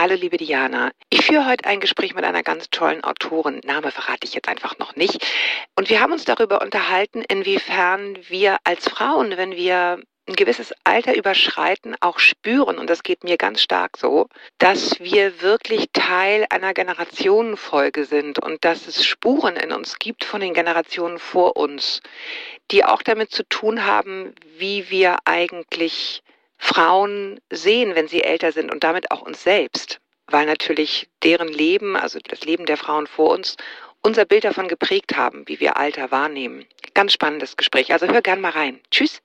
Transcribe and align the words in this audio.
Hallo, 0.00 0.14
liebe 0.14 0.36
Diana. 0.36 0.92
Ich 1.10 1.26
führe 1.26 1.44
heute 1.44 1.64
ein 1.64 1.80
Gespräch 1.80 2.14
mit 2.14 2.22
einer 2.22 2.44
ganz 2.44 2.70
tollen 2.70 3.02
Autorin. 3.02 3.60
Name 3.64 3.90
verrate 3.90 4.20
ich 4.22 4.32
jetzt 4.32 4.48
einfach 4.48 4.78
noch 4.78 4.94
nicht. 4.94 5.26
Und 5.74 5.90
wir 5.90 6.00
haben 6.00 6.12
uns 6.12 6.24
darüber 6.24 6.62
unterhalten, 6.62 7.24
inwiefern 7.28 8.16
wir 8.28 8.58
als 8.62 8.88
Frauen, 8.88 9.36
wenn 9.36 9.56
wir 9.56 10.00
ein 10.28 10.36
gewisses 10.36 10.72
Alter 10.84 11.16
überschreiten, 11.16 11.96
auch 11.98 12.20
spüren, 12.20 12.78
und 12.78 12.88
das 12.88 13.02
geht 13.02 13.24
mir 13.24 13.36
ganz 13.36 13.60
stark 13.60 13.96
so, 13.96 14.28
dass 14.58 15.00
wir 15.00 15.42
wirklich 15.42 15.86
Teil 15.92 16.46
einer 16.48 16.74
Generationenfolge 16.74 18.04
sind 18.04 18.38
und 18.38 18.64
dass 18.64 18.86
es 18.86 19.04
Spuren 19.04 19.56
in 19.56 19.72
uns 19.72 19.98
gibt 19.98 20.22
von 20.22 20.40
den 20.40 20.54
Generationen 20.54 21.18
vor 21.18 21.56
uns, 21.56 22.02
die 22.70 22.84
auch 22.84 23.02
damit 23.02 23.32
zu 23.32 23.42
tun 23.48 23.84
haben, 23.84 24.36
wie 24.58 24.90
wir 24.90 25.16
eigentlich 25.24 26.22
Frauen 26.58 27.40
sehen, 27.50 27.94
wenn 27.94 28.08
sie 28.08 28.22
älter 28.22 28.52
sind 28.52 28.70
und 28.72 28.84
damit 28.84 29.10
auch 29.10 29.22
uns 29.22 29.42
selbst, 29.42 30.00
weil 30.26 30.46
natürlich 30.46 31.08
deren 31.22 31.48
Leben, 31.48 31.96
also 31.96 32.18
das 32.22 32.44
Leben 32.44 32.66
der 32.66 32.76
Frauen 32.76 33.06
vor 33.06 33.30
uns, 33.30 33.56
unser 34.02 34.24
Bild 34.24 34.44
davon 34.44 34.68
geprägt 34.68 35.16
haben, 35.16 35.46
wie 35.46 35.60
wir 35.60 35.76
Alter 35.76 36.10
wahrnehmen. 36.10 36.66
Ganz 36.94 37.12
spannendes 37.12 37.56
Gespräch. 37.56 37.92
Also 37.92 38.06
hör 38.06 38.22
gern 38.22 38.40
mal 38.40 38.50
rein. 38.50 38.80
Tschüss. 38.90 39.22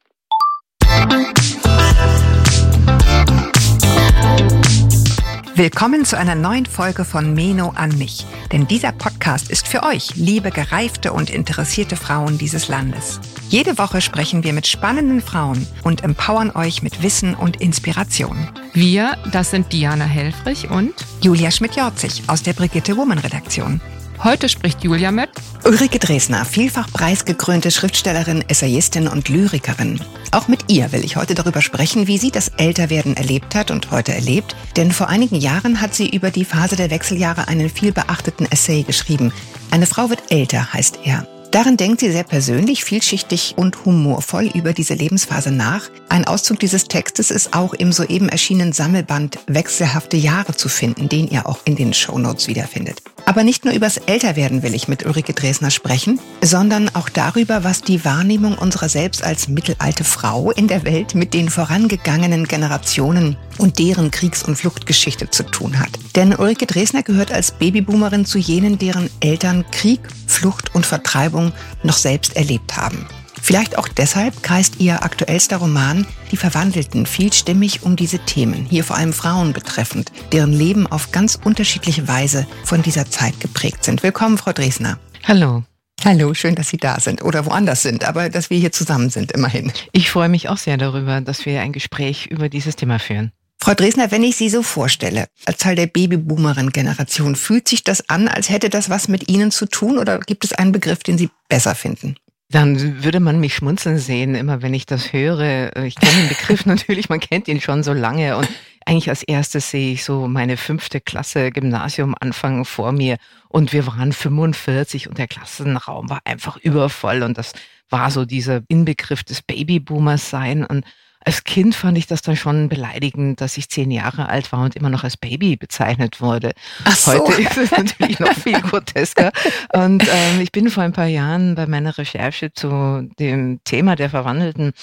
Willkommen 5.56 6.04
zu 6.04 6.18
einer 6.18 6.34
neuen 6.34 6.66
Folge 6.66 7.06
von 7.06 7.36
Meno 7.36 7.74
an 7.76 7.96
mich. 8.00 8.26
Denn 8.52 8.66
dieser 8.66 8.92
Podcast 8.92 9.52
ist 9.52 9.68
für 9.68 9.84
euch, 9.84 10.16
liebe 10.16 10.50
gereifte 10.50 11.14
und 11.14 11.30
interessierte 11.30 11.96
Frauen 11.96 12.40
dieses 12.40 12.70
Landes. 12.70 13.20
Jede 13.50 13.78
Woche 13.78 14.02
sprechen 14.02 14.44
wir 14.44 14.52
mit 14.52 14.66
spannenden 14.66 15.22
Frauen 15.22 15.68
und 15.84 16.04
empowern 16.04 16.50
euch 16.56 16.82
mit 16.82 17.04
Wissen 17.04 17.36
und 17.36 17.62
Inspiration. 17.62 18.36
Wir, 18.74 19.16
das 19.32 19.52
sind 19.52 19.72
Diana 19.72 20.06
Helfrich 20.06 20.72
und 20.72 20.94
Julia 21.22 21.52
Schmidt-Jorzig 21.52 22.24
aus 22.26 22.42
der 22.42 22.54
Brigitte 22.54 22.98
Woman 22.98 23.20
Redaktion. 23.20 23.80
Heute 24.24 24.48
spricht 24.48 24.86
Julia 24.86 25.12
mit 25.12 25.30
Ulrike 25.66 26.00
Dresner, 26.00 26.46
vielfach 26.46 26.90
preisgekrönte 26.94 27.72
Schriftstellerin, 27.72 28.42
Essayistin 28.48 29.10
und 29.10 29.28
Lyrikerin. 29.28 30.00
Auch 30.32 30.48
mit 30.48 30.72
ihr 30.72 30.94
will 30.94 31.04
ich 31.04 31.18
heute 31.18 31.36
darüber 31.36 31.62
sprechen, 31.62 32.08
wie 32.08 32.18
sie 32.18 32.32
das 32.32 32.48
Älterwerden 32.48 33.18
erlebt 33.18 33.54
hat 33.54 33.70
und 33.70 33.92
heute 33.92 34.14
erlebt. 34.14 34.56
Denn 34.78 34.94
vor 34.94 35.10
einigen 35.10 35.36
Jahren 35.36 35.82
hat 35.82 35.94
sie 35.94 36.08
über 36.08 36.32
die 36.32 36.46
Phase 36.46 36.78
der 36.78 36.90
Wechseljahre 36.90 37.50
einen 37.50 37.70
vielbeachteten 37.70 38.50
Essay 38.50 38.84
geschrieben. 38.84 39.34
Eine 39.72 39.88
Frau 39.88 40.10
wird 40.10 40.32
älter, 40.32 40.72
heißt 40.72 41.00
er. 41.04 41.28
Darin 41.52 41.76
denkt 41.76 42.00
sie 42.00 42.12
sehr 42.12 42.24
persönlich, 42.24 42.86
vielschichtig 42.86 43.56
und 43.58 43.84
humorvoll 43.84 44.50
über 44.54 44.72
diese 44.72 44.94
Lebensphase 44.94 45.52
nach. 45.52 45.90
Ein 46.08 46.26
Auszug 46.26 46.60
dieses 46.60 46.86
Textes 46.86 47.30
ist 47.30 47.54
auch 47.54 47.74
im 47.74 47.92
soeben 47.92 48.30
erschienenen 48.30 48.72
Sammelband 48.72 49.40
Wechselhafte 49.48 50.16
Jahre 50.16 50.56
zu 50.56 50.70
finden, 50.70 51.10
den 51.10 51.28
ihr 51.28 51.46
auch 51.46 51.60
in 51.66 51.76
den 51.76 51.94
Shownotes 51.94 52.48
wiederfindet. 52.48 53.02
Aber 53.26 53.44
nicht 53.44 53.64
nur 53.64 53.74
übers 53.74 53.98
Älterwerden 53.98 54.64
will 54.64 54.74
ich 54.74 54.88
mit 54.88 55.06
Ulrike 55.06 55.34
Dresner 55.34 55.72
sprechen, 55.72 56.20
sondern 56.42 56.90
auch 56.94 57.08
darüber, 57.08 57.64
was 57.64 57.82
die 57.82 58.04
Wahrnehmung 58.04 58.58
unserer 58.58 58.90
selbst 58.90 59.24
als 59.24 59.48
mittelalte 59.48 60.04
Frau 60.04 60.52
in 60.52 60.68
der 60.68 60.84
Welt 60.84 61.16
mit 61.16 61.34
den 61.34 61.50
vorangegangenen 61.50 62.46
Generationen 62.46 63.38
und 63.58 63.80
deren 63.80 64.12
Kriegs- 64.12 64.44
und 64.44 64.58
Fluchtgeschichte 64.58 65.30
zu 65.30 65.44
tun 65.44 65.80
hat. 65.80 65.90
Denn 66.16 66.36
Ulrike 66.36 66.66
Dresner 66.66 67.04
gehört 67.04 67.32
als 67.32 67.52
Babyboomerin 67.52 68.26
zu 68.26 68.38
jenen, 68.38 68.78
deren 68.78 69.10
Eltern 69.22 69.66
Krieg, 69.72 70.02
Flucht 70.28 70.76
und 70.76 70.86
Vertreibung 70.86 71.54
noch 71.84 71.98
selbst 71.98 72.36
erlebt 72.36 72.76
haben. 72.76 73.08
Vielleicht 73.44 73.78
auch 73.78 73.90
deshalb 73.90 74.42
kreist 74.42 74.80
ihr 74.80 75.04
aktuellster 75.04 75.58
Roman 75.58 76.08
Die 76.32 76.38
Verwandelten 76.38 77.06
vielstimmig 77.06 77.84
um 77.84 77.98
diese 77.98 78.20
Themen, 78.20 78.66
hier 78.70 78.86
vor 78.86 78.96
allem 78.96 79.12
Frauen 79.12 79.52
betreffend, 79.52 80.14
deren 80.32 80.54
Leben 80.54 80.88
auf 80.88 81.12
ganz 81.12 81.38
unterschiedliche 81.44 82.08
Weise 82.08 82.48
von 82.64 82.82
dieser 82.82 83.12
Zeit 83.12 83.42
geprägt 83.42 83.84
sind. 83.84 84.02
Willkommen, 84.02 84.38
Frau 84.38 84.54
Dresner. 84.54 84.98
Hallo. 85.26 85.64
Hallo, 86.06 86.34
schön, 86.34 86.56
dass 86.56 86.70
Sie 86.70 86.78
da 86.78 87.02
sind 87.02 87.22
oder 87.22 87.46
woanders 87.46 87.82
sind, 87.82 88.06
aber 88.06 88.30
dass 88.30 88.50
wir 88.50 88.58
hier 88.58 88.72
zusammen 88.72 89.10
sind, 89.10 89.34
immerhin. 89.34 89.74
Ich 89.92 90.10
freue 90.10 90.30
mich 90.30 90.48
auch 90.48 90.58
sehr 90.58 90.78
darüber, 90.78 91.20
dass 91.20 91.46
wir 91.46 91.60
ein 91.60 91.74
Gespräch 91.74 92.28
über 92.28 92.48
dieses 92.48 92.78
Thema 92.78 92.98
führen. 92.98 93.34
Frau 93.62 93.74
Dresner, 93.74 94.10
wenn 94.12 94.24
ich 94.24 94.38
Sie 94.38 94.50
so 94.50 94.64
vorstelle, 94.64 95.28
als 95.46 95.58
Teil 95.58 95.76
der 95.76 95.88
Babyboomerin-Generation, 95.88 97.36
fühlt 97.36 97.68
sich 97.68 97.84
das 97.84 98.10
an, 98.10 98.30
als 98.30 98.50
hätte 98.50 98.70
das 98.70 98.90
was 98.90 99.10
mit 99.10 99.30
Ihnen 99.30 99.52
zu 99.52 99.66
tun 99.66 99.98
oder 99.98 100.20
gibt 100.20 100.46
es 100.46 100.54
einen 100.54 100.72
Begriff, 100.72 101.00
den 101.04 101.18
Sie 101.18 101.30
besser 101.50 101.76
finden? 101.76 102.16
Dann 102.54 103.04
würde 103.04 103.20
man 103.20 103.40
mich 103.40 103.56
schmunzeln 103.56 103.98
sehen, 103.98 104.36
immer 104.36 104.62
wenn 104.62 104.76
ich 104.76 104.86
das 104.86 105.12
höre. 105.12 105.76
Ich 105.78 105.96
kenne 105.96 106.22
den 106.22 106.30
Begriff 106.30 106.66
natürlich, 106.68 107.10
man 107.10 107.20
kennt 107.20 107.48
ihn 107.48 107.60
schon 107.60 107.82
so 107.82 107.94
lange. 107.94 108.38
Und 108.38 108.48
eigentlich 108.86 109.10
als 109.10 109.24
erstes 109.24 109.72
sehe 109.72 109.94
ich 109.94 110.04
so 110.04 110.28
meine 110.28 110.56
fünfte 110.56 111.02
Klasse 111.02 111.50
Gymnasium 111.50 112.14
anfangen 112.20 112.64
vor 112.64 112.92
mir. 112.92 113.18
Und 113.50 113.74
wir 113.74 113.88
waren 113.88 114.14
45 114.14 115.10
und 115.10 115.18
der 115.18 115.28
Klassenraum 115.28 116.12
war 116.12 116.22
einfach 116.26 116.58
übervoll. 116.58 117.24
Und 117.24 117.40
das 117.40 117.54
war 117.90 118.12
so 118.12 118.24
dieser 118.24 118.62
Inbegriff 118.68 119.24
des 119.24 119.42
Babyboomers 119.42 120.30
sein. 120.30 120.64
Und 120.64 120.86
als 121.26 121.44
Kind 121.44 121.76
fand 121.76 121.98
ich 121.98 122.08
das 122.08 122.22
dann 122.22 122.36
schon 122.36 122.70
beleidigend, 122.70 123.42
dass 123.42 123.58
ich 123.58 123.70
zehn 123.70 123.92
Jahre 123.92 124.30
alt 124.30 124.52
war 124.52 124.64
und 124.64 124.76
immer 124.76 124.90
noch 124.90 125.04
als 125.04 125.18
Baby 125.18 125.56
bezeichnet 125.56 126.22
wurde. 126.22 126.54
Ach 126.84 126.96
so. 126.96 127.12
Heute 127.14 127.42
ist 127.42 127.58
es 127.58 127.72
natürlich 127.72 128.20
noch 128.20 128.34
viel 128.34 128.60
grotesker. 128.62 129.32
Und 129.74 130.04
ähm, 130.04 130.42
ich 130.42 130.52
bin 130.52 130.70
vor 130.70 130.84
ein 130.84 130.94
paar 130.94 131.08
Jahren 131.08 131.56
bei 131.56 131.66
meiner 131.66 131.98
Recherche 131.98 132.54
zu 132.54 133.10
dem 133.20 133.60
Thema 133.64 133.96
der 133.96 134.10
Verwandelten 134.10 134.74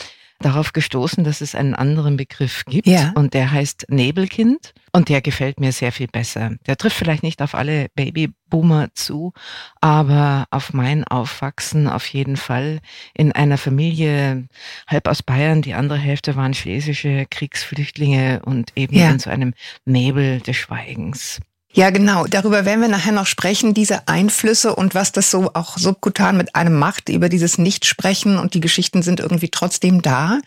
darauf 0.40 0.72
gestoßen, 0.72 1.22
dass 1.24 1.40
es 1.40 1.54
einen 1.54 1.74
anderen 1.74 2.16
Begriff 2.16 2.64
gibt 2.66 2.86
Ja. 2.88 3.12
und 3.14 3.34
der 3.34 3.50
heißt 3.52 3.86
Nebelkind 3.88 4.72
und 4.92 5.08
der 5.08 5.20
gefällt 5.20 5.60
mir 5.60 5.72
sehr 5.72 5.92
viel 5.92 6.08
besser. 6.08 6.52
Der 6.66 6.76
trifft 6.76 6.96
vielleicht 6.96 7.22
nicht 7.22 7.42
auf 7.42 7.54
alle 7.54 7.88
Babyboomer 7.94 8.88
zu, 8.94 9.32
aber 9.80 10.46
auf 10.50 10.72
mein 10.72 11.04
Aufwachsen 11.04 11.88
auf 11.88 12.06
jeden 12.06 12.36
Fall 12.36 12.80
in 13.14 13.32
einer 13.32 13.58
Familie 13.58 14.48
halb 14.86 15.08
aus 15.08 15.22
Bayern, 15.22 15.62
die 15.62 15.74
andere 15.74 15.98
Hälfte 15.98 16.36
waren 16.36 16.54
schlesische 16.54 17.26
Kriegsflüchtlinge 17.30 18.40
und 18.44 18.72
eben 18.76 18.96
Ja. 18.96 19.10
in 19.10 19.18
so 19.18 19.30
einem 19.30 19.54
Nebel 19.84 20.40
des 20.40 20.56
Schweigens. 20.56 21.40
Ja, 21.72 21.90
genau. 21.90 22.26
Darüber 22.26 22.64
werden 22.64 22.80
wir 22.80 22.88
nachher 22.88 23.12
noch 23.12 23.26
sprechen, 23.26 23.74
diese 23.74 24.08
Einflüsse 24.08 24.74
und 24.74 24.96
was 24.96 25.12
das 25.12 25.30
so 25.30 25.52
auch 25.54 25.78
subkutan 25.78 26.36
mit 26.36 26.56
einem 26.56 26.76
macht, 26.76 27.08
über 27.08 27.28
dieses 27.28 27.58
Nichtsprechen 27.58 28.38
und 28.38 28.54
die 28.54 28.60
Geschichten 28.60 29.02
sind 29.02 29.20
irgendwie 29.20 29.50
trotzdem 29.50 30.02
da. 30.02 30.40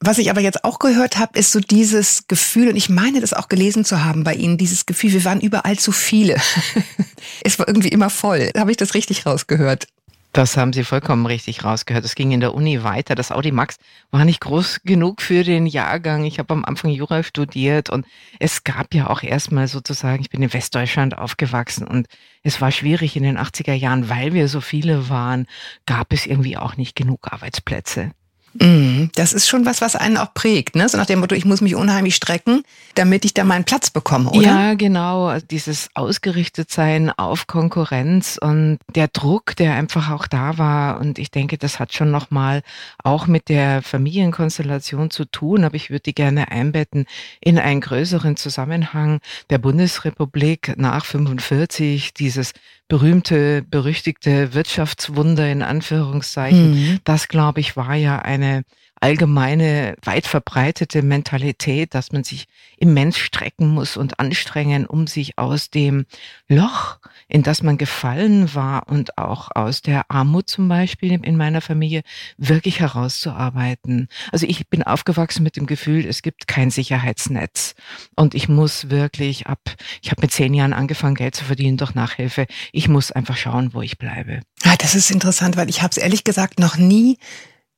Was 0.00 0.16
ich 0.16 0.30
aber 0.30 0.40
jetzt 0.40 0.64
auch 0.64 0.78
gehört 0.78 1.18
habe, 1.18 1.38
ist 1.38 1.52
so 1.52 1.60
dieses 1.60 2.26
Gefühl, 2.28 2.70
und 2.70 2.76
ich 2.76 2.88
meine 2.88 3.20
das 3.20 3.34
auch 3.34 3.48
gelesen 3.48 3.84
zu 3.84 4.02
haben 4.02 4.24
bei 4.24 4.34
Ihnen, 4.34 4.56
dieses 4.56 4.86
Gefühl, 4.86 5.12
wir 5.12 5.24
waren 5.26 5.42
überall 5.42 5.78
zu 5.78 5.92
viele. 5.92 6.36
es 7.44 7.58
war 7.58 7.68
irgendwie 7.68 7.88
immer 7.88 8.08
voll. 8.08 8.50
Habe 8.56 8.70
ich 8.70 8.78
das 8.78 8.94
richtig 8.94 9.26
rausgehört? 9.26 9.86
Das 10.32 10.56
haben 10.56 10.72
Sie 10.72 10.84
vollkommen 10.84 11.26
richtig 11.26 11.64
rausgehört. 11.64 12.04
Es 12.04 12.14
ging 12.14 12.30
in 12.30 12.38
der 12.38 12.54
Uni 12.54 12.84
weiter. 12.84 13.16
Das 13.16 13.32
Audi 13.32 13.50
Max 13.50 13.78
war 14.12 14.24
nicht 14.24 14.40
groß 14.40 14.82
genug 14.84 15.22
für 15.22 15.42
den 15.42 15.66
Jahrgang. 15.66 16.24
Ich 16.24 16.38
habe 16.38 16.54
am 16.54 16.64
Anfang 16.64 16.92
Jura 16.92 17.24
studiert 17.24 17.90
und 17.90 18.06
es 18.38 18.62
gab 18.62 18.94
ja 18.94 19.10
auch 19.10 19.24
erstmal 19.24 19.66
sozusagen, 19.66 20.22
ich 20.22 20.30
bin 20.30 20.40
in 20.40 20.52
Westdeutschland 20.52 21.18
aufgewachsen 21.18 21.84
und 21.84 22.06
es 22.44 22.60
war 22.60 22.70
schwierig 22.70 23.16
in 23.16 23.24
den 23.24 23.38
80er 23.38 23.72
Jahren, 23.72 24.08
weil 24.08 24.32
wir 24.32 24.46
so 24.46 24.60
viele 24.60 25.08
waren, 25.08 25.46
gab 25.84 26.12
es 26.12 26.26
irgendwie 26.26 26.56
auch 26.56 26.76
nicht 26.76 26.94
genug 26.94 27.32
Arbeitsplätze. 27.32 28.12
Mm, 28.54 29.08
Das 29.14 29.32
ist 29.32 29.48
schon 29.48 29.64
was, 29.64 29.80
was 29.80 29.94
einen 29.94 30.16
auch 30.16 30.34
prägt, 30.34 30.74
ne? 30.74 30.88
So 30.88 30.98
nach 30.98 31.06
dem 31.06 31.20
Motto, 31.20 31.34
ich 31.34 31.44
muss 31.44 31.60
mich 31.60 31.74
unheimlich 31.76 32.16
strecken, 32.16 32.62
damit 32.96 33.24
ich 33.24 33.32
da 33.32 33.44
meinen 33.44 33.64
Platz 33.64 33.90
bekomme, 33.90 34.30
oder? 34.30 34.42
Ja, 34.42 34.74
genau. 34.74 35.38
Dieses 35.38 35.88
Ausgerichtetsein 35.94 37.10
auf 37.10 37.46
Konkurrenz 37.46 38.38
und 38.40 38.78
der 38.94 39.08
Druck, 39.08 39.54
der 39.56 39.74
einfach 39.74 40.10
auch 40.10 40.26
da 40.26 40.58
war. 40.58 40.98
Und 41.00 41.18
ich 41.18 41.30
denke, 41.30 41.58
das 41.58 41.78
hat 41.78 41.92
schon 41.94 42.10
nochmal 42.10 42.62
auch 43.04 43.26
mit 43.26 43.48
der 43.48 43.82
Familienkonstellation 43.82 45.10
zu 45.10 45.24
tun. 45.26 45.64
Aber 45.64 45.76
ich 45.76 45.90
würde 45.90 46.02
die 46.02 46.14
gerne 46.14 46.50
einbetten 46.50 47.06
in 47.40 47.58
einen 47.58 47.80
größeren 47.80 48.36
Zusammenhang 48.36 49.20
der 49.50 49.58
Bundesrepublik 49.58 50.74
nach 50.76 51.04
45, 51.04 52.14
dieses 52.14 52.52
berühmte, 52.90 53.62
berüchtigte 53.62 54.52
Wirtschaftswunder 54.52 55.50
in 55.50 55.62
Anführungszeichen. 55.62 56.72
Mhm. 56.72 56.98
Das, 57.04 57.28
glaube 57.28 57.60
ich, 57.60 57.76
war 57.76 57.94
ja 57.94 58.18
eine 58.18 58.64
allgemeine, 59.00 59.96
weit 60.02 60.26
verbreitete 60.26 61.02
Mentalität, 61.02 61.94
dass 61.94 62.12
man 62.12 62.22
sich 62.22 62.46
immens 62.76 63.18
strecken 63.18 63.68
muss 63.68 63.96
und 63.96 64.20
anstrengen, 64.20 64.86
um 64.86 65.06
sich 65.06 65.38
aus 65.38 65.70
dem 65.70 66.04
Loch, 66.48 66.98
in 67.26 67.42
das 67.42 67.62
man 67.62 67.78
gefallen 67.78 68.54
war 68.54 68.88
und 68.88 69.16
auch 69.16 69.50
aus 69.54 69.80
der 69.80 70.10
Armut 70.10 70.48
zum 70.48 70.68
Beispiel 70.68 71.12
in 71.12 71.36
meiner 71.36 71.62
Familie 71.62 72.02
wirklich 72.36 72.80
herauszuarbeiten. 72.80 74.08
Also 74.32 74.46
ich 74.46 74.68
bin 74.68 74.82
aufgewachsen 74.82 75.42
mit 75.42 75.56
dem 75.56 75.66
Gefühl, 75.66 76.04
es 76.06 76.20
gibt 76.20 76.46
kein 76.46 76.70
Sicherheitsnetz 76.70 77.74
und 78.16 78.34
ich 78.34 78.48
muss 78.48 78.90
wirklich 78.90 79.46
ab, 79.46 79.60
ich 80.02 80.10
habe 80.10 80.20
mit 80.20 80.32
zehn 80.32 80.52
Jahren 80.52 80.74
angefangen, 80.74 81.14
Geld 81.14 81.34
zu 81.34 81.44
verdienen 81.44 81.78
durch 81.78 81.94
Nachhilfe. 81.94 82.46
Ich 82.72 82.88
muss 82.88 83.12
einfach 83.12 83.36
schauen, 83.36 83.72
wo 83.72 83.80
ich 83.80 83.96
bleibe. 83.96 84.40
Ja, 84.64 84.76
das 84.76 84.94
ist 84.94 85.10
interessant, 85.10 85.56
weil 85.56 85.70
ich 85.70 85.80
habe 85.80 85.90
es 85.90 85.96
ehrlich 85.96 86.24
gesagt 86.24 86.58
noch 86.58 86.76
nie 86.76 87.16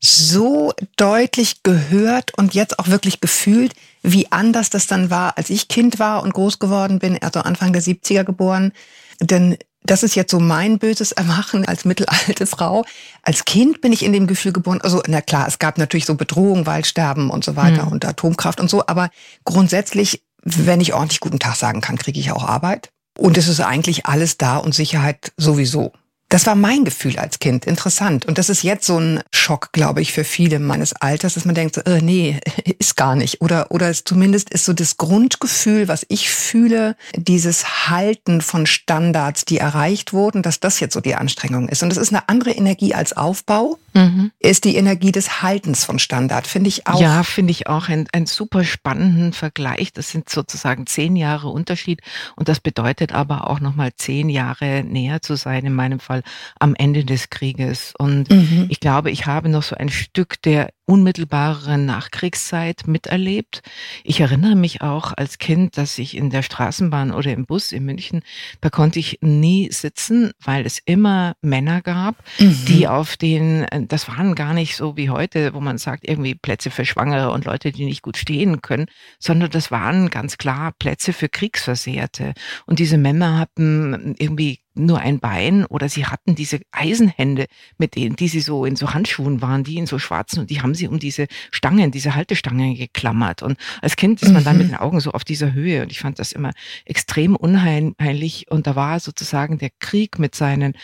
so 0.05 0.73
deutlich 0.97 1.63
gehört 1.63 2.37
und 2.37 2.55
jetzt 2.55 2.79
auch 2.79 2.89
wirklich 2.89 3.21
gefühlt, 3.21 3.73
wie 4.03 4.31
anders 4.33 4.69
das 4.69 4.89
dann 4.89 5.11
war, 5.11 5.39
als 5.39 5.49
ich 5.49 5.69
Kind 5.69 5.99
war 6.01 6.23
und 6.23 6.35
groß 6.35 6.59
geworden 6.59 6.99
bin, 6.99 7.23
also 7.23 7.41
Anfang 7.41 7.73
der 7.73 7.83
70er 7.83 8.25
geboren. 8.25 8.73
Denn 9.21 9.57
das 9.85 10.03
ist 10.03 10.17
jetzt 10.17 10.31
so 10.31 10.41
mein 10.41 10.79
böses 10.79 11.13
Erwachen 11.13 11.65
als 11.67 11.85
mittelalte 11.85 12.47
Frau. 12.47 12.85
Als 13.23 13.45
Kind 13.45 13.81
bin 13.81 13.93
ich 13.93 14.05
in 14.05 14.13
dem 14.13 14.27
Gefühl 14.27 14.53
geboren, 14.53 14.81
also 14.81 15.03
na 15.07 15.21
klar, 15.21 15.47
es 15.47 15.59
gab 15.59 15.79
natürlich 15.79 16.05
so 16.05 16.17
Bedrohung, 16.17 16.67
Waldsterben 16.67 17.31
und 17.31 17.45
so 17.45 17.55
weiter 17.57 17.87
mhm. 17.87 17.93
und 17.93 18.05
Atomkraft 18.05 18.61
und 18.61 18.71
so, 18.71 18.85
aber 18.87 19.11
grundsätzlich, 19.45 20.23
wenn 20.43 20.81
ich 20.81 20.95
ordentlich 20.95 21.21
guten 21.21 21.39
Tag 21.39 21.55
sagen 21.55 21.81
kann, 21.81 21.97
kriege 21.97 22.19
ich 22.19 22.33
auch 22.33 22.45
Arbeit. 22.45 22.91
Und 23.19 23.37
es 23.39 23.47
ist 23.47 23.61
eigentlich 23.61 24.07
alles 24.07 24.39
da 24.39 24.57
und 24.57 24.75
Sicherheit 24.75 25.33
sowieso. 25.37 25.93
Das 26.33 26.47
war 26.47 26.55
mein 26.55 26.87
Gefühl 26.87 27.19
als 27.19 27.41
Kind. 27.41 27.67
Interessant. 27.67 28.25
Und 28.25 28.39
das 28.39 28.49
ist 28.49 28.63
jetzt 28.63 28.87
so 28.87 28.99
ein 28.99 29.21
Schock, 29.35 29.71
glaube 29.73 30.01
ich, 30.01 30.15
für 30.15 30.25
viele 30.25 30.61
meines 30.61 30.95
Alters, 30.95 31.35
dass 31.35 31.45
man 31.45 31.55
denkt, 31.55 31.75
so, 31.75 31.83
äh, 31.83 32.01
nee, 32.01 32.41
ist 32.79 32.97
gar 32.97 33.17
nicht. 33.17 33.43
Oder, 33.43 33.71
oder 33.71 33.91
es 33.91 34.05
zumindest 34.05 34.49
ist 34.49 34.65
so 34.65 34.73
das 34.73 34.97
Grundgefühl, 34.97 35.89
was 35.89 36.07
ich 36.09 36.31
fühle, 36.31 36.97
dieses 37.15 37.91
Halten 37.91 38.41
von 38.41 38.65
Standards, 38.65 39.45
die 39.45 39.59
erreicht 39.59 40.15
wurden, 40.15 40.41
dass 40.43 40.59
das 40.59 40.81
jetzt 40.81 40.95
so 40.95 41.03
die 41.03 41.17
Anstrengung 41.17 41.69
ist. 41.69 41.83
Und 41.83 41.91
das 41.91 41.99
ist 41.99 42.15
eine 42.15 42.27
andere 42.31 42.53
Energie 42.53 42.95
als 42.95 43.15
Aufbau, 43.15 43.79
mhm. 43.93 44.31
ist 44.39 44.65
die 44.65 44.77
Energie 44.77 45.13
des 45.13 45.43
Haltens 45.43 45.85
von 45.85 45.99
Standard, 45.99 46.47
finde 46.47 46.69
ich 46.69 46.87
auch. 46.87 46.99
Ja, 46.99 47.25
finde 47.25 47.51
ich 47.51 47.67
auch 47.67 47.91
ein, 47.91 48.09
ein 48.15 48.25
super 48.25 48.65
spannenden 48.65 49.35
Vergleich. 49.35 49.93
Das 49.93 50.09
sind 50.09 50.31
sozusagen 50.31 50.87
zehn 50.87 51.15
Jahre 51.15 51.49
Unterschied. 51.49 52.01
Und 52.37 52.49
das 52.49 52.59
bedeutet 52.59 53.13
aber 53.13 53.51
auch 53.51 53.61
nochmal 53.61 53.91
zehn 53.95 54.31
Jahre 54.31 54.83
näher 54.83 55.21
zu 55.21 55.37
sein, 55.37 55.67
in 55.67 55.75
meinem 55.75 56.01
Fall 56.01 56.22
am 56.59 56.75
Ende 56.75 57.05
des 57.05 57.31
Krieges. 57.31 57.95
Und 57.99 58.31
mhm. 58.31 58.67
ich 58.69 58.81
glaube, 58.81 59.11
ich 59.11 59.27
habe 59.27 59.49
noch 59.49 59.63
so 59.63 59.77
ein 59.77 59.89
Stück 59.89 60.41
der 60.43 60.71
unmittelbareren 60.85 61.87
Nachkriegszeit 61.87 62.87
miterlebt. 62.87 63.63
Ich 64.05 64.21
erinnere 64.21 64.57
mich 64.57 64.83
auch 64.83 65.13
als 65.17 65.39
Kind, 65.39 65.79
dass 65.79 65.97
ich 65.99 66.17
in 66.17 66.29
der 66.29 66.43
Straßenbahn 66.43 67.13
oder 67.13 67.33
im 67.33 67.47
Bus 67.47 67.73
in 67.73 67.85
München, 67.85 68.23
da 68.61 68.69
konnte 68.69 68.99
ich 68.99 69.19
nie 69.23 69.71
sitzen, 69.73 70.33
weil 70.45 70.67
es 70.67 70.79
immer 70.85 71.35
Männer 71.41 71.83
gab, 71.83 72.17
mhm. 72.39 72.65
die 72.67 72.89
auf 72.89 73.17
den, 73.17 73.67
das 73.89 74.09
waren 74.09 74.35
gar 74.35 74.55
nicht 74.55 74.77
so 74.77 74.97
wie 74.97 75.09
heute, 75.09 75.55
wo 75.55 75.61
man 75.61 75.79
sagt, 75.79 76.07
irgendwie 76.07 76.35
Plätze 76.35 76.71
für 76.71 76.85
Schwangere 76.85 77.31
und 77.31 77.45
Leute, 77.45 77.73
die 77.73 77.85
nicht 77.85 78.03
gut 78.03 78.17
stehen 78.17 78.61
können, 78.61 78.87
sondern 79.19 79.51
das 79.51 79.71
waren 79.71 80.11
ganz 80.11 80.37
klar 80.37 80.73
Plätze 80.79 81.13
für 81.13 81.29
Kriegsversehrte. 81.29 82.35
Und 82.67 82.81
diese 82.81 82.99
Männer 82.99 83.39
hatten 83.39 84.15
irgendwie 84.19 84.62
nur 84.75 85.01
ein 85.01 85.21
Bein 85.21 85.65
oder 85.67 85.89
sie 85.89 86.07
hatten 86.07 86.35
diese 86.35 86.61
Eisenhände, 86.71 87.47
mit 87.79 87.97
denen, 87.97 88.17
die 88.17 88.29
sie 88.29 88.41
so 88.41 88.65
in 88.65 88.77
so 88.77 88.95
Handschuhen 88.95 89.43
waren, 89.43 89.65
die 89.65 89.77
in 89.77 89.87
so 89.87 89.99
schwarzen 89.99 90.41
und 90.41 90.51
die 90.51 90.63
haben 90.63 90.75
sie 90.75 90.89
um 90.89 90.99
diese 90.99 91.27
Stangen, 91.51 91.91
diese 91.91 92.15
Haltestangen 92.15 92.75
geklammert. 92.75 93.43
Und 93.43 93.59
als 93.81 93.97
Kind 93.97 94.23
ist 94.23 94.33
man 94.33 94.45
dann 94.45 94.59
mit 94.59 94.69
mhm. 94.69 94.73
den 94.73 94.79
Augen 94.79 95.01
so 95.01 95.13
auf 95.13 95.25
dieser 95.25 95.53
Höhe 95.53 95.83
und 95.83 95.93
ich 95.93 96.01
fand 96.01 96.19
das 96.19 96.33
immer 96.33 96.53
extrem 96.85 97.37
unheimlich 97.37 98.47
und 98.51 98.67
da 98.67 98.77
war 98.77 99.01
sozusagen 99.01 99.59
der 99.59 99.71
Krieg 99.79 100.19
mit 100.19 100.35
seinen 100.35 100.75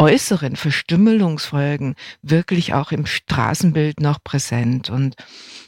äußeren 0.00 0.56
Verstümmelungsfolgen 0.56 1.94
wirklich 2.22 2.72
auch 2.72 2.90
im 2.90 3.04
Straßenbild 3.04 4.00
noch 4.00 4.24
präsent. 4.24 4.88
Und 4.88 5.14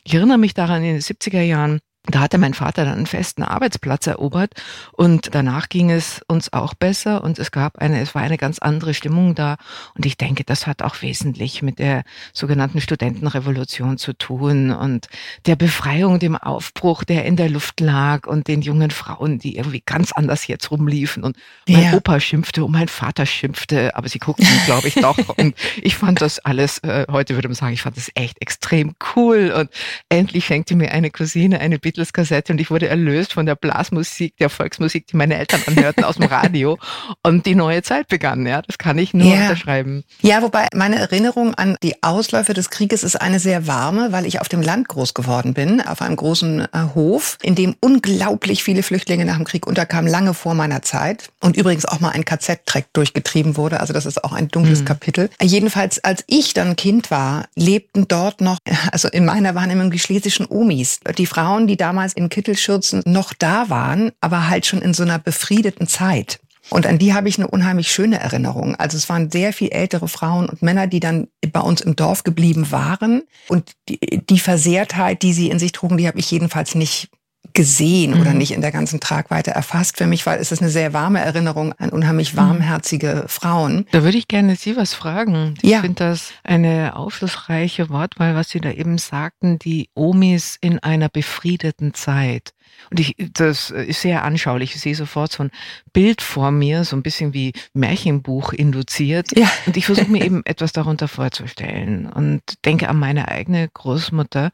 ich 0.05 0.15
erinnere 0.15 0.39
mich 0.39 0.55
daran 0.55 0.83
in 0.83 0.95
den 0.95 1.03
70er 1.03 1.43
Jahren, 1.43 1.81
da 2.07 2.21
hatte 2.21 2.39
mein 2.39 2.53
Vater 2.53 2.85
dann 2.85 2.97
einen 2.97 3.07
festen 3.07 3.45
Arbeitsplatz 3.45 4.09
erobert 4.09 4.55
und 4.91 5.37
danach 5.37 5.69
ging 5.69 5.91
es 5.91 6.21
uns 6.27 6.53
auch 6.53 6.75
besser 6.75 7.23
und 7.23 7.39
es 7.39 7.53
gab 7.53 7.79
eine, 7.79 8.01
es 8.01 8.15
war 8.17 8.23
eine 8.23 8.39
ganz 8.39 8.59
andere 8.59 8.93
Stimmung 8.93 9.37
da. 9.37 9.57
Und 9.95 10.05
ich 10.05 10.17
denke, 10.17 10.43
das 10.43 10.67
hat 10.67 10.83
auch 10.83 11.01
wesentlich 11.03 11.63
mit 11.63 11.79
der 11.79 12.03
sogenannten 12.33 12.81
Studentenrevolution 12.81 13.99
zu 13.99 14.15
tun 14.15 14.73
und 14.73 15.07
der 15.47 15.55
Befreiung, 15.55 16.19
dem 16.19 16.37
Aufbruch, 16.37 17.05
der 17.05 17.25
in 17.25 17.37
der 17.37 17.49
Luft 17.49 17.79
lag 17.79 18.27
und 18.27 18.49
den 18.49 18.63
jungen 18.63 18.91
Frauen, 18.91 19.39
die 19.39 19.57
irgendwie 19.57 19.83
ganz 19.87 20.11
anders 20.11 20.49
jetzt 20.49 20.73
rumliefen. 20.73 21.23
Und 21.23 21.37
mein 21.69 21.85
ja. 21.85 21.93
Opa 21.95 22.19
schimpfte 22.19 22.65
und 22.65 22.73
mein 22.73 22.89
Vater 22.89 23.27
schimpfte, 23.27 23.95
aber 23.95 24.09
sie 24.09 24.19
guckten, 24.19 24.49
glaube 24.67 24.89
ich, 24.89 24.95
doch. 24.95 25.19
Und 25.37 25.55
ich 25.81 25.97
fand 25.97 26.21
das 26.21 26.41
alles, 26.41 26.79
äh, 26.79 27.07
heute 27.11 27.35
würde 27.37 27.49
man 27.49 27.55
sagen, 27.55 27.73
ich 27.73 27.83
fand 27.83 27.97
das 27.97 28.11
echt 28.15 28.41
extrem 28.41 28.95
cool. 29.15 29.53
Und 29.57 29.71
endlich 30.09 30.45
schenkte 30.45 30.75
mir 30.75 30.93
eine 30.93 31.11
Cousine 31.11 31.61
eine 31.61 31.79
Beatles-Kassette 31.93 32.53
und 32.53 32.61
ich 32.61 32.71
wurde 32.71 32.89
erlöst 32.89 33.35
von 33.35 33.47
der 33.47 33.55
Blasmusik, 33.55 34.37
der 34.39 34.49
Volksmusik, 34.49 35.07
die 35.09 35.17
meine 35.17 35.37
Eltern 35.37 35.61
anhörten 35.67 36.05
aus 36.05 36.17
dem 36.17 36.25
Radio 36.25 36.79
und 37.23 37.47
die 37.47 37.55
neue 37.55 37.83
Zeit 37.83 38.09
begann. 38.09 38.47
Ja, 38.47 38.63
das 38.63 38.79
kann 38.79 38.99
ich 38.99 39.13
nur 39.15 39.27
ja. 39.27 39.43
unterschreiben. 39.43 40.05
Ja, 40.23 40.43
wobei 40.43 40.69
meine 40.75 40.97
Erinnerung 40.97 41.55
an 41.55 41.77
die 41.83 42.03
Ausläufe 42.03 42.55
des 42.55 42.71
Krieges 42.71 43.05
ist 43.05 43.17
eine 43.17 43.39
sehr 43.39 43.67
warme, 43.67 44.13
weil 44.13 44.27
ich 44.27 44.41
auf 44.41 44.49
dem 44.49 44.63
Land 44.63 44.89
groß 44.89 45.15
geworden 45.15 45.55
bin, 45.55 45.81
auf 45.81 46.01
einem 46.01 46.17
großen 46.17 46.61
äh, 46.61 46.67
Hof, 46.95 47.39
in 47.43 47.55
dem 47.55 47.77
unglaublich 47.81 48.63
viele 48.63 48.83
Flüchtlinge 48.83 49.25
nach 49.25 49.37
dem 49.37 49.45
Krieg 49.45 49.67
unterkamen, 49.67 50.11
lange 50.11 50.35
vor 50.35 50.55
meiner 50.55 50.83
Zeit 50.83 51.31
und 51.41 51.57
übrigens 51.57 51.85
auch 51.85 52.01
mal 52.01 52.11
ein 52.11 52.25
KZ-Track 52.25 52.87
durchgetrieben 52.93 53.57
wurde. 53.57 53.81
Also 53.81 53.93
das 53.93 54.07
ist 54.07 54.25
auch 54.25 54.33
ein 54.33 54.49
dunkles 54.49 54.81
mhm. 54.81 54.87
Kapitel. 54.87 55.31
Jedenfalls, 55.41 56.03
als 56.03 56.25
ich 56.27 56.55
dann 56.55 56.77
Kind 56.77 57.11
war, 57.11 57.47
lebten 57.55 58.09
dort 58.09 58.41
noch, 58.41 58.59
also 58.93 59.09
in 59.09 59.25
meiner 59.25 59.55
Wahrnehmung 59.55 59.91
die 59.91 59.99
schlesischen 59.99 60.47
Omis, 60.49 61.01
die 61.19 61.27
Frauen, 61.27 61.67
die 61.67 61.77
damals 61.83 62.13
in 62.13 62.29
Kittelschürzen 62.29 63.03
noch 63.05 63.35
da 63.35 63.69
waren, 63.69 64.13
aber 64.21 64.49
halt 64.49 64.67
schon 64.67 64.81
in 64.81 64.95
so 64.95 65.03
einer 65.03 65.19
befriedeten 65.19 65.87
Zeit. 65.89 66.41
Und 66.71 66.87
an 66.87 66.99
die 66.99 67.13
habe 67.13 67.29
ich 67.29 67.39
eine 67.39 67.49
unheimlich 67.49 67.91
schöne 67.91 68.21
Erinnerung. 68.21 68.77
Also 68.77 68.97
es 68.97 69.09
waren 69.09 69.31
sehr 69.31 69.53
viel 69.53 69.71
ältere 69.71 70.09
Frauen 70.09 70.49
und 70.49 70.63
Männer, 70.63 70.87
die 70.87 71.01
dann 71.01 71.29
bei 71.53 71.61
uns 71.61 71.81
im 71.81 71.97
Dorf 71.97 72.23
geblieben 72.23 72.71
waren. 72.71 73.23
Und 73.49 73.73
die, 73.89 73.99
die 73.99 74.39
Versehrtheit, 74.39 75.23
die 75.23 75.33
sie 75.33 75.51
in 75.51 75.59
sich 75.59 75.73
trugen, 75.73 75.99
die 75.99 76.07
habe 76.07 76.21
ich 76.21 76.31
jedenfalls 76.31 76.75
nicht 76.75 77.11
gesehen 77.55 78.15
mhm. 78.15 78.21
oder 78.21 78.35
nicht 78.35 78.53
in 78.53 78.61
der 78.61 78.73
ganzen 78.73 79.01
Tragweite 79.01 79.51
erfasst. 79.51 79.99
Für 79.99 80.07
mich 80.07 80.27
war 80.27 80.39
es 80.39 80.53
eine 80.61 80.71
sehr 80.71 80.93
warme 80.93 81.21
Erinnerung 81.21 81.73
an 81.79 81.91
unheimlich 81.91 82.35
mhm. 82.35 82.39
warmherzige 82.39 83.25
Frauen. 83.29 83.87
Da 83.93 84.03
würde 84.03 84.19
ich 84.19 84.29
gerne 84.29 84.57
Sie 84.57 84.77
was 84.77 84.95
fragen. 84.95 85.55
Ich 85.63 85.71
ja. 85.71 85.81
finde 85.81 86.05
das 86.05 86.33
eine 86.45 86.97
aufschlussreiche 86.97 87.89
Wortwahl, 87.91 88.35
was 88.35 88.51
Sie 88.51 88.61
da 88.61 88.71
eben 88.71 88.99
sagten, 88.99 89.59
die 89.59 89.89
Omis 89.95 90.57
in 90.61 90.79
einer 90.79 91.09
befriedeten 91.09 91.95
Zeit. 91.95 92.53
Und 92.91 93.01
ich, 93.01 93.15
das 93.33 93.71
ist 93.71 94.01
sehr 94.01 94.25
anschaulich. 94.25 94.75
Ich 94.75 94.81
sehe 94.81 94.95
sofort 94.95 95.33
so 95.33 95.45
ein 95.45 95.51
Bild 95.93 96.23
vor 96.23 96.51
mir, 96.51 96.85
so 96.85 96.97
ein 96.97 97.03
bisschen 97.03 97.33
wie 97.35 97.53
Märchenbuch 97.75 98.53
induziert. 98.53 99.37
Ja. 99.37 99.51
Und 99.67 99.77
ich 99.77 99.87
versuche 99.87 100.11
mir 100.11 100.25
eben 100.25 100.43
etwas 100.45 100.73
darunter 100.73 101.09
vorzustellen 101.09 102.07
und 102.07 102.43
denke 102.65 102.89
an 102.89 102.99
meine 102.99 103.29
eigene 103.29 103.69
Großmutter, 103.69 104.51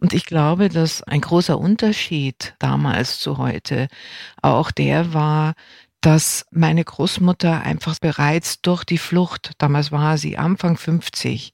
und 0.00 0.12
ich 0.14 0.24
glaube, 0.24 0.68
dass 0.68 1.02
ein 1.02 1.20
großer 1.20 1.58
Unterschied 1.58 2.54
damals 2.58 3.20
zu 3.20 3.38
heute 3.38 3.88
auch 4.42 4.70
der 4.70 5.12
war, 5.12 5.54
dass 6.00 6.46
meine 6.50 6.82
Großmutter 6.82 7.60
einfach 7.60 7.98
bereits 7.98 8.62
durch 8.62 8.84
die 8.84 8.98
Flucht, 8.98 9.52
damals 9.58 9.92
war 9.92 10.16
sie 10.16 10.38
Anfang 10.38 10.78
50, 10.78 11.52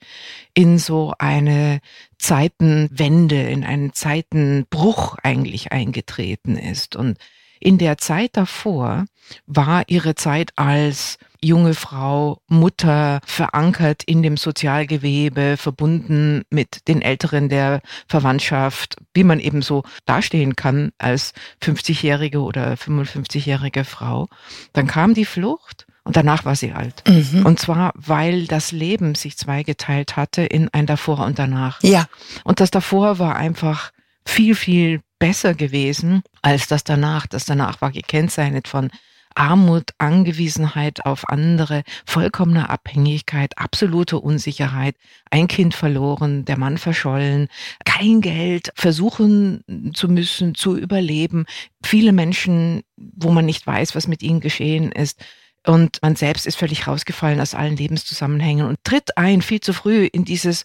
in 0.54 0.78
so 0.78 1.14
eine 1.18 1.80
Zeitenwende, 2.18 3.42
in 3.42 3.64
einen 3.64 3.92
Zeitenbruch 3.92 5.16
eigentlich 5.22 5.72
eingetreten 5.72 6.56
ist. 6.56 6.94
Und 6.94 7.18
in 7.66 7.78
der 7.78 7.98
Zeit 7.98 8.36
davor 8.36 9.06
war 9.48 9.82
ihre 9.88 10.14
Zeit 10.14 10.52
als 10.54 11.18
junge 11.42 11.74
Frau, 11.74 12.40
Mutter, 12.46 13.18
verankert 13.26 14.04
in 14.04 14.22
dem 14.22 14.36
Sozialgewebe, 14.36 15.56
verbunden 15.56 16.42
mit 16.48 16.86
den 16.86 17.02
Älteren 17.02 17.48
der 17.48 17.80
Verwandtschaft, 18.06 18.98
wie 19.14 19.24
man 19.24 19.40
eben 19.40 19.62
so 19.62 19.82
dastehen 20.04 20.54
kann 20.54 20.92
als 20.98 21.32
50-jährige 21.60 22.38
oder 22.40 22.74
55-jährige 22.74 23.82
Frau. 23.82 24.28
Dann 24.72 24.86
kam 24.86 25.14
die 25.14 25.24
Flucht 25.24 25.86
und 26.04 26.16
danach 26.16 26.44
war 26.44 26.54
sie 26.54 26.70
alt. 26.70 27.02
Mhm. 27.08 27.44
Und 27.44 27.58
zwar, 27.58 27.92
weil 27.96 28.46
das 28.46 28.70
Leben 28.70 29.16
sich 29.16 29.36
zweigeteilt 29.36 30.16
hatte 30.16 30.42
in 30.42 30.68
ein 30.72 30.86
davor 30.86 31.18
und 31.26 31.40
danach. 31.40 31.82
Ja. 31.82 32.06
Und 32.44 32.60
das 32.60 32.70
davor 32.70 33.18
war 33.18 33.34
einfach 33.34 33.90
viel, 34.24 34.54
viel 34.54 35.00
besser 35.18 35.54
gewesen 35.54 36.22
als 36.42 36.66
das 36.68 36.84
danach. 36.84 37.26
Das 37.26 37.44
danach 37.44 37.80
war 37.80 37.90
gekennzeichnet 37.92 38.68
von 38.68 38.90
Armut, 39.36 39.90
Angewiesenheit 39.98 41.04
auf 41.04 41.28
andere, 41.28 41.82
vollkommene 42.06 42.70
Abhängigkeit, 42.70 43.58
absolute 43.58 44.18
Unsicherheit, 44.18 44.96
ein 45.30 45.46
Kind 45.46 45.74
verloren, 45.74 46.44
der 46.44 46.58
Mann 46.58 46.78
verschollen, 46.78 47.48
kein 47.84 48.22
Geld, 48.22 48.72
versuchen 48.74 49.92
zu 49.94 50.08
müssen, 50.08 50.54
zu 50.54 50.76
überleben, 50.76 51.44
viele 51.84 52.12
Menschen, 52.12 52.82
wo 52.96 53.30
man 53.30 53.44
nicht 53.44 53.66
weiß, 53.66 53.94
was 53.94 54.08
mit 54.08 54.22
ihnen 54.22 54.40
geschehen 54.40 54.90
ist. 54.90 55.22
Und 55.66 55.98
man 56.00 56.16
selbst 56.16 56.46
ist 56.46 56.56
völlig 56.56 56.86
rausgefallen 56.86 57.40
aus 57.40 57.54
allen 57.54 57.76
Lebenszusammenhängen 57.76 58.66
und 58.66 58.78
tritt 58.84 59.18
ein 59.18 59.42
viel 59.42 59.60
zu 59.60 59.72
früh 59.72 60.06
in 60.06 60.24
dieses 60.24 60.64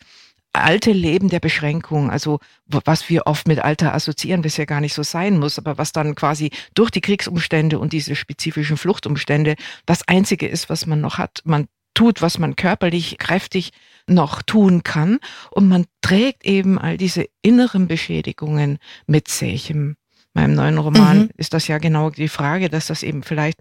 alte 0.54 0.92
Leben 0.92 1.30
der 1.30 1.40
Beschränkung, 1.40 2.10
also 2.10 2.40
was 2.68 3.10
wir 3.10 3.28
oft 3.28 3.48
mit 3.48 3.60
Alter 3.60 3.94
assoziieren, 3.94 4.44
was 4.44 4.58
ja 4.58 4.66
gar 4.66 4.82
nicht 4.82 4.94
so 4.94 5.04
sein 5.04 5.40
muss, 5.40 5.58
aber 5.58 5.78
was 5.78 5.92
dann 5.92 6.16
quasi 6.16 6.52
durch 6.74 6.92
die 6.92 7.02
Kriegsumstände 7.02 7.80
und 7.80 7.94
diese 7.94 8.16
spezifischen 8.16 8.78
Fluchtumstände 8.78 9.56
das 9.86 10.08
Einzige 10.08 10.48
ist, 10.48 10.70
was 10.70 10.86
man 10.86 11.02
noch 11.02 11.18
hat. 11.18 11.42
Man 11.46 11.68
tut, 11.94 12.22
was 12.22 12.38
man 12.38 12.56
körperlich, 12.56 13.18
kräftig 13.18 13.72
noch 14.08 14.42
tun 14.42 14.84
kann. 14.84 15.20
Und 15.52 15.68
man 15.68 15.86
trägt 16.02 16.46
eben 16.46 16.80
all 16.80 16.98
diese 16.98 17.26
inneren 17.42 17.88
Beschädigungen 17.88 18.78
mit 19.08 19.28
sich. 19.28 19.70
In 19.70 19.96
meinem 20.34 20.56
neuen 20.56 20.78
Roman 20.78 21.24
mhm. 21.24 21.30
ist 21.38 21.54
das 21.54 21.68
ja 21.68 21.78
genau 21.78 22.10
die 22.10 22.30
Frage, 22.30 22.70
dass 22.70 22.88
das 22.88 23.04
eben 23.04 23.24
vielleicht 23.24 23.60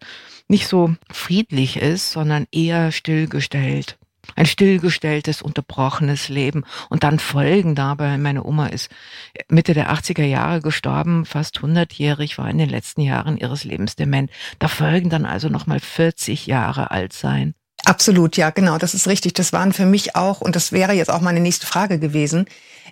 nicht 0.48 0.68
so 0.68 0.94
friedlich 1.10 1.76
ist, 1.76 2.12
sondern 2.12 2.46
eher 2.52 2.92
stillgestellt 2.92 3.98
ein 4.36 4.46
stillgestelltes, 4.46 5.42
unterbrochenes 5.42 6.28
Leben 6.28 6.64
und 6.88 7.02
dann 7.04 7.18
Folgen 7.18 7.74
dabei. 7.74 8.18
Meine 8.18 8.44
Oma 8.44 8.66
ist 8.66 8.90
Mitte 9.48 9.74
der 9.74 9.92
80er 9.92 10.24
Jahre 10.24 10.60
gestorben, 10.60 11.24
fast 11.24 11.58
100-jährig, 11.58 12.38
war 12.38 12.48
in 12.48 12.58
den 12.58 12.68
letzten 12.68 13.00
Jahren 13.00 13.36
ihres 13.36 13.64
Lebens 13.64 13.96
dement. 13.96 14.30
Da 14.58 14.68
folgen 14.68 15.10
dann 15.10 15.26
also 15.26 15.48
nochmal 15.48 15.80
40 15.80 16.46
Jahre 16.46 16.90
alt 16.90 17.12
sein. 17.12 17.54
Absolut, 17.86 18.36
ja, 18.36 18.50
genau, 18.50 18.78
das 18.78 18.94
ist 18.94 19.08
richtig. 19.08 19.34
Das 19.34 19.52
waren 19.52 19.72
für 19.72 19.86
mich 19.86 20.14
auch, 20.14 20.40
und 20.40 20.54
das 20.54 20.72
wäre 20.72 20.92
jetzt 20.92 21.10
auch 21.10 21.20
meine 21.20 21.40
nächste 21.40 21.66
Frage 21.66 21.98
gewesen, 21.98 22.46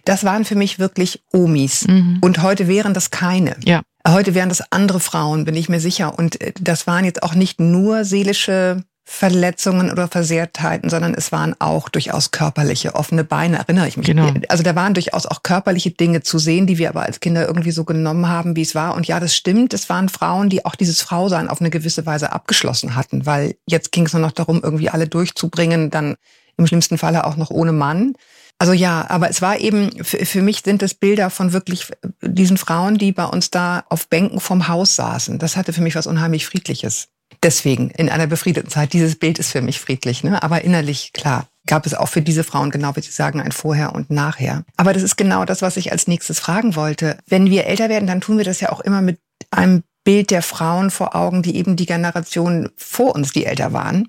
das 0.05 0.25
waren 0.25 0.45
für 0.45 0.55
mich 0.55 0.79
wirklich 0.79 1.23
Omis. 1.33 1.87
Mhm. 1.87 2.19
Und 2.21 2.43
heute 2.43 2.69
wären 2.69 2.95
das 2.95 3.11
keine. 3.11 3.57
Ja. 3.65 3.83
Heute 4.07 4.35
wären 4.35 4.49
das 4.49 4.73
andere 4.73 5.01
Frauen, 5.01 5.45
bin 5.45 5.55
ich 5.55 5.69
mir 5.69 5.81
sicher. 5.81 6.19
Und 6.19 6.41
äh, 6.41 6.53
das 6.59 6.87
waren 6.87 7.05
jetzt 7.05 7.23
auch 7.23 7.35
nicht 7.35 7.61
nur 7.61 8.05
seelische 8.05 8.85
Verletzungen 9.11 9.91
oder 9.91 10.07
Versehrtheiten, 10.07 10.91
sondern 10.91 11.15
es 11.15 11.33
waren 11.33 11.57
auch 11.59 11.89
durchaus 11.89 12.31
körperliche 12.31 12.95
offene 12.95 13.25
Beine, 13.25 13.57
erinnere 13.57 13.89
ich 13.89 13.97
mich. 13.97 14.07
Genau. 14.07 14.31
Also 14.49 14.63
da 14.63 14.77
waren 14.77 14.93
durchaus 14.93 15.25
auch 15.25 15.43
körperliche 15.43 15.91
Dinge 15.91 16.21
zu 16.21 16.39
sehen, 16.39 16.67
die 16.67 16.77
wir 16.77 16.91
aber 16.91 17.03
als 17.03 17.19
Kinder 17.19 17.47
irgendwie 17.47 17.71
so 17.71 17.85
genommen 17.85 18.29
haben, 18.29 18.55
wie 18.55 18.63
es 18.63 18.75
war. 18.75 18.95
Und 18.95 19.09
ja, 19.09 19.19
das 19.19 19.35
stimmt, 19.35 19.73
es 19.73 19.89
waren 19.89 20.11
Frauen, 20.11 20.51
die 20.51 20.67
auch 20.67 20.75
dieses 20.75 21.01
Frausein 21.01 21.49
auf 21.49 21.61
eine 21.61 21.71
gewisse 21.71 22.05
Weise 22.05 22.33
abgeschlossen 22.33 22.97
hatten, 22.97 23.25
weil 23.25 23.57
jetzt 23.67 23.93
ging 23.93 24.05
es 24.05 24.13
nur 24.13 24.21
noch 24.21 24.31
darum, 24.33 24.61
irgendwie 24.63 24.91
alle 24.91 25.09
durchzubringen, 25.09 25.89
dann 25.89 26.17
im 26.59 26.67
schlimmsten 26.67 26.99
Falle 26.99 27.25
auch 27.25 27.37
noch 27.37 27.51
ohne 27.51 27.73
Mann. 27.73 28.13
Also 28.59 28.75
ja, 28.75 29.07
aber 29.09 29.31
es 29.31 29.41
war 29.41 29.59
eben, 29.59 30.05
für, 30.05 30.25
für 30.27 30.43
mich 30.43 30.61
sind 30.65 30.83
es 30.83 30.93
Bilder 30.93 31.31
von 31.31 31.55
wirklich 31.55 31.91
diesen 32.21 32.59
Frauen, 32.59 32.99
die 32.99 33.13
bei 33.13 33.25
uns 33.25 33.51
da 33.51 33.85
auf 33.89 34.09
Bänken 34.09 34.39
vom 34.39 34.69
Haus 34.69 34.97
saßen. 34.97 35.39
Das 35.39 35.57
hatte 35.57 35.73
für 35.73 35.81
mich 35.81 35.95
was 35.95 36.07
unheimlich 36.07 36.45
Friedliches. 36.47 37.09
Deswegen, 37.43 37.91
in 37.91 38.09
einer 38.09 38.27
befriedeten 38.27 38.71
Zeit, 38.71 38.93
dieses 38.93 39.17
Bild 39.17 39.39
ist 39.39 39.53
für 39.53 39.63
mich 39.63 39.79
friedlich, 39.79 40.25
ne? 40.25 40.43
aber 40.43 40.63
innerlich, 40.63 41.13
klar, 41.13 41.47
gab 41.67 41.87
es 41.87 41.95
auch 41.95 42.09
für 42.09 42.23
diese 42.23 42.43
Frauen, 42.43 42.71
genau 42.71 42.97
wie 42.97 43.01
Sie 43.01 43.13
sagen, 43.13 43.41
ein 43.41 43.53
Vorher 43.53 43.95
und 43.95 44.11
Nachher. 44.11 44.65
Aber 44.77 44.93
das 44.93 45.03
ist 45.03 45.17
genau 45.17 45.45
das, 45.45 45.63
was 45.63 45.77
ich 45.77 45.93
als 45.93 46.09
nächstes 46.09 46.41
fragen 46.41 46.75
wollte. 46.75 47.19
Wenn 47.27 47.51
wir 47.51 47.67
älter 47.67 47.89
werden, 47.89 48.07
dann 48.07 48.21
tun 48.21 48.39
wir 48.39 48.45
das 48.45 48.61
ja 48.61 48.71
auch 48.73 48.81
immer 48.81 49.03
mit 49.03 49.21
einem 49.51 49.85
Bild 50.03 50.31
der 50.31 50.43
Frauen 50.43 50.91
vor 50.91 51.15
Augen, 51.15 51.43
die 51.43 51.57
eben 51.57 51.77
die 51.77 51.87
Generation 51.87 52.71
vor 52.77 53.15
uns, 53.15 53.33
die 53.33 53.45
älter 53.45 53.73
waren. 53.73 54.09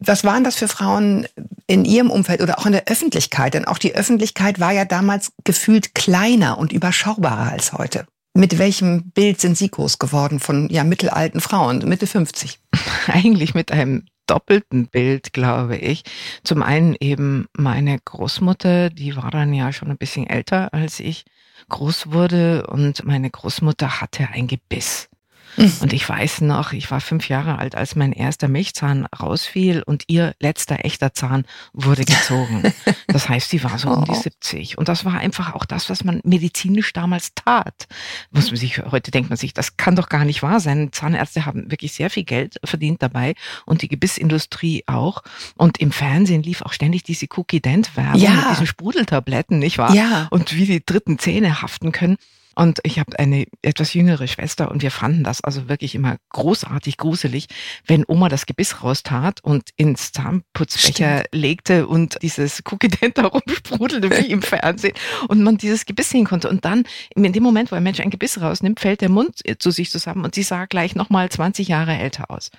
Was 0.00 0.24
waren 0.24 0.44
das 0.44 0.56
für 0.56 0.68
Frauen 0.68 1.26
in 1.66 1.84
Ihrem 1.84 2.10
Umfeld 2.10 2.42
oder 2.42 2.58
auch 2.58 2.66
in 2.66 2.72
der 2.72 2.88
Öffentlichkeit? 2.88 3.54
Denn 3.54 3.64
auch 3.64 3.78
die 3.78 3.94
Öffentlichkeit 3.94 4.60
war 4.60 4.72
ja 4.72 4.84
damals 4.84 5.32
gefühlt 5.44 5.94
kleiner 5.94 6.58
und 6.58 6.72
überschaubarer 6.72 7.52
als 7.52 7.72
heute. 7.72 8.06
Mit 8.36 8.58
welchem 8.58 9.12
Bild 9.12 9.40
sind 9.40 9.56
Sie 9.56 9.70
groß 9.70 9.98
geworden 9.98 10.40
von 10.40 10.68
ja, 10.68 10.84
mittelalten 10.84 11.40
Frauen, 11.40 11.78
Mitte 11.88 12.06
50? 12.06 12.58
Eigentlich 13.06 13.54
mit 13.54 13.72
einem 13.72 14.04
doppelten 14.26 14.88
Bild, 14.88 15.32
glaube 15.32 15.78
ich. 15.78 16.02
Zum 16.44 16.62
einen 16.62 16.94
eben 17.00 17.46
meine 17.56 17.98
Großmutter, 17.98 18.90
die 18.90 19.16
war 19.16 19.30
dann 19.30 19.54
ja 19.54 19.72
schon 19.72 19.88
ein 19.88 19.96
bisschen 19.96 20.26
älter 20.26 20.74
als 20.74 21.00
ich 21.00 21.24
groß 21.70 22.12
wurde 22.12 22.66
und 22.66 23.06
meine 23.06 23.30
Großmutter 23.30 24.02
hatte 24.02 24.28
ein 24.30 24.48
Gebiss. 24.48 25.08
Mhm. 25.56 25.72
Und 25.80 25.92
ich 25.92 26.08
weiß 26.08 26.42
noch, 26.42 26.72
ich 26.72 26.90
war 26.90 27.00
fünf 27.00 27.28
Jahre 27.28 27.58
alt, 27.58 27.74
als 27.74 27.96
mein 27.96 28.12
erster 28.12 28.48
Milchzahn 28.48 29.06
rausfiel 29.18 29.82
und 29.82 30.04
ihr 30.06 30.34
letzter 30.40 30.84
echter 30.84 31.14
Zahn 31.14 31.44
wurde 31.72 32.04
gezogen. 32.04 32.62
Das 33.08 33.28
heißt, 33.28 33.48
sie 33.48 33.62
war 33.62 33.78
so 33.78 33.88
um 33.88 34.04
die 34.04 34.14
70. 34.14 34.76
Und 34.78 34.88
das 34.88 35.04
war 35.04 35.14
einfach 35.14 35.54
auch 35.54 35.64
das, 35.64 35.88
was 35.88 36.04
man 36.04 36.20
medizinisch 36.24 36.92
damals 36.92 37.32
tat. 37.34 37.86
Muss 38.30 38.50
man 38.50 38.56
sich, 38.56 38.78
heute 38.78 39.10
denkt 39.10 39.30
man 39.30 39.36
sich, 39.38 39.54
das 39.54 39.76
kann 39.76 39.96
doch 39.96 40.08
gar 40.08 40.24
nicht 40.24 40.42
wahr 40.42 40.60
sein. 40.60 40.90
Zahnärzte 40.92 41.46
haben 41.46 41.70
wirklich 41.70 41.92
sehr 41.92 42.10
viel 42.10 42.24
Geld 42.24 42.58
verdient 42.64 43.02
dabei 43.02 43.34
und 43.64 43.82
die 43.82 43.88
Gebissindustrie 43.88 44.84
auch. 44.86 45.22
Und 45.56 45.78
im 45.78 45.92
Fernsehen 45.92 46.42
lief 46.42 46.62
auch 46.62 46.72
ständig 46.72 47.04
diese 47.04 47.26
Cookie 47.36 47.60
Dent 47.60 47.96
Werbung 47.96 48.20
ja. 48.20 48.32
mit 48.32 48.50
diesen 48.50 48.66
Sprudeltabletten, 48.66 49.58
nicht 49.58 49.78
wahr? 49.78 49.94
Ja. 49.94 50.26
Und 50.30 50.54
wie 50.54 50.66
die 50.66 50.84
dritten 50.84 51.18
Zähne 51.18 51.62
haften 51.62 51.92
können. 51.92 52.16
Und 52.56 52.80
ich 52.84 52.98
habe 52.98 53.18
eine 53.18 53.46
etwas 53.60 53.92
jüngere 53.92 54.26
Schwester 54.26 54.70
und 54.70 54.82
wir 54.82 54.90
fanden 54.90 55.22
das 55.24 55.44
also 55.44 55.68
wirklich 55.68 55.94
immer 55.94 56.16
großartig 56.30 56.96
gruselig, 56.96 57.48
wenn 57.86 58.04
Oma 58.08 58.30
das 58.30 58.46
Gebiss 58.46 58.82
raustat 58.82 59.44
und 59.44 59.68
ins 59.76 60.12
Zahnputzbecher 60.12 61.18
Stimmt. 61.18 61.34
legte 61.34 61.86
und 61.86 62.16
dieses 62.22 62.62
Cookie 62.70 62.88
Dent 62.88 63.18
da 63.18 63.26
rumsprudelte 63.26 64.10
wie 64.10 64.30
im 64.30 64.40
Fernsehen 64.46 64.94
und 65.28 65.42
man 65.42 65.58
dieses 65.58 65.84
Gebiss 65.84 66.08
sehen 66.08 66.24
konnte. 66.24 66.48
Und 66.48 66.64
dann, 66.64 66.84
in 67.14 67.30
dem 67.30 67.42
Moment, 67.42 67.70
wo 67.70 67.76
ein 67.76 67.82
Mensch 67.82 68.00
ein 68.00 68.10
Gebiss 68.10 68.40
rausnimmt, 68.40 68.80
fällt 68.80 69.02
der 69.02 69.10
Mund 69.10 69.42
zu 69.58 69.70
sich 69.70 69.90
zusammen 69.90 70.24
und 70.24 70.34
sie 70.34 70.42
sah 70.42 70.64
gleich 70.64 70.94
nochmal 70.94 71.28
20 71.28 71.68
Jahre 71.68 71.96
älter 71.96 72.30
aus. 72.30 72.50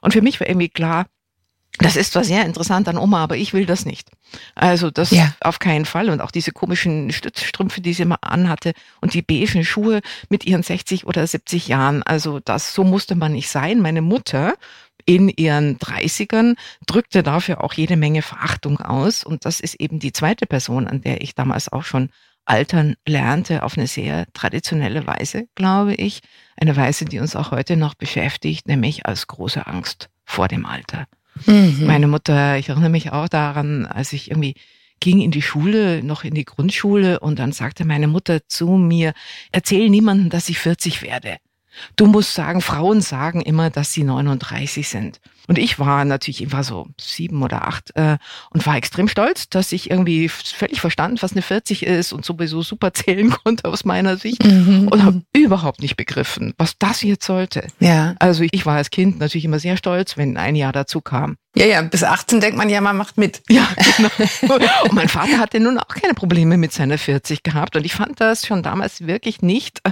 Und 0.00 0.12
für 0.12 0.22
mich 0.22 0.40
war 0.40 0.48
irgendwie 0.48 0.70
klar, 0.70 1.06
das 1.78 1.96
ist 1.96 2.12
zwar 2.12 2.24
sehr 2.24 2.44
interessant 2.44 2.86
an 2.88 2.98
Oma, 2.98 3.22
aber 3.22 3.36
ich 3.36 3.54
will 3.54 3.64
das 3.64 3.86
nicht. 3.86 4.10
Also 4.54 4.90
das 4.90 5.10
ja. 5.10 5.34
auf 5.40 5.58
keinen 5.58 5.84
Fall. 5.86 6.10
Und 6.10 6.20
auch 6.20 6.30
diese 6.30 6.52
komischen 6.52 7.10
Stützstrümpfe, 7.12 7.80
die 7.80 7.94
sie 7.94 8.02
immer 8.02 8.18
anhatte 8.20 8.72
und 9.00 9.14
die 9.14 9.22
beigen 9.22 9.64
Schuhe 9.64 10.00
mit 10.28 10.44
ihren 10.44 10.62
60 10.62 11.06
oder 11.06 11.26
70 11.26 11.68
Jahren. 11.68 12.02
Also 12.02 12.40
das, 12.40 12.74
so 12.74 12.84
musste 12.84 13.14
man 13.14 13.32
nicht 13.32 13.48
sein. 13.48 13.80
Meine 13.80 14.02
Mutter 14.02 14.54
in 15.06 15.28
ihren 15.30 15.78
30ern 15.78 16.56
drückte 16.86 17.22
dafür 17.22 17.64
auch 17.64 17.72
jede 17.72 17.96
Menge 17.96 18.22
Verachtung 18.22 18.78
aus. 18.78 19.24
Und 19.24 19.46
das 19.46 19.58
ist 19.58 19.74
eben 19.76 19.98
die 19.98 20.12
zweite 20.12 20.46
Person, 20.46 20.86
an 20.86 21.00
der 21.00 21.22
ich 21.22 21.34
damals 21.34 21.72
auch 21.72 21.84
schon 21.84 22.10
altern 22.44 22.96
lernte, 23.06 23.62
auf 23.62 23.78
eine 23.78 23.86
sehr 23.86 24.26
traditionelle 24.34 25.06
Weise, 25.06 25.46
glaube 25.54 25.94
ich. 25.94 26.20
Eine 26.56 26.76
Weise, 26.76 27.06
die 27.06 27.18
uns 27.18 27.34
auch 27.34 27.50
heute 27.50 27.76
noch 27.76 27.94
beschäftigt, 27.94 28.68
nämlich 28.68 29.06
als 29.06 29.26
große 29.26 29.66
Angst 29.66 30.10
vor 30.24 30.48
dem 30.48 30.66
Alter. 30.66 31.06
Mhm. 31.46 31.86
Meine 31.86 32.08
Mutter, 32.08 32.58
ich 32.58 32.68
erinnere 32.68 32.90
mich 32.90 33.12
auch 33.12 33.28
daran, 33.28 33.86
als 33.86 34.12
ich 34.12 34.30
irgendwie 34.30 34.54
ging 35.00 35.20
in 35.20 35.32
die 35.32 35.42
Schule, 35.42 36.02
noch 36.02 36.22
in 36.22 36.34
die 36.34 36.44
Grundschule 36.44 37.18
und 37.18 37.38
dann 37.38 37.52
sagte 37.52 37.84
meine 37.84 38.06
Mutter 38.06 38.46
zu 38.46 38.68
mir, 38.68 39.14
erzähl 39.50 39.90
niemandem, 39.90 40.30
dass 40.30 40.48
ich 40.48 40.58
40 40.58 41.02
werde. 41.02 41.38
Du 41.96 42.06
musst 42.06 42.34
sagen, 42.34 42.60
Frauen 42.60 43.00
sagen 43.00 43.40
immer, 43.40 43.70
dass 43.70 43.92
sie 43.92 44.04
39 44.04 44.86
sind. 44.86 45.20
Und 45.48 45.58
ich 45.58 45.78
war 45.78 46.04
natürlich, 46.04 46.42
ich 46.42 46.52
war 46.52 46.64
so 46.64 46.88
sieben 47.00 47.42
oder 47.42 47.66
acht 47.66 47.94
äh, 47.96 48.18
und 48.50 48.66
war 48.66 48.76
extrem 48.76 49.08
stolz, 49.08 49.48
dass 49.48 49.72
ich 49.72 49.90
irgendwie 49.90 50.28
völlig 50.28 50.80
verstanden, 50.80 51.18
was 51.20 51.32
eine 51.32 51.42
40 51.42 51.84
ist 51.84 52.12
und 52.12 52.24
sowieso 52.24 52.62
super 52.62 52.92
zählen 52.94 53.30
konnte 53.44 53.64
aus 53.64 53.84
meiner 53.84 54.16
Sicht 54.16 54.44
mhm. 54.44 54.88
und 54.88 55.04
habe 55.04 55.22
überhaupt 55.32 55.80
nicht 55.80 55.96
begriffen, 55.96 56.54
was 56.58 56.78
das 56.78 57.02
jetzt 57.02 57.26
sollte. 57.26 57.66
Ja. 57.80 58.14
Also 58.18 58.44
ich 58.50 58.66
war 58.66 58.76
als 58.76 58.90
Kind 58.90 59.18
natürlich 59.18 59.44
immer 59.44 59.58
sehr 59.58 59.76
stolz, 59.76 60.16
wenn 60.16 60.36
ein 60.36 60.54
Jahr 60.54 60.72
dazu 60.72 61.00
kam. 61.00 61.36
Ja, 61.54 61.66
ja, 61.66 61.82
bis 61.82 62.02
18 62.02 62.40
denkt 62.40 62.56
man 62.56 62.70
ja, 62.70 62.80
man 62.80 62.96
macht 62.96 63.18
mit. 63.18 63.42
Ja, 63.50 63.68
genau. 63.98 64.08
Und 64.84 64.94
mein 64.94 65.08
Vater 65.08 65.38
hatte 65.38 65.60
nun 65.60 65.78
auch 65.78 65.88
keine 65.88 66.14
Probleme 66.14 66.56
mit 66.56 66.72
seiner 66.72 66.96
40 66.96 67.42
gehabt. 67.42 67.76
Und 67.76 67.84
ich 67.84 67.92
fand 67.92 68.18
das 68.20 68.46
schon 68.46 68.62
damals 68.62 69.06
wirklich 69.06 69.42
nicht, 69.42 69.82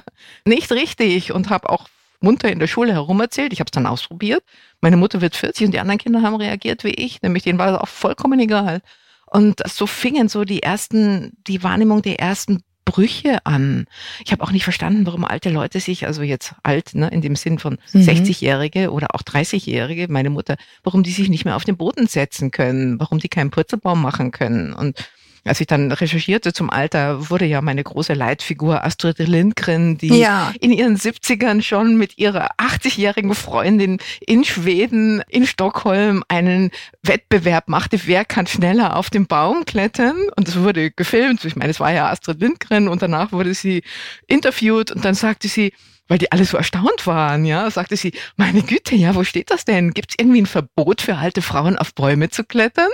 nicht 0.46 0.72
richtig 0.72 1.32
und 1.32 1.50
habe 1.50 1.68
auch 1.68 1.88
munter 2.20 2.50
in 2.50 2.58
der 2.58 2.66
Schule 2.66 2.92
herumerzählt. 2.92 3.52
Ich 3.52 3.60
habe 3.60 3.68
es 3.68 3.72
dann 3.72 3.86
ausprobiert. 3.86 4.42
Meine 4.80 4.96
Mutter 4.96 5.20
wird 5.20 5.36
40 5.36 5.66
und 5.66 5.72
die 5.72 5.80
anderen 5.80 5.98
Kinder 5.98 6.22
haben 6.22 6.36
reagiert 6.36 6.84
wie 6.84 6.94
ich, 6.94 7.22
nämlich 7.22 7.42
denen 7.42 7.58
war 7.58 7.74
es 7.74 7.80
auch 7.80 7.88
vollkommen 7.88 8.40
egal. 8.40 8.80
Und 9.26 9.60
so 9.68 9.86
fingen 9.86 10.28
so 10.28 10.44
die 10.44 10.62
ersten, 10.62 11.32
die 11.46 11.62
Wahrnehmung 11.62 12.02
der 12.02 12.18
ersten 12.18 12.62
Brüche 12.84 13.44
an. 13.46 13.86
Ich 14.24 14.32
habe 14.32 14.42
auch 14.42 14.50
nicht 14.50 14.64
verstanden, 14.64 15.06
warum 15.06 15.24
alte 15.24 15.50
Leute 15.50 15.78
sich, 15.78 16.06
also 16.06 16.22
jetzt 16.22 16.54
alt, 16.64 16.94
ne, 16.94 17.08
in 17.08 17.20
dem 17.20 17.36
Sinn 17.36 17.60
von 17.60 17.78
mhm. 17.92 18.00
60-Jährige 18.00 18.90
oder 18.90 19.14
auch 19.14 19.22
30-Jährige, 19.22 20.08
meine 20.08 20.30
Mutter, 20.30 20.56
warum 20.82 21.04
die 21.04 21.12
sich 21.12 21.28
nicht 21.28 21.44
mehr 21.44 21.54
auf 21.54 21.64
den 21.64 21.76
Boden 21.76 22.08
setzen 22.08 22.50
können, 22.50 22.98
warum 22.98 23.20
die 23.20 23.28
keinen 23.28 23.50
Purzelbaum 23.50 24.02
machen 24.02 24.32
können. 24.32 24.72
Und 24.72 25.08
als 25.44 25.60
ich 25.60 25.66
dann 25.66 25.90
recherchierte 25.90 26.52
zum 26.52 26.70
Alter, 26.70 27.30
wurde 27.30 27.46
ja 27.46 27.60
meine 27.60 27.82
große 27.82 28.12
Leitfigur 28.12 28.84
Astrid 28.84 29.18
Lindgren, 29.18 29.96
die 29.96 30.18
ja. 30.18 30.52
in 30.60 30.72
ihren 30.72 30.96
70ern 30.96 31.62
schon 31.62 31.96
mit 31.96 32.18
ihrer 32.18 32.48
80-jährigen 32.58 33.34
Freundin 33.34 33.98
in 34.26 34.44
Schweden, 34.44 35.22
in 35.28 35.46
Stockholm 35.46 36.24
einen 36.28 36.70
Wettbewerb 37.02 37.68
machte, 37.68 38.00
wer 38.06 38.24
kann 38.24 38.46
schneller 38.46 38.96
auf 38.96 39.10
den 39.10 39.26
Baum 39.26 39.64
klettern. 39.64 40.16
Und 40.36 40.48
das 40.48 40.56
wurde 40.56 40.90
gefilmt. 40.90 41.44
Ich 41.44 41.56
meine, 41.56 41.70
es 41.70 41.80
war 41.80 41.92
ja 41.92 42.10
Astrid 42.10 42.40
Lindgren 42.40 42.88
und 42.88 43.02
danach 43.02 43.32
wurde 43.32 43.54
sie 43.54 43.82
interviewt 44.26 44.90
und 44.90 45.04
dann 45.04 45.14
sagte 45.14 45.48
sie, 45.48 45.72
weil 46.10 46.18
die 46.18 46.32
alle 46.32 46.44
so 46.44 46.56
erstaunt 46.56 47.06
waren, 47.06 47.44
ja, 47.44 47.70
sagte 47.70 47.96
sie, 47.96 48.12
meine 48.36 48.62
Güte, 48.62 48.96
ja, 48.96 49.14
wo 49.14 49.22
steht 49.22 49.50
das 49.50 49.64
denn? 49.64 49.92
Gibt 49.92 50.10
es 50.10 50.16
irgendwie 50.18 50.42
ein 50.42 50.46
Verbot 50.46 51.00
für 51.00 51.16
alte 51.16 51.40
Frauen 51.40 51.78
auf 51.78 51.94
Bäume 51.94 52.30
zu 52.30 52.42
klettern? 52.42 52.90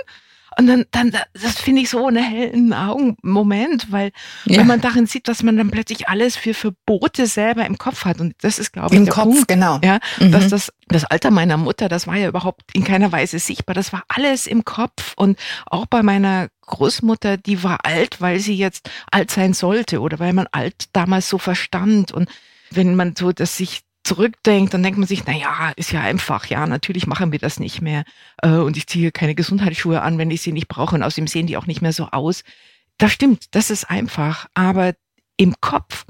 Und 0.57 0.67
dann, 0.67 0.85
dann 0.91 1.11
das 1.33 1.59
finde 1.59 1.83
ich 1.83 1.89
so 1.89 2.07
einen 2.07 2.23
hellen 2.23 2.73
Augenmoment, 2.73 3.91
weil 3.91 4.11
ja. 4.45 4.59
wenn 4.59 4.67
man 4.67 4.81
darin 4.81 5.05
sieht, 5.05 5.27
dass 5.27 5.43
man 5.43 5.55
dann 5.55 5.69
plötzlich 5.69 6.09
alles 6.09 6.35
für 6.35 6.55
Verbote 6.55 7.27
selber 7.27 7.65
im 7.65 7.77
Kopf 7.77 8.05
hat. 8.05 8.19
Und 8.19 8.33
das 8.41 8.57
ist, 8.57 8.73
glaube 8.73 8.95
ich, 8.95 8.99
Im 8.99 9.07
Kopf, 9.07 9.25
Punkt, 9.25 9.47
genau. 9.47 9.79
Ja, 9.83 9.99
mhm. 10.19 10.31
dass 10.31 10.47
das, 10.47 10.73
das 10.87 11.05
Alter 11.05 11.29
meiner 11.29 11.57
Mutter, 11.57 11.89
das 11.89 12.07
war 12.07 12.15
ja 12.15 12.27
überhaupt 12.27 12.63
in 12.73 12.83
keiner 12.83 13.11
Weise 13.11 13.37
sichtbar. 13.37 13.75
Das 13.75 13.93
war 13.93 14.03
alles 14.07 14.47
im 14.47 14.65
Kopf. 14.65 15.13
Und 15.15 15.37
auch 15.67 15.85
bei 15.85 16.01
meiner 16.01 16.47
Großmutter, 16.65 17.37
die 17.37 17.63
war 17.63 17.85
alt, 17.85 18.19
weil 18.19 18.39
sie 18.39 18.55
jetzt 18.55 18.89
alt 19.11 19.29
sein 19.29 19.53
sollte 19.53 20.01
oder 20.01 20.17
weil 20.17 20.33
man 20.33 20.47
alt 20.51 20.85
damals 20.93 21.29
so 21.29 21.37
verstand. 21.37 22.11
Und 22.11 22.29
wenn 22.71 22.95
man 22.95 23.15
so 23.15 23.31
das 23.31 23.57
sich 23.57 23.81
zurückdenkt, 24.07 24.73
dann 24.73 24.83
denkt 24.83 24.97
man 24.97 25.07
sich, 25.07 25.23
na 25.25 25.33
ja, 25.33 25.71
ist 25.75 25.91
ja 25.91 26.01
einfach, 26.01 26.45
ja, 26.47 26.65
natürlich 26.65 27.07
machen 27.07 27.31
wir 27.31 27.39
das 27.39 27.59
nicht 27.59 27.81
mehr. 27.81 28.05
Äh, 28.41 28.49
und 28.49 28.77
ich 28.77 28.87
ziehe 28.87 29.11
keine 29.11 29.35
Gesundheitsschuhe 29.35 30.01
an, 30.01 30.17
wenn 30.17 30.31
ich 30.31 30.41
sie 30.41 30.53
nicht 30.53 30.67
brauche. 30.67 30.95
Und 30.95 31.03
außerdem 31.03 31.27
sehen 31.27 31.47
die 31.47 31.57
auch 31.57 31.67
nicht 31.67 31.81
mehr 31.81 31.93
so 31.93 32.05
aus. 32.05 32.43
Das 32.97 33.11
stimmt, 33.11 33.55
das 33.55 33.69
ist 33.69 33.89
einfach. 33.89 34.47
Aber 34.53 34.93
im 35.35 35.55
Kopf, 35.61 36.05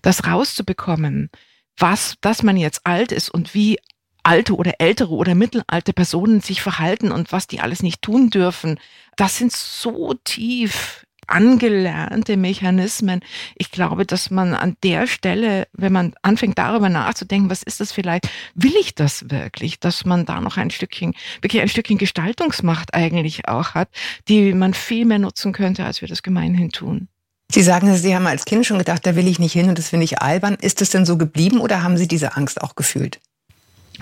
das 0.00 0.26
rauszubekommen, 0.26 1.30
was, 1.76 2.16
dass 2.20 2.42
man 2.42 2.56
jetzt 2.56 2.86
alt 2.86 3.12
ist 3.12 3.28
und 3.28 3.54
wie 3.54 3.78
alte 4.22 4.54
oder 4.54 4.74
ältere 4.78 5.12
oder 5.12 5.34
mittelalte 5.34 5.92
Personen 5.92 6.40
sich 6.40 6.62
verhalten 6.62 7.12
und 7.12 7.32
was 7.32 7.46
die 7.46 7.60
alles 7.60 7.82
nicht 7.82 8.02
tun 8.02 8.30
dürfen, 8.30 8.78
das 9.16 9.36
sind 9.36 9.52
so 9.52 10.14
tief 10.24 11.06
angelernte 11.26 12.36
Mechanismen. 12.36 13.20
Ich 13.56 13.70
glaube, 13.70 14.06
dass 14.06 14.30
man 14.30 14.54
an 14.54 14.76
der 14.82 15.06
Stelle, 15.06 15.66
wenn 15.72 15.92
man 15.92 16.14
anfängt 16.22 16.58
darüber 16.58 16.88
nachzudenken, 16.88 17.50
was 17.50 17.62
ist 17.62 17.80
das 17.80 17.92
vielleicht, 17.92 18.28
will 18.54 18.74
ich 18.80 18.94
das 18.94 19.30
wirklich, 19.30 19.80
dass 19.80 20.04
man 20.04 20.26
da 20.26 20.40
noch 20.40 20.56
ein 20.56 20.70
Stückchen, 20.70 21.14
wirklich 21.40 21.62
ein 21.62 21.68
Stückchen 21.68 21.98
Gestaltungsmacht 21.98 22.94
eigentlich 22.94 23.48
auch 23.48 23.74
hat, 23.74 23.88
die 24.28 24.52
man 24.52 24.74
viel 24.74 25.04
mehr 25.04 25.18
nutzen 25.18 25.52
könnte, 25.52 25.84
als 25.84 26.00
wir 26.00 26.08
das 26.08 26.22
gemeinhin 26.22 26.70
tun. 26.70 27.08
Sie 27.50 27.62
sagen, 27.62 27.94
Sie 27.94 28.14
haben 28.14 28.26
als 28.26 28.46
Kind 28.46 28.64
schon 28.64 28.78
gedacht, 28.78 29.06
da 29.06 29.14
will 29.14 29.28
ich 29.28 29.38
nicht 29.38 29.52
hin 29.52 29.68
und 29.68 29.78
das 29.78 29.90
finde 29.90 30.04
ich 30.04 30.22
albern. 30.22 30.54
Ist 30.54 30.80
es 30.80 30.88
denn 30.88 31.04
so 31.04 31.18
geblieben 31.18 31.60
oder 31.60 31.82
haben 31.82 31.98
Sie 31.98 32.08
diese 32.08 32.36
Angst 32.36 32.62
auch 32.62 32.76
gefühlt? 32.76 33.20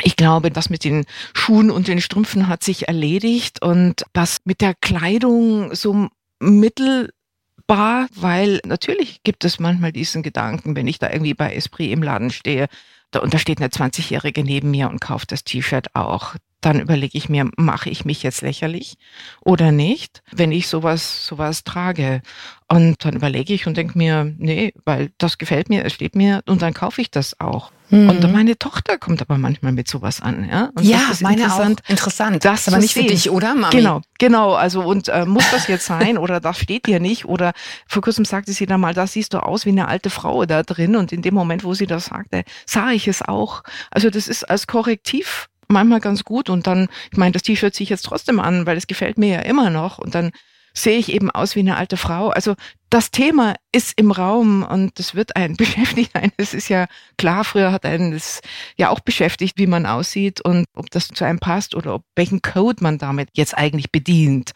Ich 0.03 0.17
glaube, 0.17 0.50
das 0.50 0.71
mit 0.71 0.85
den 0.85 1.05
Schuhen 1.35 1.71
und 1.71 1.89
den 1.89 2.00
Strümpfen 2.00 2.49
hat 2.49 2.62
sich 2.62 2.89
erledigt 2.89 3.61
und 3.61 4.05
das 4.12 4.39
mit 4.45 4.61
der 4.61 4.75
Kleidung 4.81 5.75
so 5.75 6.09
mittelbar, 6.41 8.09
weil 8.15 8.61
natürlich 8.65 9.23
gibt 9.23 9.45
es 9.45 9.61
manchmal 9.61 9.93
diesen 9.93 10.23
Gedanken, 10.23 10.75
wenn 10.75 10.89
ich 10.89 10.99
da 10.99 11.11
irgendwie 11.11 11.35
bei 11.35 11.55
Esprit 11.55 11.93
im 11.93 12.03
Laden 12.03 12.31
stehe, 12.31 12.69
da, 13.11 13.21
und 13.21 13.35
da 13.35 13.39
steht 13.39 13.59
eine 13.59 13.69
20-Jährige 13.69 14.45
neben 14.45 14.71
mir 14.71 14.89
und 14.89 15.01
kauft 15.01 15.33
das 15.33 15.45
T-Shirt 15.45 15.95
auch 15.95 16.35
dann 16.61 16.81
überlege 16.81 17.17
ich 17.17 17.29
mir, 17.29 17.49
mache 17.57 17.90
ich 17.90 18.05
mich 18.05 18.23
jetzt 18.23 18.43
lächerlich 18.43 18.97
oder 19.40 19.73
nicht, 19.73 20.23
wenn 20.33 20.52
ich 20.52 20.69
sowas, 20.69 21.26
sowas 21.26 21.64
trage. 21.64 22.23
Und 22.69 23.05
dann 23.05 23.14
überlege 23.14 23.52
ich 23.52 23.67
und 23.67 23.76
denke 23.76 23.99
mir, 23.99 24.33
nee, 24.38 24.73
weil 24.85 25.11
das 25.19 25.38
gefällt 25.38 25.69
mir, 25.69 25.85
es 25.85 25.93
steht 25.93 26.14
mir 26.14 26.43
und 26.47 26.62
dann 26.62 26.75
kaufe 26.75 27.00
ich 27.00 27.11
das 27.11 27.40
auch. 27.40 27.73
Mhm. 27.88 28.09
Und 28.09 28.33
meine 28.33 28.57
Tochter 28.57 28.99
kommt 28.99 29.21
aber 29.21 29.37
manchmal 29.37 29.73
mit 29.73 29.88
sowas 29.88 30.21
an, 30.21 30.49
ja. 30.49 30.71
Und 30.75 30.85
ja, 30.85 31.00
meine 31.21 31.43
interessant, 31.43 31.83
auch. 31.85 31.90
Interessant. 31.90 32.45
Das 32.45 32.69
aber 32.69 32.79
nicht 32.79 32.95
sehen. 32.95 33.09
für 33.09 33.09
dich, 33.09 33.31
oder, 33.31 33.55
Mami? 33.55 33.75
Genau, 33.75 34.02
genau. 34.19 34.52
Also 34.55 34.83
und 34.83 35.09
äh, 35.09 35.26
muss 35.26 35.50
das 35.50 35.67
jetzt 35.67 35.87
sein 35.87 36.17
oder 36.17 36.38
das 36.38 36.59
steht 36.59 36.87
dir 36.87 37.00
nicht? 37.00 37.25
Oder 37.25 37.52
vor 37.88 38.02
kurzem 38.02 38.25
sagte 38.25 38.52
sie 38.52 38.67
dann 38.67 38.81
mal, 38.81 38.95
da 38.95 39.09
siehst 39.09 39.35
du 39.35 39.38
aus 39.43 39.67
wie 39.67 39.71
eine 39.71 39.88
alte 39.88 40.11
Frau 40.11 40.47
da 40.47 40.62
drin. 40.62 40.95
Und 40.95 41.11
in 41.11 41.23
dem 41.23 41.35
Moment, 41.35 41.64
wo 41.64 41.75
sie 41.75 41.87
das 41.87 42.07
sagte, 42.07 42.45
sah 42.67 42.93
ich 42.93 43.09
es 43.09 43.23
auch. 43.23 43.62
Also 43.90 44.11
das 44.11 44.29
ist 44.29 44.49
als 44.49 44.69
Korrektiv 44.69 45.49
manchmal 45.71 46.00
ganz 46.00 46.25
gut 46.25 46.50
und 46.50 46.67
dann, 46.67 46.89
ich 47.11 47.19
meine, 47.19 47.33
das 47.33 47.43
T-Shirt 47.43 47.75
ziehe 47.75 47.85
ich 47.85 47.91
jetzt 47.91 48.05
trotzdem 48.05 48.41
an, 48.41 48.67
weil 48.67 48.77
es 48.77 48.87
gefällt 48.87 49.19
mir 49.19 49.29
ja 49.29 49.41
immer 49.41 49.71
noch 49.71 49.99
und 49.99 50.15
dann 50.15 50.33
sehe 50.75 50.99
ich 50.99 51.12
eben 51.12 51.31
aus 51.31 51.57
wie 51.57 51.61
eine 51.61 51.77
alte 51.77 51.97
Frau. 51.97 52.29
Also 52.29 52.55
das 52.91 53.13
Thema 53.13 53.55
ist 53.73 53.93
im 53.97 54.11
Raum 54.11 54.65
und 54.65 54.99
das 54.99 55.15
wird 55.15 55.37
einen 55.37 55.57
beschäftigt. 55.57 56.11
Es 56.37 56.55
ist 56.55 56.69
ja 56.69 56.87
klar, 57.17 57.45
früher 57.45 57.71
hat 57.71 57.87
einen 57.87 58.11
das 58.11 58.41
ja 58.77 58.91
auch 58.91 58.99
beschäftigt, 58.99 59.59
wie 59.59 59.69
man 59.69 59.87
aussieht 59.87 60.41
und 60.41 60.67
ob 60.75 60.91
das 60.91 61.09
zu 61.09 61.25
einem 61.25 61.39
passt 61.39 61.77
oder 61.77 61.95
ob 61.95 62.05
welchen 62.17 62.43
Code 62.43 62.83
man 62.83 62.99
damit 62.99 63.29
jetzt 63.35 63.57
eigentlich 63.57 63.93
bedient. 63.93 64.53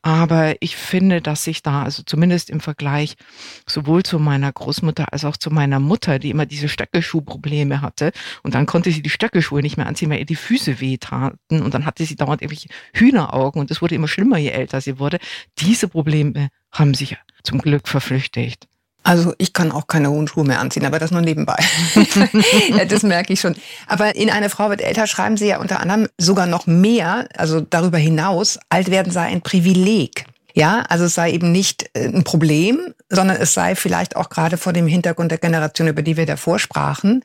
Aber 0.00 0.54
ich 0.60 0.76
finde, 0.76 1.20
dass 1.20 1.44
sich 1.44 1.62
da, 1.62 1.82
also 1.82 2.02
zumindest 2.02 2.48
im 2.48 2.60
Vergleich 2.60 3.16
sowohl 3.66 4.02
zu 4.02 4.18
meiner 4.18 4.50
Großmutter 4.50 5.12
als 5.12 5.26
auch 5.26 5.36
zu 5.36 5.50
meiner 5.50 5.78
Mutter, 5.78 6.18
die 6.18 6.30
immer 6.30 6.46
diese 6.46 6.70
Stöckelschuhprobleme 6.70 7.82
hatte 7.82 8.12
und 8.42 8.54
dann 8.54 8.64
konnte 8.64 8.90
sie 8.92 9.02
die 9.02 9.10
Stöckelschuhe 9.10 9.60
nicht 9.60 9.76
mehr 9.76 9.86
anziehen, 9.86 10.08
weil 10.08 10.20
ihr 10.20 10.24
die 10.24 10.36
Füße 10.36 10.80
wehtaten 10.80 11.62
und 11.62 11.74
dann 11.74 11.84
hatte 11.84 12.06
sie 12.06 12.16
dauernd 12.16 12.40
irgendwelche 12.40 12.70
Hühneraugen 12.94 13.60
und 13.60 13.70
es 13.70 13.82
wurde 13.82 13.94
immer 13.94 14.08
schlimmer, 14.08 14.38
je 14.38 14.48
älter 14.48 14.80
sie 14.80 14.98
wurde. 14.98 15.18
Diese 15.58 15.88
Probleme 15.88 16.48
haben 16.72 16.94
sich 16.94 17.16
zum 17.44 17.60
Glück 17.60 17.88
verflüchtigt. 17.88 18.66
Also 19.04 19.34
ich 19.36 19.52
kann 19.52 19.70
auch 19.70 19.86
keine 19.86 20.10
hohen 20.10 20.26
Schuhe 20.26 20.44
mehr 20.44 20.60
anziehen, 20.60 20.86
aber 20.86 20.98
das 20.98 21.10
nur 21.10 21.20
nebenbei. 21.20 21.58
das 22.88 23.02
merke 23.02 23.34
ich 23.34 23.40
schon. 23.40 23.54
Aber 23.86 24.16
in 24.16 24.30
Eine 24.30 24.48
Frau 24.48 24.70
wird 24.70 24.80
älter 24.80 25.06
schreiben 25.06 25.36
Sie 25.36 25.46
ja 25.46 25.58
unter 25.58 25.80
anderem 25.80 26.08
sogar 26.16 26.46
noch 26.46 26.66
mehr, 26.66 27.28
also 27.36 27.60
darüber 27.60 27.98
hinaus, 27.98 28.58
alt 28.70 28.90
werden 28.90 29.12
sei 29.12 29.26
ein 29.26 29.42
Privileg. 29.42 30.24
Ja, 30.54 30.84
also 30.88 31.04
es 31.04 31.14
sei 31.14 31.32
eben 31.32 31.52
nicht 31.52 31.90
äh, 31.94 32.06
ein 32.06 32.24
Problem, 32.24 32.94
sondern 33.10 33.36
es 33.36 33.52
sei 33.52 33.74
vielleicht 33.74 34.16
auch 34.16 34.30
gerade 34.30 34.56
vor 34.56 34.72
dem 34.72 34.86
Hintergrund 34.86 35.30
der 35.30 35.38
Generation, 35.38 35.88
über 35.88 36.00
die 36.00 36.16
wir 36.16 36.26
davor 36.26 36.58
sprachen, 36.58 37.24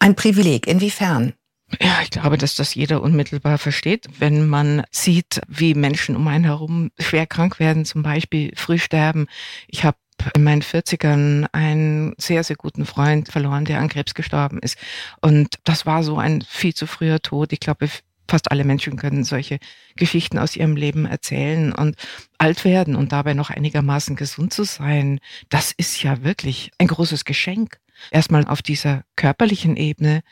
ein 0.00 0.16
Privileg. 0.16 0.66
Inwiefern? 0.66 1.32
Ja, 1.80 2.00
ich 2.02 2.10
glaube, 2.10 2.38
dass 2.38 2.54
das 2.54 2.74
jeder 2.74 3.02
unmittelbar 3.02 3.58
versteht, 3.58 4.06
wenn 4.20 4.48
man 4.48 4.84
sieht, 4.92 5.40
wie 5.48 5.74
Menschen 5.74 6.14
um 6.14 6.28
einen 6.28 6.44
herum 6.44 6.90
schwer 6.98 7.26
krank 7.26 7.58
werden, 7.58 7.84
zum 7.84 8.02
Beispiel 8.02 8.52
früh 8.54 8.78
sterben. 8.78 9.26
Ich 9.66 9.84
habe 9.84 9.98
in 10.34 10.44
meinen 10.44 10.62
40ern 10.62 11.46
einen 11.52 12.14
sehr, 12.18 12.44
sehr 12.44 12.56
guten 12.56 12.86
Freund 12.86 13.28
verloren, 13.28 13.64
der 13.64 13.80
an 13.80 13.88
Krebs 13.88 14.14
gestorben 14.14 14.60
ist. 14.60 14.78
Und 15.20 15.56
das 15.64 15.86
war 15.86 16.04
so 16.04 16.18
ein 16.18 16.42
viel 16.42 16.72
zu 16.72 16.86
früher 16.86 17.20
Tod. 17.20 17.52
Ich 17.52 17.60
glaube, 17.60 17.88
fast 18.28 18.50
alle 18.50 18.64
Menschen 18.64 18.96
können 18.96 19.24
solche 19.24 19.58
Geschichten 19.96 20.38
aus 20.38 20.56
ihrem 20.56 20.76
Leben 20.76 21.04
erzählen 21.04 21.72
und 21.72 21.96
alt 22.38 22.64
werden 22.64 22.96
und 22.96 23.12
dabei 23.12 23.34
noch 23.34 23.50
einigermaßen 23.50 24.16
gesund 24.16 24.52
zu 24.52 24.64
sein. 24.64 25.20
Das 25.48 25.72
ist 25.72 26.02
ja 26.02 26.22
wirklich 26.22 26.70
ein 26.78 26.88
großes 26.88 27.24
Geschenk. 27.24 27.78
Erstmal 28.10 28.46
auf 28.46 28.62
dieser 28.62 29.04
körperlichen 29.16 29.76
Ebene 29.76 30.22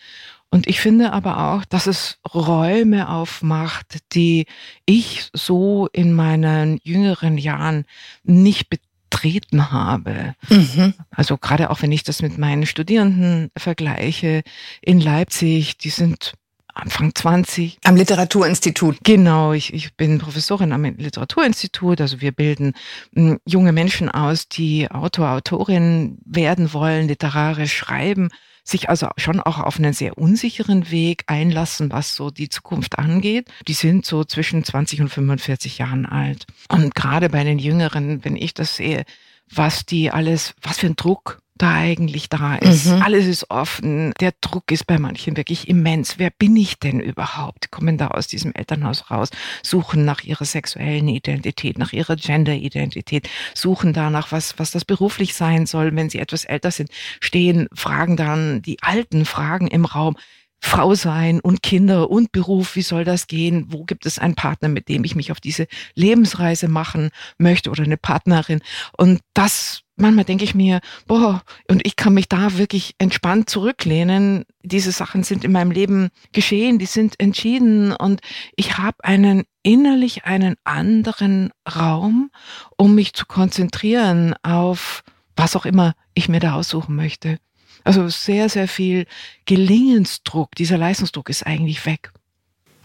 und 0.54 0.68
ich 0.68 0.80
finde 0.80 1.12
aber 1.12 1.50
auch, 1.50 1.64
dass 1.64 1.88
es 1.88 2.18
Räume 2.32 3.08
aufmacht, 3.08 3.98
die 4.12 4.46
ich 4.86 5.28
so 5.32 5.88
in 5.92 6.12
meinen 6.12 6.78
jüngeren 6.84 7.38
Jahren 7.38 7.86
nicht 8.22 8.68
betreten 8.70 9.72
habe. 9.72 10.36
Mhm. 10.48 10.94
Also 11.10 11.38
gerade 11.38 11.70
auch 11.70 11.82
wenn 11.82 11.90
ich 11.90 12.04
das 12.04 12.22
mit 12.22 12.38
meinen 12.38 12.66
Studierenden 12.66 13.50
vergleiche 13.56 14.44
in 14.80 15.00
Leipzig, 15.00 15.76
die 15.76 15.90
sind 15.90 16.34
Anfang 16.72 17.12
20. 17.12 17.78
Am 17.82 17.96
Literaturinstitut. 17.96 18.98
Genau, 19.02 19.54
ich, 19.54 19.74
ich 19.74 19.96
bin 19.96 20.18
Professorin 20.18 20.70
am 20.70 20.84
Literaturinstitut. 20.84 22.00
Also 22.00 22.20
wir 22.20 22.30
bilden 22.30 22.74
hm, 23.12 23.40
junge 23.44 23.72
Menschen 23.72 24.08
aus, 24.08 24.48
die 24.48 24.88
Autor, 24.88 25.30
Autorin 25.30 26.18
werden 26.24 26.72
wollen, 26.72 27.08
literarisch 27.08 27.76
schreiben 27.76 28.28
sich 28.64 28.88
also 28.88 29.08
schon 29.16 29.40
auch 29.40 29.60
auf 29.60 29.78
einen 29.78 29.92
sehr 29.92 30.18
unsicheren 30.18 30.90
Weg 30.90 31.24
einlassen, 31.26 31.92
was 31.92 32.16
so 32.16 32.30
die 32.30 32.48
Zukunft 32.48 32.98
angeht. 32.98 33.48
Die 33.68 33.74
sind 33.74 34.06
so 34.06 34.24
zwischen 34.24 34.64
20 34.64 35.02
und 35.02 35.08
45 35.10 35.78
Jahren 35.78 36.06
alt. 36.06 36.46
Und 36.68 36.94
gerade 36.94 37.28
bei 37.28 37.44
den 37.44 37.58
Jüngeren, 37.58 38.24
wenn 38.24 38.36
ich 38.36 38.54
das 38.54 38.76
sehe, 38.76 39.04
was 39.52 39.84
die 39.84 40.10
alles, 40.10 40.54
was 40.62 40.78
für 40.78 40.86
ein 40.86 40.96
Druck 40.96 41.42
da 41.56 41.72
eigentlich 41.72 42.28
da 42.28 42.56
ist. 42.56 42.86
Mhm. 42.86 43.02
Alles 43.02 43.26
ist 43.26 43.50
offen. 43.50 44.12
Der 44.20 44.32
Druck 44.40 44.72
ist 44.72 44.86
bei 44.86 44.98
manchen 44.98 45.36
wirklich 45.36 45.68
immens. 45.68 46.18
Wer 46.18 46.30
bin 46.30 46.56
ich 46.56 46.80
denn 46.80 46.98
überhaupt? 46.98 47.70
Kommen 47.70 47.96
da 47.96 48.08
aus 48.08 48.26
diesem 48.26 48.52
Elternhaus 48.52 49.10
raus, 49.10 49.30
suchen 49.62 50.04
nach 50.04 50.22
ihrer 50.24 50.44
sexuellen 50.44 51.08
Identität, 51.08 51.78
nach 51.78 51.92
ihrer 51.92 52.16
Gender-Identität, 52.16 53.28
suchen 53.54 53.92
danach, 53.92 54.32
was, 54.32 54.58
was 54.58 54.72
das 54.72 54.84
beruflich 54.84 55.34
sein 55.34 55.66
soll, 55.66 55.94
wenn 55.94 56.10
sie 56.10 56.18
etwas 56.18 56.44
älter 56.44 56.72
sind, 56.72 56.90
stehen, 57.20 57.68
fragen 57.72 58.16
dann 58.16 58.60
die 58.62 58.82
alten 58.82 59.24
Fragen 59.24 59.68
im 59.68 59.84
Raum. 59.84 60.16
Frau 60.60 60.94
sein 60.94 61.40
und 61.40 61.62
Kinder 61.62 62.08
und 62.08 62.32
Beruf, 62.32 62.74
wie 62.74 62.82
soll 62.82 63.04
das 63.04 63.26
gehen? 63.26 63.66
Wo 63.68 63.84
gibt 63.84 64.06
es 64.06 64.18
einen 64.18 64.34
Partner, 64.34 64.70
mit 64.70 64.88
dem 64.88 65.04
ich 65.04 65.14
mich 65.14 65.30
auf 65.30 65.38
diese 65.38 65.66
Lebensreise 65.94 66.68
machen 66.68 67.10
möchte 67.36 67.70
oder 67.70 67.84
eine 67.84 67.98
Partnerin? 67.98 68.60
Und 68.96 69.20
das 69.34 69.83
manchmal 69.96 70.24
denke 70.24 70.44
ich 70.44 70.54
mir, 70.54 70.80
boah, 71.06 71.42
und 71.68 71.86
ich 71.86 71.96
kann 71.96 72.14
mich 72.14 72.28
da 72.28 72.56
wirklich 72.58 72.94
entspannt 72.98 73.48
zurücklehnen. 73.48 74.44
Diese 74.62 74.92
Sachen 74.92 75.22
sind 75.22 75.44
in 75.44 75.52
meinem 75.52 75.70
Leben 75.70 76.10
geschehen, 76.32 76.78
die 76.78 76.86
sind 76.86 77.18
entschieden 77.20 77.92
und 77.92 78.20
ich 78.56 78.78
habe 78.78 79.02
einen 79.04 79.44
innerlich 79.62 80.24
einen 80.24 80.56
anderen 80.64 81.50
Raum, 81.68 82.30
um 82.76 82.94
mich 82.94 83.14
zu 83.14 83.26
konzentrieren 83.26 84.34
auf 84.42 85.02
was 85.36 85.56
auch 85.56 85.66
immer 85.66 85.94
ich 86.14 86.28
mir 86.28 86.40
da 86.40 86.54
aussuchen 86.54 86.94
möchte. 86.94 87.38
Also 87.82 88.08
sehr, 88.08 88.48
sehr 88.48 88.68
viel 88.68 89.06
Gelingensdruck, 89.46 90.54
dieser 90.54 90.78
Leistungsdruck 90.78 91.28
ist 91.28 91.46
eigentlich 91.46 91.84
weg. 91.86 92.12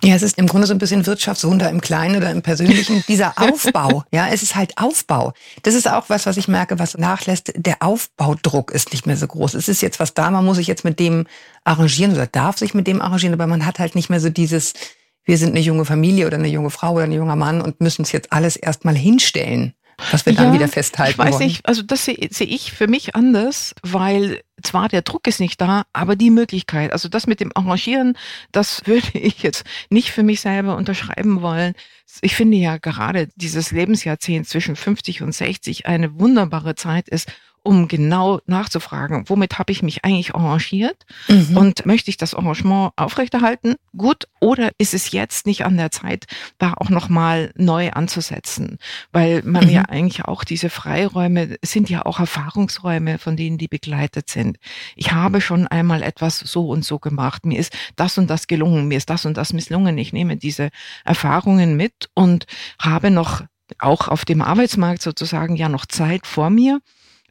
Ja, 0.01 0.15
es 0.15 0.23
ist 0.23 0.37
im 0.37 0.47
Grunde 0.47 0.65
so 0.65 0.73
ein 0.73 0.77
bisschen 0.77 1.05
Wirtschaftswunder 1.05 1.69
im 1.69 1.81
Kleinen 1.81 2.15
oder 2.15 2.31
im 2.31 2.41
Persönlichen. 2.41 3.03
Dieser 3.07 3.33
Aufbau, 3.35 4.03
ja, 4.11 4.29
es 4.29 4.43
ist 4.43 4.55
halt 4.55 4.77
Aufbau. 4.77 5.33
Das 5.63 5.75
ist 5.75 5.91
auch 5.91 6.05
was, 6.07 6.25
was 6.25 6.37
ich 6.37 6.47
merke, 6.47 6.79
was 6.79 6.97
nachlässt. 6.97 7.51
Der 7.55 7.81
Aufbaudruck 7.81 8.71
ist 8.71 8.91
nicht 8.93 9.05
mehr 9.05 9.17
so 9.17 9.27
groß. 9.27 9.55
Es 9.55 9.67
ist 9.67 9.81
jetzt 9.81 9.99
was 9.99 10.13
da, 10.13 10.31
man 10.31 10.45
muss 10.45 10.55
sich 10.55 10.67
jetzt 10.67 10.85
mit 10.85 10.99
dem 10.99 11.27
arrangieren 11.65 12.13
oder 12.13 12.27
darf 12.27 12.57
sich 12.57 12.73
mit 12.73 12.87
dem 12.87 13.01
arrangieren, 13.01 13.33
aber 13.33 13.47
man 13.47 13.65
hat 13.65 13.79
halt 13.79 13.95
nicht 13.95 14.09
mehr 14.09 14.21
so 14.21 14.29
dieses, 14.29 14.73
wir 15.25 15.37
sind 15.37 15.49
eine 15.49 15.59
junge 15.59 15.83
Familie 15.83 16.27
oder 16.27 16.37
eine 16.37 16.47
junge 16.47 16.69
Frau 16.69 16.93
oder 16.93 17.03
ein 17.03 17.11
junger 17.11 17.35
Mann 17.35 17.61
und 17.61 17.81
müssen 17.81 18.03
es 18.03 18.13
jetzt 18.13 18.31
alles 18.31 18.55
erstmal 18.55 18.95
hinstellen 18.95 19.73
was 20.11 20.25
wir 20.25 20.33
dann 20.33 20.47
ja, 20.47 20.53
wieder 20.53 20.67
festhalten 20.67 21.11
Ich 21.11 21.17
weiß 21.17 21.35
wollen. 21.35 21.43
nicht, 21.45 21.65
also 21.65 21.81
das 21.81 22.05
sehe 22.05 22.17
seh 22.31 22.43
ich 22.43 22.71
für 22.71 22.87
mich 22.87 23.15
anders, 23.15 23.75
weil 23.83 24.41
zwar 24.61 24.89
der 24.89 25.01
Druck 25.01 25.27
ist 25.27 25.39
nicht 25.39 25.59
da, 25.61 25.83
aber 25.93 26.15
die 26.15 26.29
Möglichkeit, 26.29 26.91
also 26.91 27.09
das 27.09 27.27
mit 27.27 27.39
dem 27.39 27.51
Arrangieren, 27.55 28.17
das 28.51 28.81
würde 28.85 29.07
ich 29.13 29.41
jetzt 29.43 29.63
nicht 29.89 30.11
für 30.11 30.23
mich 30.23 30.41
selber 30.41 30.75
unterschreiben 30.75 31.41
wollen. 31.41 31.73
Ich 32.21 32.35
finde 32.35 32.57
ja 32.57 32.77
gerade 32.77 33.29
dieses 33.35 33.71
Lebensjahrzehnt 33.71 34.47
zwischen 34.47 34.75
50 34.75 35.21
und 35.21 35.33
60 35.33 35.85
eine 35.85 36.19
wunderbare 36.19 36.75
Zeit 36.75 37.07
ist, 37.07 37.31
um 37.63 37.87
genau 37.87 38.39
nachzufragen, 38.45 39.25
womit 39.27 39.59
habe 39.59 39.71
ich 39.71 39.83
mich 39.83 40.05
eigentlich 40.05 40.35
arrangiert 40.35 41.05
mhm. 41.27 41.57
und 41.57 41.85
möchte 41.85 42.09
ich 42.09 42.17
das 42.17 42.33
Arrangement 42.33 42.91
aufrechterhalten? 42.95 43.75
Gut, 43.95 44.27
oder 44.39 44.71
ist 44.77 44.93
es 44.93 45.11
jetzt 45.11 45.45
nicht 45.45 45.65
an 45.65 45.77
der 45.77 45.91
Zeit, 45.91 46.25
da 46.57 46.73
auch 46.77 46.89
nochmal 46.89 47.51
neu 47.55 47.91
anzusetzen? 47.91 48.77
Weil 49.11 49.41
man 49.43 49.65
mhm. 49.65 49.71
ja 49.71 49.81
eigentlich 49.83 50.25
auch 50.25 50.43
diese 50.43 50.69
Freiräume 50.69 51.57
sind 51.63 51.89
ja 51.89 52.05
auch 52.05 52.19
Erfahrungsräume, 52.19 53.17
von 53.17 53.35
denen 53.35 53.57
die 53.57 53.67
begleitet 53.67 54.29
sind. 54.29 54.57
Ich 54.95 55.11
habe 55.11 55.41
schon 55.41 55.67
einmal 55.67 56.03
etwas 56.03 56.39
so 56.39 56.69
und 56.69 56.85
so 56.85 56.99
gemacht. 56.99 57.45
Mir 57.45 57.59
ist 57.59 57.75
das 57.95 58.17
und 58.17 58.29
das 58.29 58.47
gelungen. 58.47 58.87
Mir 58.87 58.97
ist 58.97 59.09
das 59.09 59.25
und 59.25 59.37
das 59.37 59.53
misslungen. 59.53 59.97
Ich 59.97 60.13
nehme 60.13 60.37
diese 60.37 60.69
Erfahrungen 61.05 61.75
mit 61.75 62.09
und 62.13 62.45
habe 62.79 63.11
noch 63.11 63.43
auch 63.77 64.07
auf 64.07 64.25
dem 64.25 64.41
Arbeitsmarkt 64.41 65.01
sozusagen 65.01 65.55
ja 65.55 65.69
noch 65.69 65.85
Zeit 65.85 66.25
vor 66.25 66.49
mir 66.49 66.79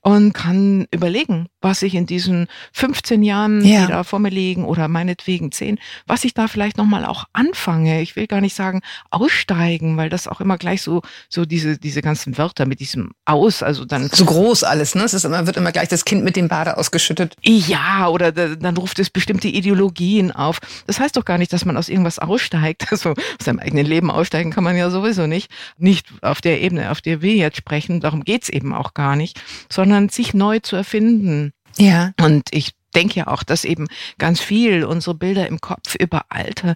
und 0.08 0.32
kann 0.32 0.86
überlegen, 0.90 1.48
was 1.60 1.82
ich 1.82 1.94
in 1.94 2.06
diesen 2.06 2.46
15 2.72 3.22
Jahren, 3.22 3.64
ja. 3.64 3.86
die 3.86 3.92
da 3.92 4.04
vor 4.04 4.18
mir 4.18 4.30
liegen 4.30 4.64
oder 4.64 4.88
meinetwegen 4.88 5.50
10, 5.50 5.78
was 6.06 6.24
ich 6.24 6.34
da 6.34 6.48
vielleicht 6.48 6.76
nochmal 6.76 7.04
auch 7.04 7.24
anfange. 7.32 8.00
Ich 8.00 8.16
will 8.16 8.26
gar 8.26 8.40
nicht 8.40 8.54
sagen 8.54 8.80
aussteigen, 9.10 9.96
weil 9.96 10.08
das 10.08 10.28
auch 10.28 10.40
immer 10.40 10.58
gleich 10.58 10.82
so, 10.82 11.02
so 11.28 11.44
diese, 11.44 11.78
diese 11.78 12.02
ganzen 12.02 12.38
Wörter 12.38 12.66
mit 12.66 12.80
diesem 12.80 13.12
aus, 13.24 13.62
also 13.62 13.84
dann. 13.84 14.08
So 14.08 14.24
groß 14.24 14.64
alles, 14.64 14.94
ne? 14.94 15.02
Es 15.02 15.14
ist 15.14 15.24
immer, 15.24 15.46
wird 15.46 15.56
immer 15.56 15.72
gleich 15.72 15.88
das 15.88 16.04
Kind 16.04 16.24
mit 16.24 16.36
dem 16.36 16.48
Bade 16.48 16.76
ausgeschüttet. 16.76 17.36
Ja, 17.42 18.08
oder 18.08 18.32
dann 18.32 18.76
ruft 18.76 18.98
es 18.98 19.10
bestimmte 19.10 19.48
Ideologien 19.48 20.32
auf. 20.32 20.60
Das 20.86 21.00
heißt 21.00 21.16
doch 21.16 21.24
gar 21.24 21.38
nicht, 21.38 21.52
dass 21.52 21.64
man 21.64 21.76
aus 21.76 21.88
irgendwas 21.88 22.18
aussteigt. 22.18 22.86
Also 22.98 23.10
aus 23.10 23.44
seinem 23.44 23.60
eigenen 23.60 23.86
Leben 23.86 24.10
aussteigen 24.10 24.50
kann 24.50 24.64
man 24.64 24.76
ja 24.76 24.90
sowieso 24.90 25.26
nicht. 25.26 25.50
Nicht 25.76 26.06
auf 26.20 26.40
der 26.40 26.60
Ebene, 26.60 26.90
auf 26.90 27.00
der 27.00 27.22
wir 27.22 27.34
jetzt 27.34 27.58
sprechen. 27.58 28.00
Darum 28.00 28.24
geht's 28.24 28.48
eben 28.48 28.74
auch 28.74 28.94
gar 28.94 29.14
nicht, 29.14 29.40
sondern 29.70 30.08
sich 30.08 30.34
neu 30.34 30.58
zu 30.58 30.74
erfinden. 30.74 31.52
Ja. 31.78 32.12
Und 32.20 32.48
ich 32.52 32.72
denke 32.94 33.20
ja 33.20 33.26
auch, 33.28 33.42
dass 33.42 33.64
eben 33.64 33.86
ganz 34.18 34.40
viel 34.40 34.84
unsere 34.84 35.14
Bilder 35.14 35.46
im 35.46 35.60
Kopf 35.60 35.94
über 35.94 36.26
Alter 36.28 36.74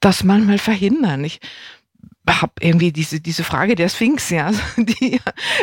das 0.00 0.24
manchmal 0.24 0.58
verhindern. 0.58 1.24
Ich 1.24 1.40
habe 2.28 2.52
irgendwie 2.60 2.92
diese, 2.92 3.20
diese 3.20 3.42
Frage 3.42 3.74
der 3.74 3.88
Sphinx, 3.88 4.30
ja, 4.30 4.52
die 4.76 5.20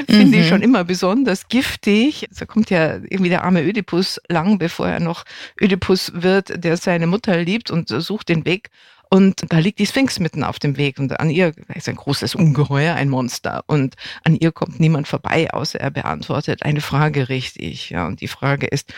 finde 0.09 0.37
ich 0.37 0.45
mhm. 0.45 0.49
schon 0.49 0.61
immer 0.61 0.83
besonders 0.83 1.47
giftig. 1.47 2.27
Da 2.37 2.45
kommt 2.45 2.69
ja 2.69 2.95
irgendwie 2.95 3.29
der 3.29 3.43
arme 3.43 3.63
Ödipus 3.63 4.19
lang, 4.27 4.57
bevor 4.57 4.87
er 4.87 4.99
noch 4.99 5.25
Ödipus 5.61 6.11
wird, 6.15 6.63
der 6.63 6.77
seine 6.77 7.07
Mutter 7.07 7.37
liebt 7.37 7.71
und 7.71 7.89
sucht 7.89 8.29
den 8.29 8.45
Weg 8.45 8.69
und 9.09 9.45
da 9.49 9.59
liegt 9.59 9.79
die 9.79 9.85
Sphinx 9.85 10.19
mitten 10.19 10.43
auf 10.43 10.59
dem 10.59 10.77
Weg 10.77 10.99
und 10.99 11.19
an 11.19 11.29
ihr 11.29 11.53
ist 11.73 11.89
ein 11.89 11.95
großes 11.95 12.35
Ungeheuer, 12.35 12.95
ein 12.95 13.09
Monster. 13.09 13.63
Und 13.67 13.95
an 14.23 14.35
ihr 14.35 14.51
kommt 14.51 14.79
niemand 14.79 15.07
vorbei, 15.07 15.51
außer 15.51 15.79
er 15.79 15.91
beantwortet 15.91 16.63
eine 16.63 16.81
Frage 16.81 17.29
richtig. 17.29 17.89
Ja, 17.91 18.07
und 18.07 18.21
die 18.21 18.27
Frage 18.27 18.67
ist, 18.67 18.93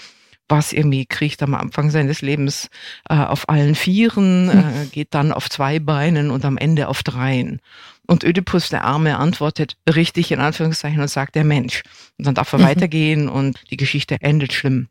was 0.50 0.72
irgendwie 0.72 1.06
kriecht 1.06 1.44
am 1.44 1.54
Anfang 1.54 1.90
seines 1.90 2.22
Lebens 2.22 2.70
äh, 3.10 3.16
auf 3.16 3.50
allen 3.50 3.76
Vieren, 3.76 4.52
hm. 4.52 4.60
äh, 4.60 4.86
geht 4.86 5.14
dann 5.14 5.34
auf 5.34 5.50
zwei 5.50 5.80
Beinen 5.80 6.32
und 6.32 6.46
am 6.46 6.58
Ende 6.58 6.88
auf 6.88 7.04
dreien. 7.04 7.60
Und 8.08 8.24
Ödipus, 8.24 8.70
der 8.70 8.86
Arme, 8.86 9.18
antwortet 9.18 9.76
richtig 9.94 10.32
in 10.32 10.40
Anführungszeichen 10.40 11.02
und 11.02 11.10
sagt 11.10 11.36
der 11.36 11.44
Mensch. 11.44 11.84
Und 12.18 12.26
dann 12.26 12.36
darf 12.36 12.54
er 12.54 12.60
mhm. 12.60 12.64
weitergehen 12.64 13.28
und 13.28 13.60
die 13.70 13.76
Geschichte 13.76 14.16
endet 14.22 14.54
schlimm. 14.54 14.88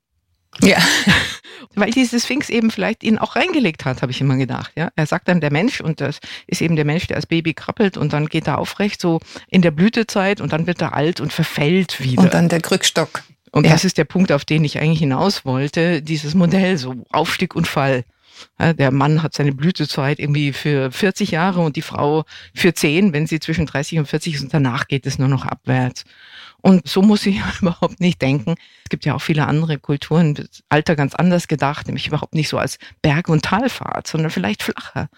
Ja. 0.63 0.79
Weil 1.75 1.91
diese 1.91 2.19
Sphinx 2.19 2.49
eben 2.49 2.71
vielleicht 2.71 3.03
ihn 3.03 3.19
auch 3.19 3.37
reingelegt 3.37 3.85
hat, 3.85 4.01
habe 4.01 4.11
ich 4.11 4.21
immer 4.21 4.37
gedacht. 4.37 4.73
Ja, 4.77 4.91
er 4.97 5.07
sagt 5.07 5.29
dann 5.29 5.41
der 5.41 5.53
Mensch 5.53 5.81
und 5.81 6.01
das 6.01 6.21
ist 6.47 6.63
eben 6.63 6.75
der 6.75 6.87
Mensch, 6.87 7.07
der 7.07 7.17
als 7.17 7.27
Baby 7.27 7.53
krabbelt 7.53 7.97
und 7.97 8.13
dann 8.13 8.27
geht 8.27 8.47
er 8.47 8.59
aufrecht 8.59 9.01
so 9.01 9.21
in 9.49 9.61
der 9.63 9.73
Blütezeit 9.73 10.41
und 10.41 10.53
dann 10.53 10.67
wird 10.67 10.81
er 10.81 10.95
alt 10.95 11.21
und 11.21 11.33
verfällt 11.33 12.03
wieder. 12.03 12.23
Und 12.23 12.33
dann 12.33 12.49
der 12.49 12.61
Krückstock. 12.61 13.23
Und 13.53 13.65
ja. 13.65 13.73
das 13.73 13.85
ist 13.85 13.99
der 13.99 14.05
Punkt, 14.05 14.33
auf 14.33 14.45
den 14.45 14.65
ich 14.65 14.79
eigentlich 14.79 14.99
hinaus 14.99 15.45
wollte, 15.45 16.03
dieses 16.03 16.35
Modell, 16.35 16.79
so 16.79 16.95
Aufstieg 17.11 17.55
und 17.55 17.67
Fall. 17.67 18.05
Der 18.59 18.91
Mann 18.91 19.23
hat 19.23 19.35
seine 19.35 19.53
Blütezeit 19.53 20.19
irgendwie 20.19 20.53
für 20.53 20.91
40 20.91 21.31
Jahre 21.31 21.61
und 21.61 21.77
die 21.77 21.83
Frau 21.83 22.25
für 22.55 22.75
10, 22.75 23.13
wenn 23.13 23.27
sie 23.27 23.41
zwischen 23.41 23.67
30 23.67 24.01
und 24.01 24.07
40 24.07 24.35
ist 24.35 24.43
und 24.43 24.55
danach 24.55 24.89
geht 24.89 25.07
es 25.07 25.19
nur 25.19 25.29
noch 25.29 25.45
abwärts. 25.45 26.05
Und 26.63 26.89
so 26.89 27.03
muss 27.03 27.25
ich 27.27 27.41
überhaupt 27.61 28.01
nicht 28.01 28.21
denken. 28.21 28.57
Es 28.83 28.91
gibt 28.91 29.05
ja 29.05 29.15
auch 29.15 29.23
viele 29.23 29.47
andere 29.47 29.79
Kulturen, 29.79 30.49
Alter 30.69 30.97
ganz 30.97 31.15
anders 31.15 31.49
gedacht, 31.49 31.87
nämlich 31.87 32.09
überhaupt 32.09 32.35
nicht 32.35 32.49
so 32.49 32.59
als 32.59 32.79
Berg- 33.03 33.29
und 33.29 33.45
Talfahrt, 33.45 34.07
sondern 34.07 34.31
vielleicht 34.31 34.63
flacher. 34.63 35.09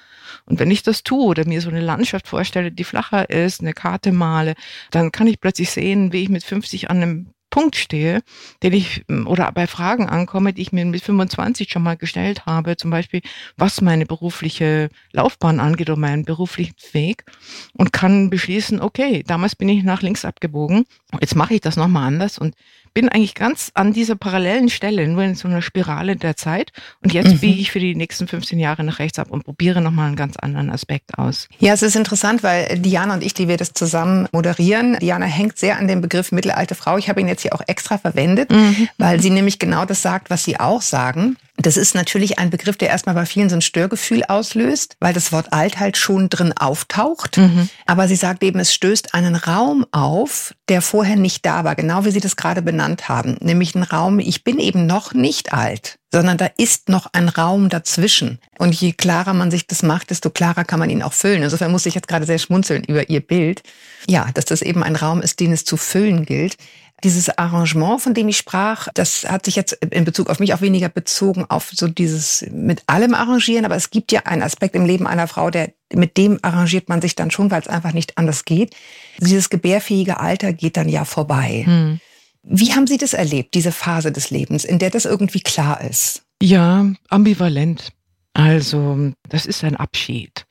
Und 0.44 0.58
wenn 0.58 0.70
ich 0.70 0.82
das 0.82 1.02
tue 1.04 1.24
oder 1.24 1.46
mir 1.46 1.60
so 1.60 1.70
eine 1.70 1.80
Landschaft 1.80 2.28
vorstelle, 2.28 2.70
die 2.70 2.84
flacher 2.84 3.30
ist, 3.30 3.60
eine 3.60 3.72
Karte 3.72 4.12
male, 4.12 4.54
dann 4.90 5.10
kann 5.10 5.26
ich 5.26 5.40
plötzlich 5.40 5.70
sehen, 5.70 6.12
wie 6.12 6.22
ich 6.22 6.28
mit 6.28 6.44
50 6.44 6.90
an 6.90 6.96
einem 6.98 7.34
Punkt 7.50 7.76
stehe, 7.76 8.22
den 8.62 8.72
ich 8.72 9.04
oder 9.08 9.50
bei 9.52 9.66
Fragen 9.66 10.08
ankomme, 10.08 10.52
die 10.52 10.62
ich 10.62 10.72
mir 10.72 10.84
mit 10.84 11.02
25 11.02 11.70
schon 11.70 11.82
mal 11.82 11.96
gestellt 11.96 12.46
habe, 12.46 12.76
zum 12.76 12.90
Beispiel 12.90 13.22
was 13.56 13.80
meine 13.80 14.06
berufliche 14.06 14.90
Laufbahn 15.12 15.60
angeht 15.60 15.90
oder 15.90 15.98
meinen 15.98 16.24
beruflichen 16.24 16.76
Weg 16.92 17.24
und 17.72 17.92
kann 17.92 18.30
beschließen, 18.30 18.80
okay, 18.80 19.24
damals 19.26 19.56
bin 19.56 19.68
ich 19.68 19.82
nach 19.82 20.02
links 20.02 20.24
abgebogen, 20.24 20.84
jetzt 21.20 21.36
mache 21.36 21.54
ich 21.54 21.60
das 21.60 21.76
nochmal 21.76 22.06
anders 22.06 22.38
und 22.38 22.54
bin 22.92 23.08
eigentlich 23.08 23.34
ganz 23.34 23.70
an 23.74 23.92
dieser 23.92 24.16
parallelen 24.16 24.68
Stelle, 24.68 25.06
nur 25.08 25.22
in 25.22 25.34
so 25.34 25.48
einer 25.48 25.62
Spirale 25.62 26.16
der 26.16 26.36
Zeit. 26.36 26.72
Und 27.02 27.12
jetzt 27.12 27.34
mhm. 27.34 27.38
biege 27.38 27.60
ich 27.60 27.70
für 27.70 27.80
die 27.80 27.94
nächsten 27.94 28.26
15 28.26 28.58
Jahre 28.58 28.84
nach 28.84 28.98
rechts 28.98 29.18
ab 29.18 29.30
und 29.30 29.44
probiere 29.44 29.80
nochmal 29.80 30.08
einen 30.08 30.16
ganz 30.16 30.36
anderen 30.36 30.70
Aspekt 30.70 31.18
aus. 31.18 31.48
Ja, 31.58 31.72
es 31.72 31.82
ist 31.82 31.96
interessant, 31.96 32.42
weil 32.42 32.78
Diana 32.78 33.14
und 33.14 33.22
ich, 33.22 33.34
die 33.34 33.48
wir 33.48 33.56
das 33.56 33.72
zusammen 33.72 34.28
moderieren, 34.32 34.98
Diana 35.00 35.26
hängt 35.26 35.58
sehr 35.58 35.78
an 35.78 35.88
dem 35.88 36.00
Begriff 36.00 36.32
mittelalte 36.32 36.74
Frau. 36.74 36.96
Ich 36.98 37.08
habe 37.08 37.20
ihn 37.20 37.28
jetzt 37.28 37.42
hier 37.42 37.54
auch 37.54 37.62
extra 37.66 37.98
verwendet, 37.98 38.50
mhm. 38.50 38.88
weil 38.98 39.20
sie 39.20 39.30
nämlich 39.30 39.58
genau 39.58 39.84
das 39.84 40.02
sagt, 40.02 40.30
was 40.30 40.44
sie 40.44 40.58
auch 40.60 40.82
sagen. 40.82 41.36
Das 41.60 41.76
ist 41.76 41.94
natürlich 41.94 42.38
ein 42.38 42.50
Begriff, 42.50 42.76
der 42.76 42.88
erstmal 42.88 43.16
bei 43.16 43.26
vielen 43.26 43.48
so 43.48 43.56
ein 43.56 43.62
Störgefühl 43.62 44.22
auslöst, 44.24 44.96
weil 45.00 45.12
das 45.12 45.32
Wort 45.32 45.52
alt 45.52 45.80
halt 45.80 45.96
schon 45.96 46.28
drin 46.28 46.52
auftaucht. 46.56 47.36
Mhm. 47.36 47.68
Aber 47.84 48.06
sie 48.06 48.14
sagt 48.14 48.44
eben, 48.44 48.60
es 48.60 48.72
stößt 48.72 49.12
einen 49.12 49.34
Raum 49.34 49.84
auf, 49.90 50.54
der 50.68 50.82
vorher 50.82 51.16
nicht 51.16 51.44
da 51.44 51.64
war, 51.64 51.74
genau 51.74 52.04
wie 52.04 52.12
Sie 52.12 52.20
das 52.20 52.36
gerade 52.36 52.62
benannt 52.62 53.08
haben. 53.08 53.36
Nämlich 53.40 53.74
ein 53.74 53.82
Raum, 53.82 54.20
ich 54.20 54.44
bin 54.44 54.60
eben 54.60 54.86
noch 54.86 55.14
nicht 55.14 55.52
alt, 55.52 55.98
sondern 56.12 56.36
da 56.36 56.48
ist 56.56 56.88
noch 56.88 57.08
ein 57.12 57.28
Raum 57.28 57.68
dazwischen. 57.68 58.38
Und 58.58 58.74
je 58.80 58.92
klarer 58.92 59.34
man 59.34 59.50
sich 59.50 59.66
das 59.66 59.82
macht, 59.82 60.10
desto 60.10 60.30
klarer 60.30 60.64
kann 60.64 60.78
man 60.78 60.90
ihn 60.90 61.02
auch 61.02 61.12
füllen. 61.12 61.42
Insofern 61.42 61.72
muss 61.72 61.86
ich 61.86 61.94
jetzt 61.94 62.08
gerade 62.08 62.26
sehr 62.26 62.38
schmunzeln 62.38 62.84
über 62.84 63.08
Ihr 63.08 63.20
Bild. 63.20 63.62
Ja, 64.06 64.28
dass 64.32 64.44
das 64.44 64.62
eben 64.62 64.84
ein 64.84 64.94
Raum 64.94 65.22
ist, 65.22 65.40
den 65.40 65.52
es 65.52 65.64
zu 65.64 65.76
füllen 65.76 66.24
gilt. 66.24 66.56
Dieses 67.04 67.28
Arrangement, 67.38 68.00
von 68.00 68.12
dem 68.12 68.28
ich 68.28 68.36
sprach, 68.36 68.88
das 68.94 69.24
hat 69.24 69.44
sich 69.44 69.54
jetzt 69.54 69.72
in 69.72 70.04
Bezug 70.04 70.28
auf 70.28 70.40
mich 70.40 70.52
auch 70.52 70.60
weniger 70.60 70.88
bezogen 70.88 71.46
auf 71.48 71.70
so 71.72 71.86
dieses 71.86 72.44
mit 72.50 72.82
allem 72.86 73.14
arrangieren. 73.14 73.64
Aber 73.64 73.76
es 73.76 73.90
gibt 73.90 74.10
ja 74.10 74.22
einen 74.24 74.42
Aspekt 74.42 74.74
im 74.74 74.84
Leben 74.84 75.06
einer 75.06 75.28
Frau, 75.28 75.50
der, 75.50 75.72
mit 75.92 76.16
dem 76.16 76.38
arrangiert 76.42 76.88
man 76.88 77.00
sich 77.00 77.14
dann 77.14 77.30
schon, 77.30 77.50
weil 77.50 77.60
es 77.60 77.68
einfach 77.68 77.92
nicht 77.92 78.18
anders 78.18 78.44
geht. 78.44 78.74
Dieses 79.20 79.48
gebärfähige 79.48 80.18
Alter 80.18 80.52
geht 80.52 80.76
dann 80.76 80.88
ja 80.88 81.04
vorbei. 81.04 81.62
Hm. 81.64 82.00
Wie 82.42 82.72
haben 82.72 82.86
Sie 82.86 82.98
das 82.98 83.12
erlebt, 83.12 83.54
diese 83.54 83.72
Phase 83.72 84.10
des 84.10 84.30
Lebens, 84.30 84.64
in 84.64 84.78
der 84.78 84.90
das 84.90 85.04
irgendwie 85.04 85.40
klar 85.40 85.80
ist? 85.82 86.22
Ja, 86.42 86.86
ambivalent. 87.08 87.90
Also, 88.32 89.12
das 89.28 89.46
ist 89.46 89.64
ein 89.64 89.76
Abschied. 89.76 90.46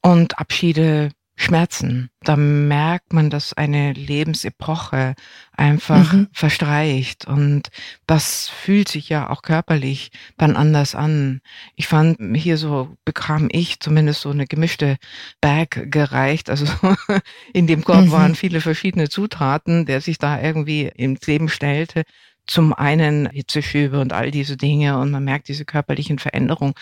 Und 0.00 0.38
Abschiede 0.38 1.10
Schmerzen. 1.34 2.10
Da 2.20 2.36
merkt 2.36 3.12
man, 3.12 3.30
dass 3.30 3.52
eine 3.52 3.92
Lebensepoche 3.94 5.14
einfach 5.56 6.12
mhm. 6.12 6.28
verstreicht 6.32 7.26
und 7.26 7.70
das 8.06 8.48
fühlt 8.48 8.88
sich 8.88 9.08
ja 9.08 9.28
auch 9.30 9.42
körperlich 9.42 10.10
dann 10.36 10.56
anders 10.56 10.94
an. 10.94 11.40
Ich 11.74 11.88
fand, 11.88 12.18
hier 12.36 12.58
so 12.58 12.96
bekam 13.04 13.48
ich 13.50 13.80
zumindest 13.80 14.20
so 14.20 14.30
eine 14.30 14.46
gemischte 14.46 14.98
Bag 15.40 15.90
gereicht. 15.90 16.50
Also 16.50 16.66
in 17.52 17.66
dem 17.66 17.82
Korb 17.82 18.06
mhm. 18.06 18.12
waren 18.12 18.34
viele 18.34 18.60
verschiedene 18.60 19.08
Zutaten, 19.08 19.86
der 19.86 20.00
sich 20.00 20.18
da 20.18 20.40
irgendwie 20.40 20.92
ins 20.94 21.26
Leben 21.26 21.48
stellte 21.48 22.04
zum 22.46 22.72
einen 22.72 23.28
Hitzeschübe 23.30 24.00
und 24.00 24.12
all 24.12 24.30
diese 24.30 24.56
Dinge 24.56 24.98
und 24.98 25.10
man 25.10 25.24
merkt 25.24 25.48
diese 25.48 25.64
körperlichen 25.64 26.18
Veränderungen. 26.18 26.74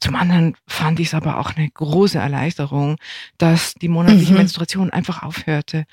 Zum 0.00 0.14
anderen 0.14 0.56
fand 0.66 1.00
ich 1.00 1.08
es 1.08 1.14
aber 1.14 1.38
auch 1.38 1.54
eine 1.56 1.68
große 1.68 2.18
Erleichterung, 2.18 2.96
dass 3.36 3.74
die 3.74 3.88
monatliche 3.88 4.32
mhm. 4.32 4.38
Menstruation 4.38 4.90
einfach 4.90 5.22
aufhörte. 5.22 5.86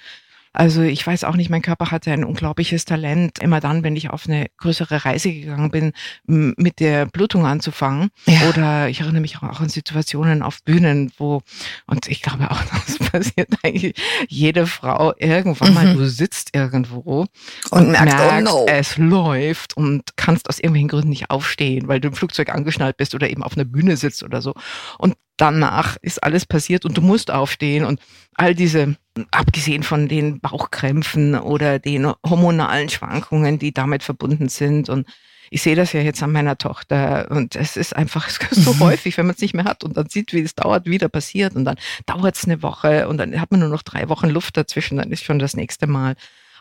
Also 0.56 0.82
ich 0.82 1.06
weiß 1.06 1.26
auch 1.26 1.36
nicht, 1.36 1.50
mein 1.50 1.62
Körper 1.62 1.92
hatte 1.92 2.12
ein 2.12 2.24
unglaubliches 2.24 2.86
Talent, 2.86 3.40
immer 3.40 3.60
dann, 3.60 3.84
wenn 3.84 3.96
ich 3.96 4.10
auf 4.10 4.28
eine 4.28 4.48
größere 4.58 5.04
Reise 5.04 5.32
gegangen 5.32 5.70
bin, 5.70 5.92
mit 6.26 6.80
der 6.80 7.06
Blutung 7.06 7.46
anzufangen. 7.46 8.10
Ja. 8.26 8.50
Oder 8.50 8.90
ich 8.90 9.02
erinnere 9.02 9.22
mich 9.22 9.38
auch 9.38 9.60
an 9.60 9.70
Situationen 9.70 10.42
auf 10.42 10.64
Bühnen, 10.64 11.12
wo, 11.18 11.42
und 11.88 12.08
ich 12.08 12.22
glaube 12.22 12.50
auch, 12.50 12.62
das 12.88 12.98
passiert 13.00 13.50
eigentlich 13.64 13.96
jede 14.30 14.66
Frau 14.66 15.14
irgendwann 15.18 15.70
mhm. 15.70 15.74
mal, 15.74 15.94
du 15.94 16.08
sitzt 16.08 16.56
irgendwo 16.56 17.26
und, 17.72 17.88
und 17.88 17.92
merkst, 17.92 18.16
oh 18.16 18.32
merkst 18.32 18.54
oh 18.54 18.60
no. 18.60 18.66
es 18.68 18.98
läuft 18.98 19.78
und 19.78 20.16
kannst 20.16 20.50
aus 20.50 20.60
irgendwelchen 20.60 20.90
Gründen 20.90 21.10
nicht 21.10 21.30
aufstehen, 21.30 21.88
weil 21.88 22.00
du 22.00 22.08
im 22.08 22.14
Flugzeug 22.14 22.50
angeschnallt 22.50 22.98
bist 22.98 23.14
oder 23.14 23.30
eben 23.30 23.44
auf 23.44 23.56
einer 23.56 23.66
Bühne 23.66 23.98
sitzt 23.98 24.24
oder 24.24 24.42
so. 24.42 24.54
Und 24.98 25.16
danach 25.38 25.98
ist 26.02 26.24
alles 26.24 26.46
passiert 26.46 26.86
und 26.86 26.98
du 26.98 27.02
musst 27.02 27.32
aufstehen 27.32 27.86
und 27.86 28.00
all 28.36 28.56
diese 28.56 28.96
abgesehen 29.32 29.84
von 29.84 30.08
den 30.08 30.40
Bauchkrämpfen 30.40 31.36
oder 31.36 31.80
den 31.80 32.12
hormonalen 32.26 32.90
Schwankungen, 32.90 33.60
die 33.60 33.74
damit 33.74 34.04
verbunden 34.04 34.50
sind. 34.50 34.90
Und 34.90 35.08
ich 35.50 35.62
sehe 35.62 35.76
das 35.76 35.94
ja 35.94 36.02
jetzt 36.02 36.22
an 36.24 36.32
meiner 36.32 36.58
Tochter 36.58 37.30
und 37.32 37.56
es 37.56 37.78
ist 37.78 37.96
einfach 37.96 38.30
so 38.52 38.74
mhm. 38.74 38.80
häufig, 38.80 39.18
wenn 39.18 39.28
man 39.28 39.36
es 39.36 39.42
nicht 39.42 39.54
mehr 39.54 39.66
hat 39.66 39.84
und 39.84 39.96
dann 39.98 40.10
sieht, 40.10 40.34
wie 40.34 40.42
es 40.42 40.56
dauert, 40.56 40.86
wieder 40.86 41.10
passiert 41.10 41.56
und 41.56 41.66
dann 41.66 41.78
dauert 42.06 42.36
es 42.36 42.46
eine 42.46 42.62
Woche 42.62 43.08
und 43.08 43.18
dann 43.18 43.40
hat 43.40 43.52
man 43.52 43.60
nur 43.60 43.70
noch 43.70 43.84
drei 43.84 44.10
Wochen 44.10 44.30
Luft 44.30 44.58
dazwischen, 44.58 44.98
dann 44.98 45.12
ist 45.12 45.24
schon 45.24 45.40
das 45.40 45.56
nächste 45.56 45.88
Mal. 45.88 46.16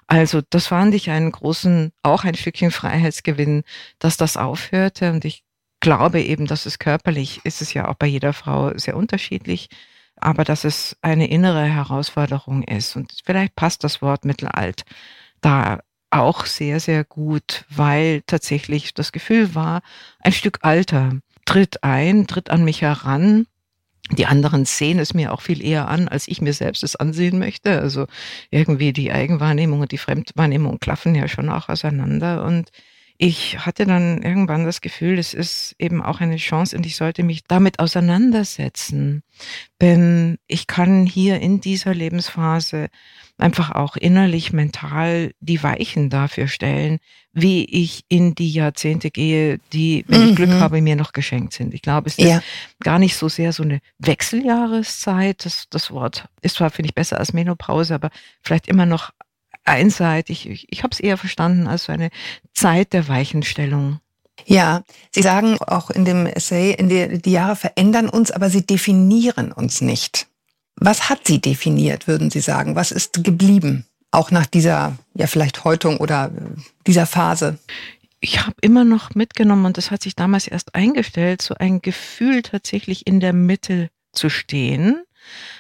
Also 0.07 0.43
das 0.51 0.67
fand 0.67 0.95
ich 0.95 1.11
einen 1.11 1.33
großen, 1.33 1.93
auch 2.03 2.25
ein 2.25 2.35
Stückchen 2.35 2.71
Freiheitsgewinn, 2.71 3.63
dass 3.99 4.19
das 4.19 4.37
aufhörte 4.37 5.11
und 5.13 5.25
ich 5.25 5.44
glaube 5.85 6.21
eben, 6.21 6.47
dass 6.47 6.67
es 6.67 6.81
körperlich 6.81 7.41
ist 7.45 7.63
es 7.63 7.73
ja 7.73 7.89
auch 7.89 7.95
bei 7.95 8.07
jeder 8.07 8.33
Frau 8.33 8.77
sehr 8.77 8.97
unterschiedlich 8.97 9.69
aber 10.17 10.45
dass 10.45 10.63
es 10.63 10.97
eine 11.03 11.29
innere 11.29 11.65
Herausforderung 11.65 12.63
ist. 12.63 12.95
Und 12.95 13.13
vielleicht 13.25 13.57
passt 13.57 13.83
das 13.83 14.01
Wort 14.01 14.25
mittelalt 14.25 14.85
da 15.45 15.81
auch 16.11 16.47
sehr, 16.47 16.81
sehr 16.81 17.05
gut, 17.05 17.65
weil 17.69 18.23
tatsächlich 18.27 18.95
das 18.95 19.13
Gefühl 19.13 19.55
war, 19.55 19.83
ein 20.21 20.33
Stück 20.33 20.61
Alter 20.63 21.19
tritt 21.45 21.83
ein, 21.85 22.27
tritt 22.27 22.51
an 22.51 22.65
mich 22.65 22.83
heran. 22.83 23.47
Die 24.13 24.27
anderen 24.27 24.65
sehen 24.65 24.99
es 24.99 25.13
mir 25.13 25.33
auch 25.33 25.41
viel 25.41 25.63
eher 25.63 25.89
an, 25.89 26.09
als 26.09 26.29
ich 26.29 26.41
mir 26.41 26.53
selbst 26.53 26.83
es 26.83 26.97
ansehen 26.97 27.39
möchte. 27.39 27.81
Also 27.81 28.07
irgendwie 28.51 28.93
die 28.93 29.13
Eigenwahrnehmung 29.13 29.81
und 29.81 29.93
die 29.93 29.99
Fremdwahrnehmung 29.99 30.79
klaffen 30.79 31.15
ja 31.15 31.27
schon 31.27 31.49
auch 31.49 31.69
auseinander. 31.69 32.45
Und 32.45 32.71
ich 33.17 33.65
hatte 33.65 33.87
dann 33.87 34.23
irgendwann 34.23 34.65
das 34.65 34.81
Gefühl, 34.81 35.19
es 35.19 35.35
ist 35.35 35.77
eben 35.79 36.03
auch 36.03 36.21
eine 36.21 36.37
Chance 36.37 36.77
und 36.77 36.85
ich 36.85 36.97
sollte 36.97 37.23
mich 37.23 37.45
damit 37.45 37.79
auseinandersetzen. 37.79 39.23
Denn 39.81 40.37
ich 40.49 40.67
kann 40.67 41.07
hier 41.07 41.41
in 41.41 41.61
dieser 41.61 41.95
Lebensphase 41.95 42.89
einfach 43.39 43.71
auch 43.71 43.97
innerlich, 43.97 44.53
mental 44.53 45.33
die 45.41 45.63
Weichen 45.63 46.11
dafür 46.11 46.49
stellen, 46.49 46.99
wie 47.33 47.65
ich 47.65 48.05
in 48.09 48.35
die 48.35 48.51
Jahrzehnte 48.51 49.11
gehe, 49.11 49.59
die, 49.73 50.05
wenn 50.09 50.23
mhm. 50.23 50.29
ich 50.31 50.37
Glück 50.37 50.51
mhm. 50.51 50.61
habe, 50.61 50.81
mir 50.81 50.97
noch 50.97 51.13
geschenkt 51.13 51.53
sind. 51.53 51.73
Ich 51.73 51.83
glaube, 51.83 52.09
es 52.09 52.17
ja. 52.17 52.39
ist 52.39 52.45
gar 52.81 52.99
nicht 52.99 53.17
so 53.17 53.29
sehr 53.29 53.53
so 53.53 53.63
eine 53.63 53.81
Wechseljahreszeit. 53.99 55.45
Das, 55.45 55.67
das 55.71 55.91
Wort 55.93 56.29
ist 56.43 56.57
zwar, 56.57 56.71
finde 56.71 56.89
ich, 56.89 56.95
besser 56.95 57.19
als 57.19 57.33
Menopause, 57.33 57.95
aber 57.95 58.11
vielleicht 58.43 58.67
immer 58.67 58.87
noch 58.87 59.11
einseitig. 59.65 60.49
Ich, 60.49 60.67
ich 60.71 60.83
habe 60.83 60.93
es 60.93 61.01
eher 61.01 61.17
verstanden 61.17 61.67
als 61.67 61.85
so 61.85 61.93
eine 61.93 62.11
Zeit 62.53 62.93
der 62.93 63.09
Weichenstellung. 63.09 64.01
Ja, 64.47 64.83
Sie 65.11 65.23
sagen 65.23 65.59
auch 65.61 65.91
in 65.91 66.05
dem 66.05 66.27
Essay, 66.27 66.73
in 66.73 66.89
die, 66.89 67.21
die 67.21 67.33
Jahre 67.33 67.57
verändern 67.57 68.09
uns, 68.09 68.31
aber 68.31 68.51
sie 68.51 68.67
definieren 68.67 69.53
uns 69.53 69.81
nicht. 69.81 70.27
Was 70.77 71.09
hat 71.09 71.27
sie 71.27 71.41
definiert, 71.41 72.09
würden 72.09 72.31
Sie 72.31 72.41
sagen? 72.41 72.75
Was 72.75 72.91
ist 72.91 73.23
geblieben? 73.23 73.87
Auch 74.11 74.31
nach 74.31 74.47
dieser, 74.47 74.99
ja, 75.15 75.27
vielleicht 75.27 75.65
Häutung 75.65 75.99
oder 75.99 76.31
dieser 76.87 77.07
Phase? 77.07 77.59
Ich 78.21 78.41
habe 78.41 78.57
immer 78.61 78.85
noch 78.85 79.15
mitgenommen, 79.15 79.67
und 79.67 79.77
das 79.77 79.91
hat 79.91 80.03
sich 80.03 80.17
damals 80.17 80.49
erst 80.49 80.75
eingestellt, 80.75 81.43
so 81.43 81.55
ein 81.55 81.81
Gefühl 81.81 82.43
tatsächlich 82.43 83.07
in 83.07 83.21
der 83.21 83.33
Mitte 83.33 83.91
zu 84.13 84.31
stehen 84.31 85.05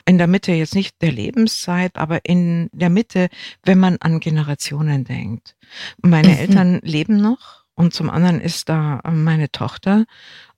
in 0.07 0.19
der 0.19 0.27
Mitte 0.27 0.53
jetzt 0.53 0.75
nicht 0.75 1.01
der 1.03 1.13
Lebenszeit, 1.13 1.97
aber 1.97 2.25
in 2.25 2.69
der 2.73 2.91
Mitte, 2.91 3.29
wenn 3.63 3.79
man 3.79 3.97
an 4.01 4.21
Generationen 4.21 5.05
denkt. 5.05 5.57
Meine 6.03 6.29
mhm. 6.29 6.35
Eltern 6.37 6.81
leben 6.83 7.17
noch 7.17 7.65
und 7.75 7.95
zum 7.95 8.11
anderen 8.11 8.41
ist 8.41 8.69
da 8.69 9.01
meine 9.11 9.51
Tochter 9.51 10.05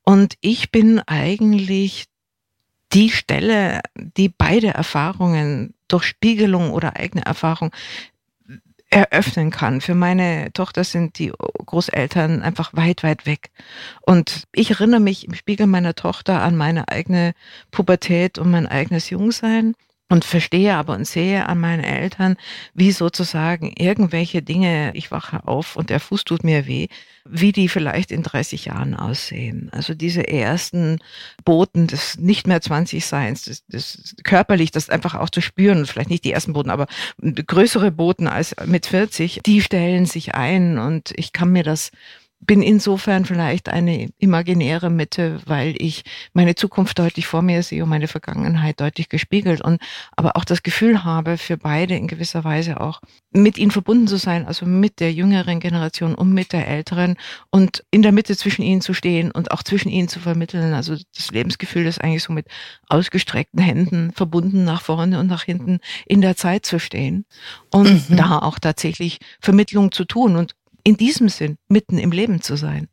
und 0.03 0.35
ich 0.41 0.71
bin 0.71 0.99
eigentlich 1.05 2.05
die 2.93 3.09
Stelle, 3.09 3.81
die 3.95 4.29
beide 4.29 4.67
Erfahrungen 4.67 5.73
durch 5.87 6.05
Spiegelung 6.05 6.71
oder 6.71 6.95
eigene 6.95 7.25
Erfahrung 7.25 7.71
eröffnen 8.89 9.51
kann. 9.51 9.81
Für 9.81 9.95
meine 9.95 10.51
Tochter 10.53 10.83
sind 10.83 11.19
die 11.19 11.31
Großeltern 11.65 12.41
einfach 12.41 12.73
weit, 12.73 13.03
weit 13.03 13.25
weg. 13.25 13.51
Und 14.01 14.43
ich 14.53 14.71
erinnere 14.71 14.99
mich 14.99 15.27
im 15.27 15.33
Spiegel 15.33 15.67
meiner 15.67 15.95
Tochter 15.95 16.41
an 16.41 16.55
meine 16.55 16.87
eigene 16.87 17.33
Pubertät 17.71 18.37
und 18.37 18.49
mein 18.49 18.67
eigenes 18.67 19.09
Jungsein 19.09 19.75
und 20.09 20.23
verstehe 20.23 20.75
aber 20.75 20.95
und 20.95 21.05
sehe 21.05 21.47
an 21.47 21.59
meinen 21.59 21.83
Eltern, 21.83 22.37
wie 22.73 22.91
sozusagen 22.91 23.73
irgendwelche 23.77 24.41
Dinge, 24.41 24.91
ich 24.95 25.11
wache 25.11 25.47
auf 25.47 25.75
und 25.75 25.89
der 25.89 25.99
Fuß 25.99 26.23
tut 26.23 26.43
mir 26.43 26.65
weh, 26.65 26.87
wie 27.25 27.51
die 27.51 27.67
vielleicht 27.67 28.11
in 28.11 28.23
30 28.23 28.65
Jahren 28.65 28.95
aussehen. 28.95 29.69
Also 29.73 29.93
diese 29.93 30.25
ersten 30.27 30.99
Boten 31.43 31.87
des 31.87 32.17
nicht 32.17 32.47
mehr 32.47 32.61
20 32.61 33.05
Seins, 33.05 33.43
des, 33.43 33.65
des 33.65 34.15
körperlich, 34.23 34.71
das 34.71 34.89
einfach 34.89 35.15
auch 35.15 35.29
zu 35.29 35.41
spüren, 35.41 35.85
vielleicht 35.85 36.09
nicht 36.09 36.23
die 36.23 36.31
ersten 36.31 36.53
Boten, 36.53 36.69
aber 36.69 36.87
größere 37.21 37.91
Boten 37.91 38.27
als 38.27 38.55
mit 38.65 38.85
40, 38.85 39.41
die 39.45 39.61
stellen 39.61 40.05
sich 40.05 40.35
ein 40.35 40.77
und 40.77 41.11
ich 41.17 41.33
kann 41.33 41.51
mir 41.51 41.63
das 41.63 41.91
bin 42.39 42.61
insofern 42.61 43.25
vielleicht 43.25 43.67
eine 43.67 44.09
imaginäre 44.19 44.89
Mitte, 44.89 45.39
weil 45.45 45.75
ich 45.79 46.03
meine 46.33 46.55
Zukunft 46.55 46.99
deutlich 46.99 47.25
vor 47.25 47.41
mir 47.41 47.63
sehe 47.63 47.83
und 47.83 47.89
meine 47.89 48.07
Vergangenheit 48.07 48.79
deutlich 48.79 49.09
gespiegelt 49.09 49.61
und 49.61 49.81
aber 50.15 50.37
auch 50.37 50.45
das 50.45 50.61
Gefühl 50.61 51.03
habe, 51.03 51.37
für 51.37 51.57
beide 51.57 51.95
in 51.95 52.07
gewisser 52.07 52.43
Weise 52.43 52.79
auch 52.79 53.01
mit 53.31 53.57
ihnen 53.57 53.71
verbunden 53.71 54.07
zu 54.07 54.17
sein, 54.17 54.45
also 54.45 54.65
mit 54.65 54.99
der 54.99 55.11
jüngeren 55.11 55.59
Generation 55.59 56.13
und 56.13 56.31
mit 56.31 56.53
der 56.53 56.67
älteren 56.67 57.17
und 57.49 57.83
in 57.91 58.03
der 58.03 58.11
Mitte 58.11 58.37
zwischen 58.37 58.61
ihnen 58.61 58.81
zu 58.81 58.93
stehen 58.93 59.31
und 59.31 59.51
auch 59.51 59.63
zwischen 59.63 59.89
ihnen 59.89 60.07
zu 60.07 60.19
vermitteln. 60.19 60.73
Also 60.73 60.95
das 61.15 61.31
Lebensgefühl 61.31 61.87
ist 61.87 62.01
eigentlich 62.01 62.23
so 62.23 62.33
mit 62.33 62.47
ausgestreckten 62.87 63.59
Händen 63.59 64.11
verbunden 64.11 64.63
nach 64.63 64.81
vorne 64.81 65.19
und 65.19 65.27
nach 65.27 65.43
hinten 65.43 65.79
in 66.05 66.21
der 66.21 66.35
Zeit 66.35 66.65
zu 66.65 66.79
stehen 66.79 67.25
und 67.71 68.09
mhm. 68.09 68.15
da 68.15 68.39
auch 68.39 68.59
tatsächlich 68.59 69.19
Vermittlung 69.41 69.91
zu 69.91 70.05
tun 70.05 70.35
und 70.35 70.55
in 70.87 70.95
diesem 70.95 71.27
Sinn 71.27 71.57
mitten 71.67 71.97
im 71.97 72.11
Leben 72.11 72.41
zu 72.41 72.55
sein. 72.55 72.87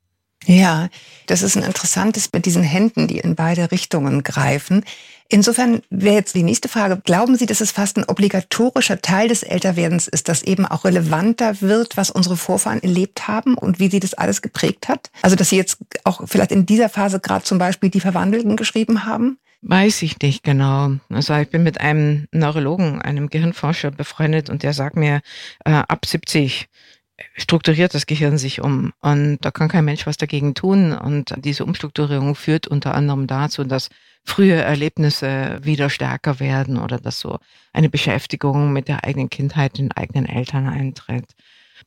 Ja, 0.47 0.89
das 1.29 1.43
ist 1.43 1.57
ein 1.57 1.63
interessantes 1.63 2.29
mit 2.33 2.45
diesen 2.45 2.65
Händen, 2.65 3.07
die 3.07 3.19
in 3.19 3.37
beide 3.37 3.71
Richtungen 3.71 4.25
greifen. 4.25 4.85
Insofern 5.29 5.81
wäre 5.91 6.17
jetzt 6.17 6.35
die 6.35 6.43
nächste 6.43 6.69
Frage, 6.69 7.01
glauben 7.05 7.37
Sie, 7.37 7.47
dass 7.47 7.61
es 7.61 7.71
fast 7.71 7.97
ein 7.97 8.05
obligatorischer 8.05 9.01
Teil 9.01 9.29
des 9.29 9.45
Älterwerdens 9.45 10.09
ist, 10.09 10.29
dass 10.29 10.43
eben 10.43 10.67
auch 10.67 10.85
relevanter 10.85 11.61
wird, 11.61 11.97
was 11.97 12.11
unsere 12.11 12.37
Vorfahren 12.37 12.83
erlebt 12.83 13.29
haben 13.29 13.57
und 13.57 13.79
wie 13.79 13.89
sie 13.89 14.01
das 14.01 14.15
alles 14.15 14.43
geprägt 14.43 14.89
hat? 14.89 15.13
Also, 15.23 15.37
dass 15.37 15.51
Sie 15.51 15.57
jetzt 15.57 15.79
auch 16.03 16.21
vielleicht 16.27 16.51
in 16.51 16.67
dieser 16.67 16.89
Phase 16.89 17.21
gerade 17.21 17.45
zum 17.45 17.59
Beispiel 17.59 17.91
die 17.91 18.01
Verwandelten 18.01 18.57
geschrieben 18.57 19.07
haben? 19.07 19.39
Weiß 19.67 20.03
ich 20.03 20.19
nicht 20.19 20.43
genau. 20.43 20.91
Also 21.09 21.35
ich 21.37 21.49
bin 21.49 21.63
mit 21.63 21.81
einem 21.81 22.27
Neurologen, 22.33 23.01
einem 23.01 23.31
Gehirnforscher 23.31 23.91
befreundet 23.91 24.51
und 24.51 24.63
der 24.63 24.75
sagt 24.75 24.97
mir, 24.97 25.23
äh, 25.65 25.71
ab 25.71 26.05
70 26.05 26.69
strukturiert 27.37 27.95
das 27.95 28.07
Gehirn 28.07 28.39
sich 28.39 28.61
um 28.61 28.93
und 29.01 29.39
da 29.41 29.51
kann 29.51 29.69
kein 29.69 29.85
Mensch 29.85 30.07
was 30.07 30.17
dagegen 30.17 30.55
tun 30.55 30.93
und 30.93 31.35
diese 31.45 31.65
Umstrukturierung 31.65 32.35
führt 32.35 32.67
unter 32.67 32.95
anderem 32.95 33.27
dazu, 33.27 33.65
dass 33.65 33.91
frühe 34.25 34.55
Erlebnisse 34.55 35.61
wieder 35.63 35.91
stärker 35.91 36.41
werden 36.41 36.79
oder 36.79 36.99
dass 36.99 37.21
so 37.21 37.39
eine 37.73 37.89
Beschäftigung 37.89 38.73
mit 38.73 38.89
der 38.89 39.05
eigenen 39.05 39.31
Kindheit, 39.31 39.79
den 39.79 39.93
eigenen 39.93 40.27
Eltern 40.27 40.69
eintritt. 40.69 41.27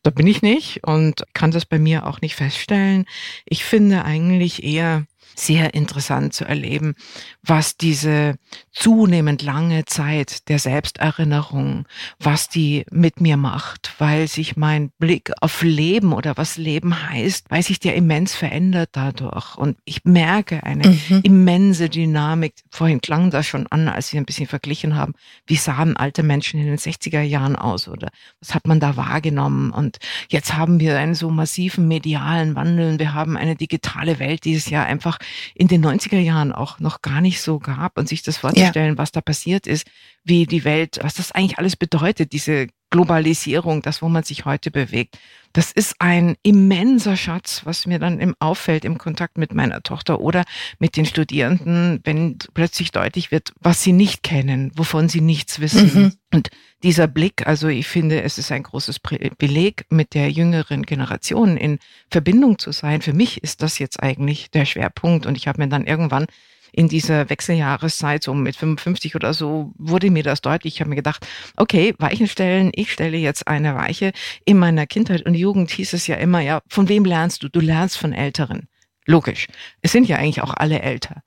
Da 0.04 0.12
bin 0.12 0.28
ich 0.28 0.42
nicht 0.42 0.84
und 0.84 1.24
kann 1.34 1.52
das 1.52 1.66
bei 1.66 1.80
mir 1.80 2.06
auch 2.06 2.22
nicht 2.22 2.36
feststellen. 2.36 3.06
Ich 3.46 3.64
finde 3.64 4.06
eigentlich 4.06 4.64
eher, 4.64 5.06
sehr 5.36 5.74
interessant 5.74 6.34
zu 6.34 6.46
erleben, 6.46 6.96
was 7.44 7.78
diese 7.78 8.36
zunehmend 8.72 9.42
lange 9.42 9.86
Zeit 9.86 10.50
der 10.50 10.60
Selbsterinnerung, 10.60 11.86
was 12.20 12.50
die 12.50 12.86
mit 12.92 13.22
mir 13.22 13.38
macht, 13.38 13.94
weil 13.98 14.28
sich 14.28 14.58
mein 14.58 14.92
Blick 15.00 15.32
auf 15.42 15.64
Leben 15.64 16.14
oder 16.14 16.38
was 16.38 16.58
Leben 16.58 17.10
heißt, 17.10 17.46
weil 17.50 17.64
sich 17.64 17.80
der 17.80 17.96
immens 17.96 18.36
verändert 18.36 18.90
dadurch. 18.94 19.58
Und 19.58 19.78
ich 19.86 20.06
merke 20.06 20.64
eine 20.64 20.90
mhm. 20.90 21.22
immense 21.24 21.90
Dynamik. 21.90 22.54
Vorhin 22.70 23.02
klang 23.02 23.32
das 23.32 23.48
schon 23.48 23.68
an, 23.68 23.88
als 23.88 24.14
wir 24.14 24.22
ein 24.22 24.26
bisschen 24.26 24.48
verglichen 24.48 24.96
haben. 24.96 25.14
Wie 25.46 25.56
sahen 25.56 25.98
alte 25.98 26.24
Menschen 26.24 26.60
in 26.60 26.68
den 26.68 26.78
60er 26.78 27.22
Jahren 27.22 27.56
aus 27.56 27.88
oder 27.88 28.10
was 28.40 28.54
hat 28.54 28.68
man 28.68 28.80
da 28.80 28.96
wahrgenommen? 28.96 29.72
Und 29.72 29.98
jetzt 30.30 30.56
haben 30.56 30.80
wir 30.80 30.98
einen 30.98 31.16
so 31.16 31.30
massiven 31.30 31.88
medialen 31.88 32.56
Wandel. 32.56 33.00
Wir 33.00 33.14
haben 33.14 33.38
eine 33.38 33.56
digitale 33.56 34.20
Welt, 34.20 34.46
die 34.46 34.56
es 34.56 34.70
ja 34.70 34.84
einfach 34.84 35.17
in 35.56 35.68
den 35.68 35.86
90er 35.86 36.20
Jahren 36.20 36.52
auch 36.52 36.80
noch 36.80 37.02
gar 37.02 37.22
nicht 37.22 37.42
so 37.42 37.60
gab 37.60 37.98
und 37.98 38.08
sich 38.08 38.24
das 38.24 38.38
vorzustellen, 38.38 38.96
ja. 38.96 38.98
was 38.98 39.12
da 39.12 39.22
passiert 39.22 39.68
ist, 39.68 39.88
wie 40.24 40.46
die 40.46 40.64
Welt, 40.64 41.00
was 41.02 41.16
das 41.16 41.32
eigentlich 41.32 41.58
alles 41.58 41.76
bedeutet, 41.76 42.34
diese 42.34 42.68
Globalisierung, 42.90 43.82
das, 43.82 44.02
wo 44.02 44.10
man 44.10 44.24
sich 44.24 44.46
heute 44.46 44.72
bewegt. 44.72 45.18
Das 45.54 45.72
ist 45.72 45.96
ein 46.00 46.36
immenser 46.44 47.18
Schatz, 47.18 47.62
was 47.64 47.86
mir 47.86 48.00
dann 48.00 48.20
im 48.20 48.36
auffällt 48.40 48.86
im 48.86 48.98
Kontakt 48.98 49.38
mit 49.38 49.54
meiner 49.54 49.82
Tochter 49.82 50.22
oder 50.22 50.44
mit 50.80 50.96
den 50.96 51.06
Studierenden, 51.06 52.00
wenn 52.04 52.38
plötzlich 52.54 52.92
deutlich 52.92 53.32
wird, 53.32 53.54
was 53.60 53.84
sie 53.84 53.94
nicht 53.94 54.24
kennen, 54.24 54.72
wovon 54.76 55.10
sie 55.10 55.22
nichts 55.22 55.60
wissen. 55.60 55.92
Mhm. 55.94 56.14
Und 56.34 56.50
dieser 56.84 57.08
Blick, 57.08 57.48
also 57.48 57.68
ich 57.68 57.88
finde, 57.88 58.22
es 58.22 58.38
ist 58.38 58.52
ein 58.52 58.64
großes 58.64 59.00
Beleg, 59.38 59.86
mit 59.90 60.14
der 60.14 60.30
jüngeren 60.30 60.84
Generation 60.84 61.58
in 61.58 61.80
Verbindung 62.12 62.60
zu 62.60 62.72
sein. 62.72 63.02
Für 63.02 63.14
mich 63.14 63.44
ist 63.44 63.64
das 63.64 63.80
jetzt 63.80 64.02
eigentlich 64.02 64.52
der 64.52 64.66
Schwerpunkt. 64.66 65.26
Und 65.26 65.38
ich 65.38 65.48
habe 65.48 65.62
mir 65.62 65.70
dann 65.70 65.88
irgendwann 65.88 66.28
in 66.72 66.88
dieser 66.88 67.30
Wechseljahreszeit, 67.30 68.24
so 68.24 68.34
mit 68.34 68.56
55 68.56 69.16
oder 69.16 69.34
so, 69.34 69.74
wurde 69.78 70.12
mir 70.12 70.24
das 70.24 70.42
deutlich. 70.42 70.76
Ich 70.76 70.80
habe 70.80 70.90
mir 70.90 70.96
gedacht, 70.96 71.26
okay, 71.56 71.94
Weichen 71.98 72.28
stellen, 72.28 72.72
ich 72.74 72.92
stelle 72.92 73.18
jetzt 73.18 73.48
eine 73.48 73.76
Weiche. 73.76 74.12
In 74.46 74.58
meiner 74.58 74.88
Kindheit 74.88 75.26
und 75.26 75.36
Jugend 75.36 75.72
hieß 75.72 75.94
es 75.94 76.08
ja 76.08 76.16
immer, 76.16 76.40
ja, 76.42 76.62
von 76.68 76.90
wem 76.90 77.06
lernst 77.06 77.44
du? 77.44 77.50
Du 77.50 77.60
lernst 77.60 77.98
von 77.98 78.14
Älteren. 78.14 78.68
Logisch. 79.06 79.48
Es 79.82 79.94
sind 79.94 80.08
ja 80.08 80.18
eigentlich 80.18 80.42
auch 80.42 80.54
alle 80.54 80.82
älter. 80.82 81.24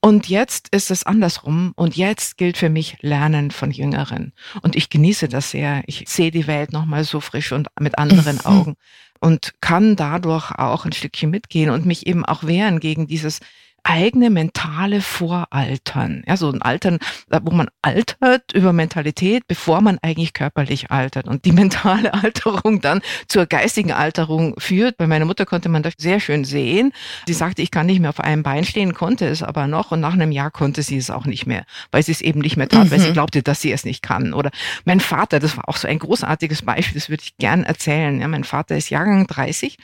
Und 0.00 0.28
jetzt 0.28 0.68
ist 0.68 0.90
es 0.90 1.04
andersrum 1.04 1.72
und 1.76 1.96
jetzt 1.96 2.36
gilt 2.36 2.58
für 2.58 2.68
mich 2.68 2.98
Lernen 3.00 3.50
von 3.50 3.70
Jüngeren. 3.70 4.32
Und 4.60 4.76
ich 4.76 4.90
genieße 4.90 5.28
das 5.28 5.50
sehr. 5.50 5.82
Ich 5.86 6.04
sehe 6.06 6.30
die 6.30 6.46
Welt 6.46 6.72
nochmal 6.72 7.04
so 7.04 7.20
frisch 7.20 7.52
und 7.52 7.68
mit 7.80 7.98
anderen 7.98 8.36
mhm. 8.36 8.46
Augen 8.46 8.74
und 9.20 9.54
kann 9.60 9.96
dadurch 9.96 10.50
auch 10.50 10.84
ein 10.84 10.92
Stückchen 10.92 11.30
mitgehen 11.30 11.70
und 11.70 11.86
mich 11.86 12.06
eben 12.06 12.24
auch 12.24 12.44
wehren 12.44 12.80
gegen 12.80 13.06
dieses 13.06 13.40
eigene 13.84 14.30
mentale 14.30 15.00
Voraltern. 15.00 16.22
Ja, 16.26 16.36
so 16.36 16.50
ein 16.50 16.62
Altern, 16.62 16.98
wo 17.28 17.50
man 17.50 17.68
altert 17.82 18.52
über 18.52 18.72
Mentalität, 18.72 19.46
bevor 19.48 19.80
man 19.80 19.98
eigentlich 20.02 20.32
körperlich 20.32 20.90
altert. 20.90 21.26
Und 21.26 21.44
die 21.44 21.52
mentale 21.62 22.14
Alterung 22.14 22.80
dann 22.80 23.00
zur 23.28 23.46
geistigen 23.46 23.92
Alterung 23.92 24.54
führt. 24.58 24.96
Bei 24.96 25.06
meiner 25.06 25.24
Mutter 25.24 25.46
konnte 25.46 25.68
man 25.68 25.82
das 25.82 25.94
sehr 25.98 26.20
schön 26.20 26.44
sehen. 26.44 26.92
Sie 27.26 27.32
sagte, 27.32 27.62
ich 27.62 27.70
kann 27.70 27.86
nicht 27.86 28.00
mehr 28.00 28.10
auf 28.10 28.20
einem 28.20 28.42
Bein 28.42 28.64
stehen, 28.64 28.94
konnte 28.94 29.26
es 29.26 29.42
aber 29.42 29.66
noch. 29.66 29.90
Und 29.90 30.00
nach 30.00 30.14
einem 30.14 30.32
Jahr 30.32 30.50
konnte 30.50 30.82
sie 30.82 30.96
es 30.96 31.10
auch 31.10 31.26
nicht 31.26 31.46
mehr, 31.46 31.64
weil 31.90 32.02
sie 32.02 32.12
es 32.12 32.20
eben 32.20 32.40
nicht 32.40 32.56
mehr 32.56 32.68
tat, 32.68 32.86
mhm. 32.86 32.90
weil 32.90 33.00
sie 33.00 33.08
mhm. 33.08 33.14
glaubte, 33.14 33.42
dass 33.42 33.60
sie 33.60 33.72
es 33.72 33.84
nicht 33.84 34.02
kann. 34.02 34.32
Oder 34.32 34.50
mein 34.84 35.00
Vater, 35.00 35.40
das 35.40 35.56
war 35.56 35.68
auch 35.68 35.76
so 35.76 35.88
ein 35.88 35.98
großartiges 35.98 36.62
Beispiel, 36.62 37.00
das 37.00 37.08
würde 37.08 37.22
ich 37.24 37.36
gern 37.36 37.64
erzählen. 37.64 38.20
Ja, 38.20 38.28
mein 38.28 38.44
Vater 38.44 38.76
ist 38.76 38.90
Jahrgang 38.90 39.26
30, 39.26 39.76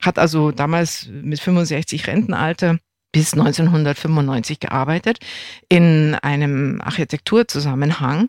hat 0.00 0.18
also 0.18 0.52
damals 0.52 1.08
mit 1.10 1.40
65 1.40 2.06
Rentenalter 2.06 2.78
bis 3.12 3.34
1995 3.34 4.60
gearbeitet 4.60 5.18
in 5.68 6.14
einem 6.14 6.80
Architekturzusammenhang 6.80 8.28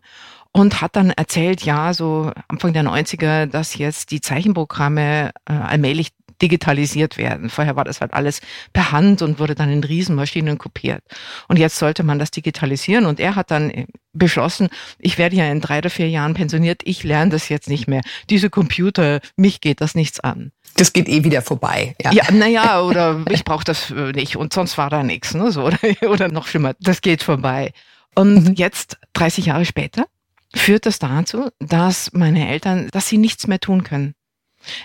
und 0.51 0.81
hat 0.81 0.95
dann 0.95 1.09
erzählt, 1.09 1.63
ja, 1.63 1.93
so 1.93 2.31
Anfang 2.47 2.73
der 2.73 2.83
90er, 2.83 3.47
dass 3.47 3.77
jetzt 3.77 4.11
die 4.11 4.21
Zeichenprogramme 4.21 5.31
äh, 5.45 5.53
allmählich 5.53 6.11
digitalisiert 6.43 7.17
werden. 7.17 7.49
Vorher 7.49 7.75
war 7.77 7.85
das 7.85 8.01
halt 8.01 8.13
alles 8.13 8.41
per 8.73 8.91
Hand 8.91 9.21
und 9.21 9.39
wurde 9.39 9.55
dann 9.55 9.71
in 9.71 9.83
Riesenmaschinen 9.83 10.57
kopiert. 10.57 11.01
Und 11.47 11.57
jetzt 11.57 11.77
sollte 11.77 12.03
man 12.03 12.19
das 12.19 12.31
digitalisieren. 12.31 13.05
Und 13.05 13.21
er 13.21 13.35
hat 13.35 13.49
dann 13.49 13.71
beschlossen, 14.11 14.67
ich 14.99 15.17
werde 15.17 15.37
ja 15.37 15.49
in 15.49 15.61
drei 15.61 15.77
oder 15.79 15.89
vier 15.89 16.09
Jahren 16.09 16.33
pensioniert, 16.33 16.81
ich 16.83 17.03
lerne 17.03 17.31
das 17.31 17.49
jetzt 17.49 17.69
nicht 17.69 17.87
mehr. 17.87 18.01
Diese 18.29 18.49
Computer, 18.49 19.21
mich 19.37 19.61
geht 19.61 19.79
das 19.79 19.95
nichts 19.95 20.19
an. 20.19 20.51
Das 20.75 20.91
geht 20.91 21.07
eh 21.07 21.23
wieder 21.23 21.41
vorbei. 21.41 21.95
Ja, 22.01 22.11
ja 22.11 22.31
naja, 22.31 22.81
oder 22.81 23.23
ich 23.29 23.45
brauche 23.45 23.63
das 23.63 23.89
äh, 23.91 24.11
nicht 24.11 24.35
und 24.35 24.53
sonst 24.53 24.77
war 24.77 24.89
da 24.89 25.01
nichts. 25.01 25.33
Ne, 25.33 25.51
so, 25.51 25.63
oder, 25.65 25.79
oder 26.07 26.27
noch 26.27 26.47
schlimmer, 26.47 26.73
das 26.79 27.01
geht 27.01 27.23
vorbei. 27.23 27.71
Und 28.15 28.49
mhm. 28.49 28.53
jetzt, 28.55 28.97
30 29.13 29.47
Jahre 29.47 29.65
später, 29.65 30.05
führt 30.55 30.85
das 30.85 30.99
dazu, 30.99 31.49
dass 31.59 32.11
meine 32.13 32.49
Eltern, 32.49 32.89
dass 32.91 33.07
sie 33.07 33.17
nichts 33.17 33.47
mehr 33.47 33.59
tun 33.59 33.83
können. 33.83 34.13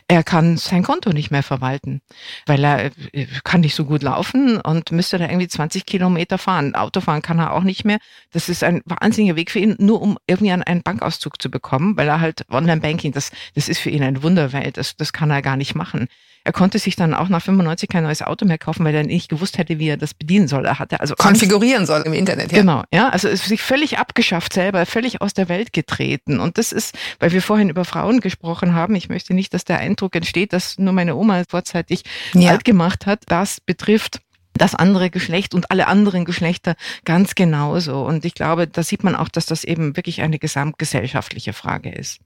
Er 0.07 0.23
kann 0.23 0.57
sein 0.57 0.83
Konto 0.83 1.11
nicht 1.11 1.31
mehr 1.31 1.43
verwalten, 1.43 2.01
weil 2.47 2.65
er 2.65 2.91
äh, 3.13 3.27
kann 3.45 3.61
nicht 3.61 3.75
so 3.75 3.85
gut 3.85 4.03
laufen 4.03 4.61
und 4.61 4.93
müsste 4.93 5.19
da 5.19 5.27
irgendwie 5.27 5.49
20 5.49 5.87
Kilometer 5.87 6.39
fahren. 6.39 6.75
Autofahren 6.75 7.23
kann 7.23 7.39
er 7.39 7.53
auch 7.53 7.63
nicht 7.63 7.85
mehr. 7.85 7.99
Das 8.33 8.49
ist 8.49 8.65
ein 8.65 8.83
wahnsinniger 8.85 9.37
Weg 9.37 9.51
für 9.51 9.59
ihn, 9.59 9.77
nur 9.79 10.01
um 10.03 10.19
irgendwie 10.27 10.53
einen 10.53 10.83
Bankauszug 10.83 11.41
zu 11.41 11.51
bekommen, 11.51 11.97
weil 11.97 12.09
er 12.09 12.21
halt 12.21 12.45
Online-Banking, 12.51 13.13
das, 13.13 13.31
das 13.55 13.69
ist 13.69 13.79
für 13.79 13.91
ihn 13.91 14.03
eine 14.03 14.23
Wunderwelt. 14.23 14.77
Das, 14.77 14.97
das 14.97 15.13
kann 15.13 15.31
er 15.31 15.43
gar 15.43 15.57
nicht 15.57 15.75
machen. 15.75 16.09
Er 16.45 16.53
konnte 16.53 16.79
sich 16.79 16.97
dann 16.97 17.15
auch 17.15 17.29
nach 17.29 17.43
95 17.43 17.89
kein 17.89 18.05
neues 18.05 18.23
Auto 18.23 18.45
mehr 18.47 18.59
kaufen, 18.59 18.85
weil 18.85 18.95
er 18.95 19.05
nicht 19.05 19.29
gewusst 19.29 19.59
hätte, 19.59 19.79
wie 19.79 19.89
er 19.89 19.97
das 19.97 20.15
bedienen 20.15 20.49
soll. 20.49 20.65
Er 20.65 20.79
hatte 20.79 21.01
also 21.01 21.15
konfigurieren 21.15 21.81
Angst. 21.81 21.89
soll 21.89 22.03
im 22.03 22.13
Internet. 22.13 22.53
Ja. 22.53 22.59
Genau, 22.59 22.85
ja, 22.93 23.09
also 23.09 23.29
ist 23.29 23.45
sich 23.45 23.63
völlig 23.63 23.99
abgeschafft 23.99 24.53
selber, 24.53 24.87
völlig 24.87 25.21
aus 25.21 25.35
der 25.35 25.49
Welt 25.49 25.73
getreten. 25.73 26.41
Und 26.41 26.59
das 26.59 26.73
ist, 26.73 26.97
weil 27.19 27.33
wir 27.33 27.43
vorhin 27.43 27.69
über 27.69 27.85
Frauen 27.85 28.21
gesprochen 28.21 28.75
haben. 28.75 28.95
Ich 28.95 29.09
möchte 29.09 29.35
nicht, 29.35 29.53
dass 29.55 29.65
der 29.65 29.79
Eindruck 29.79 30.15
entsteht, 30.17 30.53
dass 30.53 30.79
nur 30.79 30.93
meine 30.93 31.17
Oma 31.17 31.43
vorzeitig 31.49 32.03
ja. 32.35 32.51
alt 32.51 32.65
gemacht 32.65 33.07
hat. 33.07 33.23
Das 33.27 33.61
betrifft 33.61 34.21
das 34.55 34.75
andere 34.75 35.11
Geschlecht 35.11 35.55
und 35.55 35.71
alle 35.71 35.87
anderen 35.87 36.25
Geschlechter 36.25 36.75
ganz 37.05 37.35
genauso. 37.35 38.05
Und 38.05 38.25
ich 38.25 38.35
glaube, 38.35 38.67
da 38.67 38.83
sieht 38.83 39.05
man 39.05 39.15
auch, 39.15 39.29
dass 39.29 39.47
das 39.47 39.65
eben 39.65 39.97
wirklich 39.97 40.21
eine 40.21 40.39
gesamtgesellschaftliche 40.39 41.53
Frage 41.53 41.91
ist. 41.91 42.21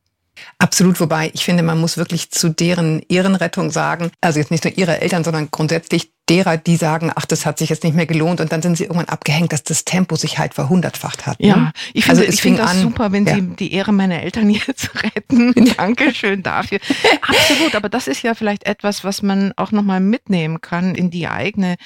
Absolut, 0.59 0.99
wobei 1.01 1.31
ich 1.35 1.45
finde, 1.45 1.62
man 1.62 1.81
muss 1.81 1.97
wirklich 1.97 2.31
zu 2.31 2.49
deren 2.49 3.03
Ehrenrettung 3.09 3.71
sagen, 3.71 4.11
also 4.21 4.38
jetzt 4.38 4.51
nicht 4.51 4.64
nur 4.64 4.77
ihre 4.77 5.01
Eltern, 5.01 5.25
sondern 5.25 5.51
grundsätzlich 5.51 6.11
derer, 6.29 6.57
die 6.57 6.77
sagen, 6.77 7.11
ach, 7.14 7.27
das 7.27 7.45
hat 7.45 7.59
sich 7.59 7.68
jetzt 7.68 7.85
nicht 7.85 7.95
mehr 7.95 8.07
gelohnt 8.07 8.40
und 8.40 8.53
dann 8.53 8.62
sind 8.62 8.77
sie 8.77 8.85
irgendwann 8.85 9.09
abgehängt, 9.09 9.53
dass 9.53 9.62
das 9.64 9.85
Tempo 9.85 10.16
sich 10.16 10.38
halt 10.38 10.55
verhundertfacht 10.55 11.27
hat. 11.27 11.40
Ne? 11.40 11.49
Ja, 11.49 11.73
ich 11.92 12.05
finde, 12.05 12.21
also 12.21 12.33
ich 12.33 12.40
finde 12.40 12.62
das 12.62 12.71
an, 12.71 12.81
super, 12.81 13.12
wenn 13.12 13.27
ja. 13.27 13.35
Sie 13.35 13.42
die 13.42 13.73
Ehre 13.73 13.92
meiner 13.92 14.23
Eltern 14.23 14.49
jetzt 14.66 14.90
retten. 15.03 15.53
Dankeschön 15.77 16.42
dafür. 16.42 16.79
Absolut, 17.21 17.75
aber 17.75 17.88
das 17.88 18.07
ist 18.07 18.23
ja 18.23 18.35
vielleicht 18.35 18.64
etwas, 18.64 19.05
was 19.05 19.23
man 19.23 19.53
auch 19.57 19.73
nochmal 19.73 20.01
mitnehmen 20.01 20.61
kann 20.61 20.95
in 20.95 21.11
die 21.11 21.29
eigene 21.29 21.77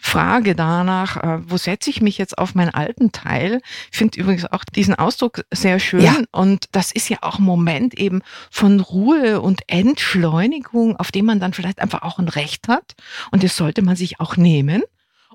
Frage 0.00 0.54
danach, 0.54 1.16
äh, 1.18 1.38
wo 1.50 1.56
setze 1.56 1.90
ich 1.90 2.00
mich 2.00 2.18
jetzt 2.18 2.38
auf 2.38 2.54
meinen 2.54 2.70
alten 2.70 3.12
Teil? 3.12 3.60
Ich 3.92 3.98
finde 3.98 4.18
übrigens 4.18 4.46
auch 4.46 4.64
diesen 4.64 4.94
Ausdruck 4.94 5.44
sehr 5.52 5.78
schön. 5.78 6.00
Ja. 6.00 6.16
Und 6.32 6.66
das 6.72 6.90
ist 6.90 7.08
ja 7.08 7.18
auch 7.20 7.38
ein 7.38 7.44
Moment 7.44 7.94
eben 7.94 8.22
von 8.50 8.80
Ruhe 8.80 9.40
und 9.40 9.60
Entschleunigung, 9.66 10.96
auf 10.96 11.12
dem 11.12 11.26
man 11.26 11.38
dann 11.38 11.52
vielleicht 11.52 11.80
einfach 11.80 12.02
auch 12.02 12.18
ein 12.18 12.28
Recht 12.28 12.66
hat. 12.68 12.94
Und 13.30 13.44
das 13.44 13.56
sollte 13.56 13.82
man 13.82 13.94
sich 13.94 14.20
auch 14.20 14.36
nehmen. 14.36 14.82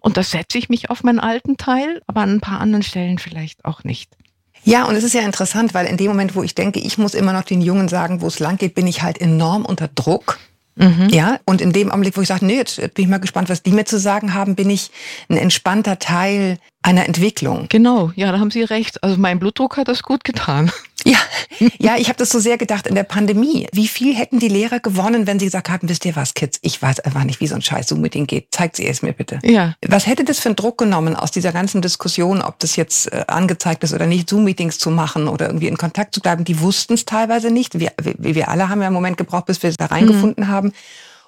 Und 0.01 0.17
das 0.17 0.31
setze 0.31 0.57
ich 0.57 0.69
mich 0.69 0.89
auf 0.89 1.03
meinen 1.03 1.19
alten 1.19 1.57
Teil, 1.57 2.01
aber 2.07 2.21
an 2.21 2.35
ein 2.35 2.41
paar 2.41 2.59
anderen 2.59 2.83
Stellen 2.83 3.17
vielleicht 3.17 3.65
auch 3.65 3.83
nicht. 3.83 4.11
Ja, 4.63 4.85
und 4.85 4.95
es 4.95 5.03
ist 5.03 5.13
ja 5.13 5.21
interessant, 5.21 5.75
weil 5.75 5.85
in 5.85 5.97
dem 5.97 6.07
Moment, 6.07 6.35
wo 6.35 6.41
ich 6.41 6.55
denke, 6.55 6.79
ich 6.79 6.97
muss 6.97 7.13
immer 7.13 7.33
noch 7.33 7.43
den 7.43 7.61
Jungen 7.61 7.87
sagen, 7.87 8.21
wo 8.21 8.27
es 8.27 8.39
lang 8.39 8.57
geht, 8.57 8.73
bin 8.73 8.87
ich 8.87 9.03
halt 9.03 9.21
enorm 9.21 9.63
unter 9.63 9.87
Druck. 9.87 10.39
Mhm. 10.75 11.09
Ja, 11.09 11.39
und 11.45 11.61
in 11.61 11.71
dem 11.71 11.89
Augenblick, 11.89 12.17
wo 12.17 12.21
ich 12.21 12.27
sage, 12.27 12.45
nee, 12.45 12.57
jetzt 12.57 12.77
bin 12.77 13.05
ich 13.05 13.07
mal 13.07 13.19
gespannt, 13.19 13.49
was 13.49 13.63
die 13.63 13.71
mir 13.71 13.85
zu 13.85 13.97
sagen 13.97 14.33
haben, 14.33 14.55
bin 14.55 14.69
ich 14.69 14.91
ein 15.29 15.37
entspannter 15.37 15.99
Teil 15.99 16.57
einer 16.81 17.05
Entwicklung. 17.05 17.67
Genau, 17.69 18.11
ja, 18.15 18.31
da 18.31 18.39
haben 18.39 18.51
Sie 18.51 18.63
recht. 18.63 19.03
Also 19.03 19.17
mein 19.17 19.39
Blutdruck 19.39 19.77
hat 19.77 19.87
das 19.87 20.03
gut 20.03 20.23
getan. 20.23 20.71
Ja, 21.05 21.17
ja, 21.79 21.97
ich 21.97 22.07
habe 22.07 22.17
das 22.17 22.31
so 22.31 22.39
sehr 22.39 22.57
gedacht 22.57 22.87
in 22.87 22.95
der 22.95 23.03
Pandemie. 23.03 23.67
Wie 23.71 23.87
viel 23.87 24.15
hätten 24.15 24.39
die 24.39 24.47
Lehrer 24.47 24.79
gewonnen, 24.79 25.27
wenn 25.27 25.37
sie 25.37 25.45
gesagt 25.45 25.69
hatten, 25.69 25.87
wisst 25.87 26.03
ihr 26.03 26.15
was, 26.15 26.33
Kids, 26.33 26.57
ich 26.63 26.81
weiß 26.81 26.99
einfach 27.01 27.23
nicht, 27.23 27.39
wie 27.39 27.47
so 27.47 27.53
ein 27.53 27.61
Scheiß 27.61 27.87
Zoom-Meeting 27.89 28.25
geht. 28.25 28.47
Zeigt 28.49 28.75
sie 28.75 28.87
es 28.87 29.03
mir 29.03 29.13
bitte. 29.13 29.39
Ja. 29.43 29.75
Was 29.87 30.07
hätte 30.07 30.23
das 30.23 30.39
für 30.39 30.49
einen 30.49 30.55
Druck 30.55 30.79
genommen 30.79 31.15
aus 31.15 31.29
dieser 31.29 31.51
ganzen 31.51 31.83
Diskussion, 31.83 32.41
ob 32.41 32.57
das 32.57 32.75
jetzt 32.75 33.13
äh, 33.13 33.23
angezeigt 33.27 33.83
ist 33.83 33.93
oder 33.93 34.07
nicht, 34.07 34.29
Zoom-Meetings 34.29 34.79
zu 34.79 34.89
machen 34.89 35.27
oder 35.27 35.45
irgendwie 35.45 35.67
in 35.67 35.77
Kontakt 35.77 36.15
zu 36.15 36.21
bleiben? 36.21 36.43
Die 36.43 36.59
wussten 36.59 36.95
es 36.95 37.05
teilweise 37.05 37.51
nicht. 37.51 37.79
Wir, 37.79 37.91
wir, 38.01 38.35
wir 38.35 38.49
alle 38.49 38.67
haben 38.69 38.81
ja 38.81 38.87
einen 38.87 38.95
Moment 38.95 39.17
gebraucht, 39.17 39.45
bis 39.45 39.61
wir 39.61 39.71
da 39.73 39.85
reingefunden 39.85 40.45
mhm. 40.45 40.49
haben. 40.49 40.73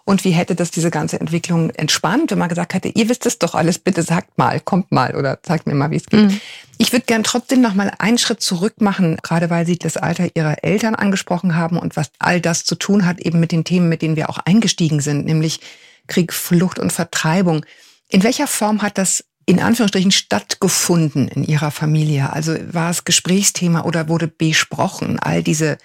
Und 0.07 0.23
wie 0.23 0.31
hätte 0.31 0.55
das 0.55 0.71
diese 0.71 0.89
ganze 0.89 1.19
Entwicklung 1.19 1.69
entspannt, 1.71 2.31
wenn 2.31 2.37
man 2.37 2.47
gesagt 2.47 2.73
hätte, 2.73 2.87
ihr 2.87 3.09
wisst 3.09 3.25
es 3.25 3.39
doch 3.39 3.55
alles, 3.55 3.77
bitte 3.77 4.03
sagt 4.03 4.37
mal, 4.37 4.61
kommt 4.61 4.89
mal 4.89 5.13
oder 5.17 5.43
zeigt 5.43 5.67
mir 5.67 5.75
mal, 5.75 5.91
wie 5.91 5.97
es 5.97 6.05
geht. 6.05 6.31
Mhm. 6.31 6.39
Ich 6.77 6.93
würde 6.93 7.05
gern 7.05 7.25
trotzdem 7.25 7.59
noch 7.59 7.73
mal 7.73 7.91
einen 7.99 8.17
Schritt 8.17 8.41
zurück 8.41 8.79
machen, 8.79 9.17
gerade 9.21 9.49
weil 9.49 9.65
Sie 9.65 9.77
das 9.77 9.97
Alter 9.97 10.29
Ihrer 10.33 10.63
Eltern 10.63 10.95
angesprochen 10.95 11.57
haben 11.57 11.77
und 11.77 11.97
was 11.97 12.09
all 12.19 12.39
das 12.39 12.63
zu 12.63 12.75
tun 12.75 13.05
hat 13.05 13.19
eben 13.19 13.41
mit 13.41 13.51
den 13.51 13.65
Themen, 13.65 13.89
mit 13.89 14.01
denen 14.01 14.15
wir 14.15 14.29
auch 14.29 14.37
eingestiegen 14.37 15.01
sind, 15.01 15.25
nämlich 15.25 15.59
Krieg, 16.07 16.31
Flucht 16.31 16.79
und 16.79 16.93
Vertreibung. 16.93 17.65
In 18.07 18.23
welcher 18.23 18.47
Form 18.47 18.83
hat 18.83 18.97
das 18.97 19.25
in 19.45 19.59
Anführungsstrichen 19.59 20.11
stattgefunden 20.11 21.27
in 21.27 21.43
Ihrer 21.43 21.69
Familie? 21.69 22.31
Also 22.31 22.55
war 22.71 22.91
es 22.91 23.03
Gesprächsthema 23.03 23.81
oder 23.81 24.07
wurde 24.07 24.29
besprochen, 24.29 25.19
all 25.19 25.43
diese 25.43 25.77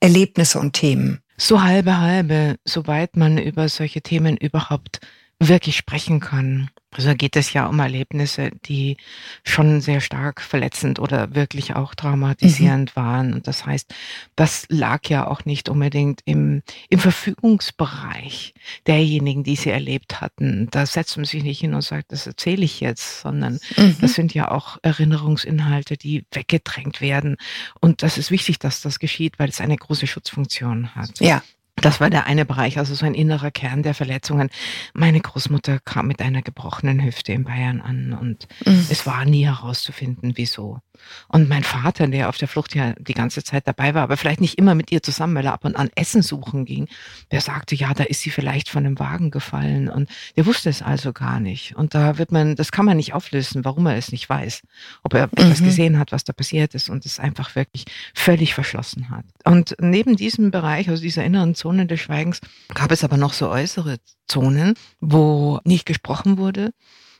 Erlebnisse 0.00 0.60
und 0.60 0.72
Themen? 0.72 1.20
So 1.38 1.62
halbe 1.62 1.98
halbe, 1.98 2.58
soweit 2.64 3.16
man 3.16 3.38
über 3.38 3.68
solche 3.68 4.00
Themen 4.00 4.36
überhaupt 4.36 5.00
wirklich 5.38 5.76
sprechen 5.76 6.20
kann. 6.20 6.70
Also 6.92 7.14
geht 7.14 7.36
es 7.36 7.52
ja 7.52 7.66
um 7.66 7.78
Erlebnisse, 7.78 8.52
die 8.64 8.96
schon 9.44 9.82
sehr 9.82 10.00
stark 10.00 10.40
verletzend 10.40 10.98
oder 10.98 11.34
wirklich 11.34 11.76
auch 11.76 11.94
traumatisierend 11.94 12.96
mhm. 12.96 13.00
waren. 13.00 13.34
Und 13.34 13.46
das 13.46 13.66
heißt, 13.66 13.94
das 14.34 14.64
lag 14.70 15.06
ja 15.08 15.26
auch 15.26 15.44
nicht 15.44 15.68
unbedingt 15.68 16.22
im, 16.24 16.62
im 16.88 16.98
Verfügungsbereich 16.98 18.54
derjenigen, 18.86 19.44
die 19.44 19.56
sie 19.56 19.68
erlebt 19.68 20.22
hatten. 20.22 20.68
Da 20.70 20.86
setzt 20.86 21.18
man 21.18 21.26
sich 21.26 21.42
nicht 21.42 21.60
hin 21.60 21.74
und 21.74 21.82
sagt, 21.82 22.12
das 22.12 22.26
erzähle 22.26 22.64
ich 22.64 22.80
jetzt, 22.80 23.20
sondern 23.20 23.60
mhm. 23.76 23.96
das 24.00 24.14
sind 24.14 24.32
ja 24.32 24.50
auch 24.50 24.78
Erinnerungsinhalte, 24.80 25.98
die 25.98 26.24
weggedrängt 26.32 27.02
werden. 27.02 27.36
Und 27.78 28.02
das 28.02 28.16
ist 28.16 28.30
wichtig, 28.30 28.58
dass 28.58 28.80
das 28.80 28.98
geschieht, 28.98 29.38
weil 29.38 29.50
es 29.50 29.60
eine 29.60 29.76
große 29.76 30.06
Schutzfunktion 30.06 30.94
hat. 30.94 31.20
Ja. 31.20 31.42
Das 31.76 32.00
war 32.00 32.08
der 32.08 32.26
eine 32.26 32.46
Bereich, 32.46 32.78
also 32.78 32.94
so 32.94 33.04
ein 33.04 33.14
innerer 33.14 33.50
Kern 33.50 33.82
der 33.82 33.94
Verletzungen. 33.94 34.48
Meine 34.94 35.20
Großmutter 35.20 35.78
kam 35.80 36.06
mit 36.06 36.22
einer 36.22 36.40
gebrochenen 36.40 37.04
Hüfte 37.04 37.32
in 37.32 37.44
Bayern 37.44 37.82
an 37.82 38.14
und 38.14 38.48
mhm. 38.64 38.86
es 38.90 39.06
war 39.06 39.24
nie 39.26 39.44
herauszufinden, 39.44 40.32
wieso. 40.36 40.80
Und 41.28 41.48
mein 41.48 41.64
Vater, 41.64 42.06
der 42.08 42.28
auf 42.28 42.38
der 42.38 42.48
Flucht 42.48 42.74
ja 42.74 42.94
die 42.98 43.14
ganze 43.14 43.42
Zeit 43.42 43.66
dabei 43.66 43.94
war, 43.94 44.02
aber 44.02 44.16
vielleicht 44.16 44.40
nicht 44.40 44.58
immer 44.58 44.74
mit 44.74 44.92
ihr 44.92 45.02
zusammen, 45.02 45.34
weil 45.34 45.46
er 45.46 45.52
ab 45.52 45.64
und 45.64 45.76
an 45.76 45.90
Essen 45.94 46.22
suchen 46.22 46.64
ging, 46.64 46.88
der 47.30 47.40
sagte, 47.40 47.74
ja, 47.74 47.94
da 47.94 48.04
ist 48.04 48.22
sie 48.22 48.30
vielleicht 48.30 48.68
von 48.68 48.84
einem 48.84 48.98
Wagen 48.98 49.30
gefallen 49.30 49.88
und 49.88 50.08
der 50.36 50.46
wusste 50.46 50.70
es 50.70 50.82
also 50.82 51.12
gar 51.12 51.40
nicht. 51.40 51.76
Und 51.76 51.94
da 51.94 52.18
wird 52.18 52.32
man, 52.32 52.56
das 52.56 52.72
kann 52.72 52.84
man 52.84 52.96
nicht 52.96 53.14
auflösen, 53.14 53.64
warum 53.64 53.86
er 53.86 53.96
es 53.96 54.12
nicht 54.12 54.28
weiß, 54.28 54.62
ob 55.02 55.14
er 55.14 55.26
mhm. 55.26 55.32
etwas 55.36 55.62
gesehen 55.62 55.98
hat, 55.98 56.12
was 56.12 56.24
da 56.24 56.32
passiert 56.32 56.74
ist 56.74 56.88
und 56.90 57.06
es 57.06 57.18
einfach 57.18 57.54
wirklich 57.54 57.84
völlig 58.14 58.54
verschlossen 58.54 59.10
hat. 59.10 59.24
Und 59.44 59.76
neben 59.80 60.16
diesem 60.16 60.50
Bereich, 60.50 60.88
also 60.88 61.02
dieser 61.02 61.24
inneren 61.24 61.54
Zone 61.54 61.86
des 61.86 62.00
Schweigens 62.00 62.40
gab 62.74 62.90
es 62.92 63.04
aber 63.04 63.16
noch 63.16 63.32
so 63.32 63.48
äußere 63.48 63.98
Zonen, 64.26 64.74
wo 65.00 65.60
nicht 65.64 65.86
gesprochen 65.86 66.38
wurde, 66.38 66.72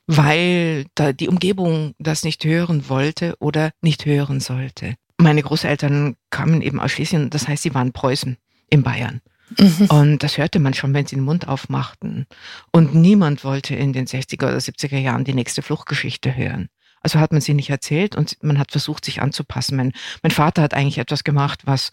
weil 0.06 0.86
da 0.94 1.12
die 1.12 1.28
Umgebung 1.28 1.94
das 1.98 2.24
nicht 2.24 2.44
hören 2.44 2.88
wollte 2.88 3.34
oder 3.38 3.72
nicht 3.80 4.06
hören 4.06 4.40
sollte. 4.40 4.94
Meine 5.18 5.42
Großeltern 5.42 6.16
kamen 6.30 6.62
eben 6.62 6.80
aus 6.80 6.92
Schlesien, 6.92 7.30
das 7.30 7.48
heißt, 7.48 7.62
sie 7.62 7.74
waren 7.74 7.92
Preußen 7.92 8.36
in 8.68 8.82
Bayern. 8.82 9.20
Mhm. 9.58 9.86
Und 9.88 10.22
das 10.22 10.38
hörte 10.38 10.58
man 10.58 10.74
schon, 10.74 10.92
wenn 10.92 11.06
sie 11.06 11.16
den 11.16 11.24
Mund 11.24 11.48
aufmachten. 11.48 12.26
Und 12.72 12.94
niemand 12.94 13.44
wollte 13.44 13.74
in 13.74 13.92
den 13.92 14.06
60er 14.06 14.48
oder 14.48 14.58
70er 14.58 14.98
Jahren 14.98 15.24
die 15.24 15.34
nächste 15.34 15.62
Fluchtgeschichte 15.62 16.36
hören. 16.36 16.68
Also 17.06 17.20
hat 17.20 17.30
man 17.30 17.40
sie 17.40 17.54
nicht 17.54 17.70
erzählt 17.70 18.16
und 18.16 18.36
man 18.42 18.58
hat 18.58 18.72
versucht, 18.72 19.04
sich 19.04 19.22
anzupassen. 19.22 19.76
Mein, 19.76 19.92
mein 20.24 20.32
Vater 20.32 20.60
hat 20.60 20.74
eigentlich 20.74 20.98
etwas 20.98 21.22
gemacht, 21.22 21.60
was 21.64 21.92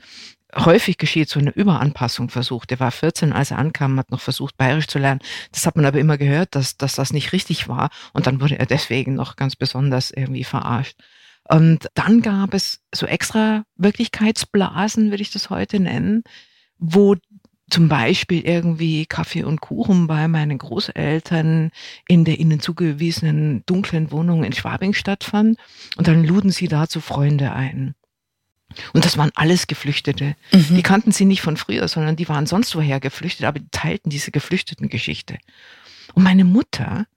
häufig 0.56 0.98
geschieht, 0.98 1.30
so 1.30 1.40
eine 1.40 1.52
Überanpassung 1.52 2.30
versucht. 2.30 2.72
Er 2.72 2.80
war 2.80 2.90
14, 2.90 3.32
als 3.32 3.52
er 3.52 3.60
ankam, 3.60 4.00
hat 4.00 4.10
noch 4.10 4.20
versucht, 4.20 4.58
bayerisch 4.58 4.88
zu 4.88 4.98
lernen. 4.98 5.22
Das 5.52 5.68
hat 5.68 5.76
man 5.76 5.86
aber 5.86 6.00
immer 6.00 6.18
gehört, 6.18 6.56
dass, 6.56 6.78
dass 6.78 6.96
das 6.96 7.14
nicht 7.14 7.32
richtig 7.32 7.68
war. 7.68 7.92
Und 8.14 8.26
dann 8.26 8.42
wurde 8.42 8.58
er 8.58 8.66
deswegen 8.66 9.14
noch 9.14 9.36
ganz 9.36 9.56
besonders 9.56 10.10
irgendwie 10.10 10.46
verarscht. 10.46 10.96
Und 11.48 11.90
dann 11.94 12.24
gab 12.24 12.56
es 12.56 12.82
so 12.92 13.06
extra 13.06 13.66
Wirklichkeitsblasen, 13.76 15.12
würde 15.12 15.22
ich 15.22 15.30
das 15.30 15.52
heute 15.52 15.80
nennen, 15.80 16.24
wo 16.80 17.18
zum 17.74 17.90
Beispiel 17.90 18.42
irgendwie 18.42 19.08
Kaffee 19.08 19.44
und 19.44 19.60
Kuchen 19.60 20.06
bei 20.06 20.28
meinen 20.28 20.60
Großeltern 20.60 21.72
in 22.08 22.24
der 22.24 22.40
ihnen 22.40 22.60
zugewiesenen 22.60 23.64
dunklen 23.66 24.12
Wohnung 24.12 24.44
in 24.44 24.54
Schwabing 24.54 24.94
stattfand. 24.94 25.58
Und 25.98 26.08
dann 26.08 26.24
luden 26.24 26.52
sie 26.52 26.68
dazu 26.68 27.02
Freunde 27.02 27.52
ein. 27.52 27.96
Und 28.94 29.06
das 29.06 29.18
waren 29.18 29.32
alles 29.34 29.66
Geflüchtete. 29.66 30.36
Mhm. 30.52 30.76
Die 30.76 30.84
kannten 30.84 31.12
sie 31.12 31.26
nicht 31.26 31.42
von 31.42 31.58
früher, 31.58 31.88
sondern 31.88 32.16
die 32.16 32.30
waren 32.30 32.46
sonst 32.46 32.76
woher 32.76 33.00
geflüchtet, 33.00 33.48
aber 33.48 33.58
die 33.58 33.70
teilten 33.72 34.12
diese 34.12 34.30
geflüchteten 34.30 34.88
Geschichte. 34.88 35.40
Und 36.14 36.22
meine 36.22 36.46
Mutter 36.46 37.08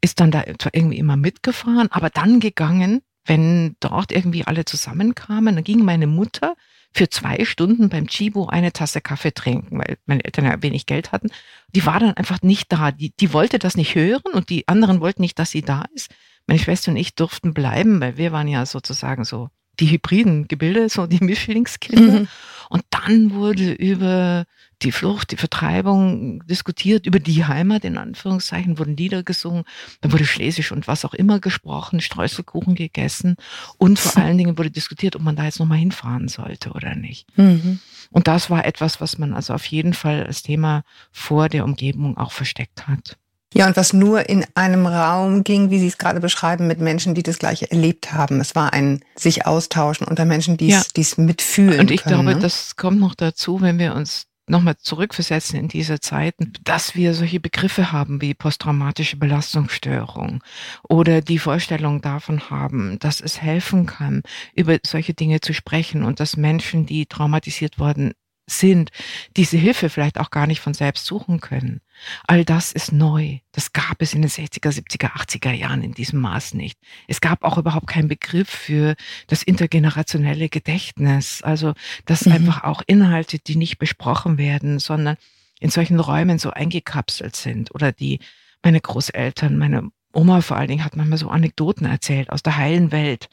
ist 0.00 0.20
dann 0.20 0.30
da 0.30 0.44
zwar 0.60 0.74
irgendwie 0.74 0.98
immer 0.98 1.16
mitgefahren, 1.16 1.90
aber 1.90 2.08
dann 2.08 2.38
gegangen, 2.38 3.02
wenn 3.24 3.74
dort 3.80 4.12
irgendwie 4.12 4.44
alle 4.44 4.64
zusammenkamen, 4.64 5.56
dann 5.56 5.64
ging 5.64 5.84
meine 5.84 6.06
Mutter 6.06 6.54
für 6.94 7.08
zwei 7.08 7.44
Stunden 7.44 7.88
beim 7.88 8.06
Chibo 8.06 8.46
eine 8.46 8.72
Tasse 8.72 9.00
Kaffee 9.00 9.34
trinken, 9.34 9.78
weil 9.78 9.98
meine 10.06 10.24
Eltern 10.24 10.44
ja 10.44 10.62
wenig 10.62 10.86
Geld 10.86 11.10
hatten. 11.10 11.30
Die 11.74 11.84
war 11.84 11.98
dann 11.98 12.14
einfach 12.14 12.40
nicht 12.42 12.72
da. 12.72 12.92
Die, 12.92 13.10
die 13.10 13.32
wollte 13.32 13.58
das 13.58 13.76
nicht 13.76 13.94
hören 13.96 14.32
und 14.32 14.48
die 14.48 14.68
anderen 14.68 15.00
wollten 15.00 15.22
nicht, 15.22 15.38
dass 15.38 15.50
sie 15.50 15.62
da 15.62 15.84
ist. 15.94 16.14
Meine 16.46 16.60
Schwester 16.60 16.92
und 16.92 16.96
ich 16.96 17.14
durften 17.14 17.52
bleiben, 17.52 18.00
weil 18.00 18.16
wir 18.16 18.30
waren 18.30 18.48
ja 18.48 18.64
sozusagen 18.64 19.24
so 19.24 19.48
die 19.80 19.90
hybriden 19.90 20.48
Gebilde, 20.48 20.88
so 20.88 21.06
die 21.06 21.22
Mischlingskinder. 21.22 22.20
Mhm. 22.20 22.28
Und 22.68 22.84
dann 22.90 23.32
wurde 23.32 23.72
über 23.72 24.46
die 24.82 24.92
Flucht, 24.92 25.32
die 25.32 25.36
Vertreibung 25.36 26.44
diskutiert, 26.46 27.06
über 27.06 27.18
die 27.18 27.44
Heimat 27.44 27.84
in 27.84 27.96
Anführungszeichen, 27.96 28.78
wurden 28.78 28.96
Lieder 28.96 29.22
gesungen, 29.22 29.64
dann 30.00 30.12
wurde 30.12 30.26
Schlesisch 30.26 30.72
und 30.72 30.88
was 30.88 31.04
auch 31.04 31.14
immer 31.14 31.40
gesprochen, 31.40 32.00
Streuselkuchen 32.00 32.74
gegessen 32.74 33.36
und 33.78 33.98
vor 33.98 34.22
allen 34.22 34.38
Dingen 34.38 34.58
wurde 34.58 34.70
diskutiert, 34.70 35.16
ob 35.16 35.22
man 35.22 35.36
da 35.36 35.44
jetzt 35.44 35.60
nochmal 35.60 35.78
hinfahren 35.78 36.28
sollte 36.28 36.72
oder 36.72 36.94
nicht. 36.94 37.26
Mhm. 37.36 37.80
Und 38.10 38.28
das 38.28 38.50
war 38.50 38.64
etwas, 38.64 39.00
was 39.00 39.18
man 39.18 39.32
also 39.32 39.54
auf 39.54 39.66
jeden 39.66 39.94
Fall 39.94 40.24
als 40.24 40.42
Thema 40.42 40.84
vor 41.12 41.48
der 41.48 41.64
Umgebung 41.64 42.16
auch 42.16 42.32
versteckt 42.32 42.86
hat. 42.86 43.16
Ja, 43.54 43.68
und 43.68 43.76
was 43.76 43.92
nur 43.92 44.28
in 44.28 44.44
einem 44.54 44.86
Raum 44.86 45.44
ging, 45.44 45.70
wie 45.70 45.78
Sie 45.78 45.86
es 45.86 45.96
gerade 45.96 46.20
beschreiben, 46.20 46.66
mit 46.66 46.80
Menschen, 46.80 47.14
die 47.14 47.22
das 47.22 47.38
Gleiche 47.38 47.70
erlebt 47.70 48.12
haben. 48.12 48.40
Es 48.40 48.54
war 48.54 48.72
ein 48.72 49.00
sich 49.14 49.46
austauschen 49.46 50.06
unter 50.06 50.24
Menschen, 50.24 50.56
die 50.56 50.72
es, 50.72 50.88
die 50.88 51.02
es 51.02 51.16
mitfühlen. 51.16 51.80
Und 51.80 51.90
ich 51.90 52.02
können, 52.02 52.22
glaube, 52.22 52.34
ne? 52.34 52.42
das 52.42 52.74
kommt 52.76 52.98
noch 52.98 53.14
dazu, 53.14 53.60
wenn 53.60 53.78
wir 53.78 53.94
uns 53.94 54.26
nochmal 54.46 54.76
zurückversetzen 54.76 55.58
in 55.58 55.68
diese 55.68 56.00
Zeiten, 56.00 56.52
dass 56.64 56.94
wir 56.94 57.14
solche 57.14 57.40
Begriffe 57.40 57.92
haben 57.92 58.20
wie 58.20 58.34
posttraumatische 58.34 59.16
Belastungsstörung 59.16 60.42
oder 60.88 61.22
die 61.22 61.38
Vorstellung 61.38 62.02
davon 62.02 62.50
haben, 62.50 62.98
dass 62.98 63.20
es 63.20 63.40
helfen 63.40 63.86
kann, 63.86 64.22
über 64.54 64.78
solche 64.84 65.14
Dinge 65.14 65.40
zu 65.40 65.54
sprechen 65.54 66.02
und 66.02 66.20
dass 66.20 66.36
Menschen, 66.36 66.86
die 66.86 67.06
traumatisiert 67.06 67.78
worden 67.78 68.12
sind, 68.46 68.90
diese 69.36 69.56
Hilfe 69.56 69.88
vielleicht 69.88 70.18
auch 70.18 70.30
gar 70.30 70.46
nicht 70.46 70.60
von 70.60 70.74
selbst 70.74 71.06
suchen 71.06 71.40
können. 71.40 71.80
All 72.26 72.44
das 72.44 72.72
ist 72.72 72.92
neu. 72.92 73.38
Das 73.52 73.72
gab 73.72 74.02
es 74.02 74.12
in 74.14 74.22
den 74.22 74.30
60er, 74.30 74.70
70er, 74.70 75.12
80er 75.12 75.52
Jahren 75.52 75.82
in 75.82 75.92
diesem 75.92 76.20
Maß 76.20 76.54
nicht. 76.54 76.78
Es 77.08 77.20
gab 77.20 77.44
auch 77.44 77.56
überhaupt 77.56 77.86
keinen 77.86 78.08
Begriff 78.08 78.48
für 78.48 78.96
das 79.28 79.42
intergenerationelle 79.42 80.48
Gedächtnis. 80.48 81.42
Also, 81.42 81.74
dass 82.04 82.26
mhm. 82.26 82.32
einfach 82.32 82.64
auch 82.64 82.82
Inhalte, 82.86 83.38
die 83.38 83.56
nicht 83.56 83.78
besprochen 83.78 84.36
werden, 84.36 84.78
sondern 84.78 85.16
in 85.60 85.70
solchen 85.70 85.98
Räumen 85.98 86.38
so 86.38 86.50
eingekapselt 86.50 87.36
sind 87.36 87.74
oder 87.74 87.92
die 87.92 88.18
meine 88.62 88.80
Großeltern, 88.80 89.56
meine 89.56 89.90
Oma 90.12 90.40
vor 90.40 90.56
allen 90.56 90.68
Dingen 90.68 90.84
hat 90.84 90.96
manchmal 90.96 91.18
so 91.18 91.28
Anekdoten 91.28 91.86
erzählt 91.86 92.30
aus 92.30 92.42
der 92.42 92.56
heilen 92.56 92.92
Welt. 92.92 93.28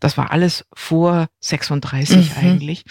Das 0.00 0.18
war 0.18 0.30
alles 0.30 0.66
vor 0.74 1.28
36 1.40 2.16
mhm. 2.16 2.36
eigentlich. 2.36 2.84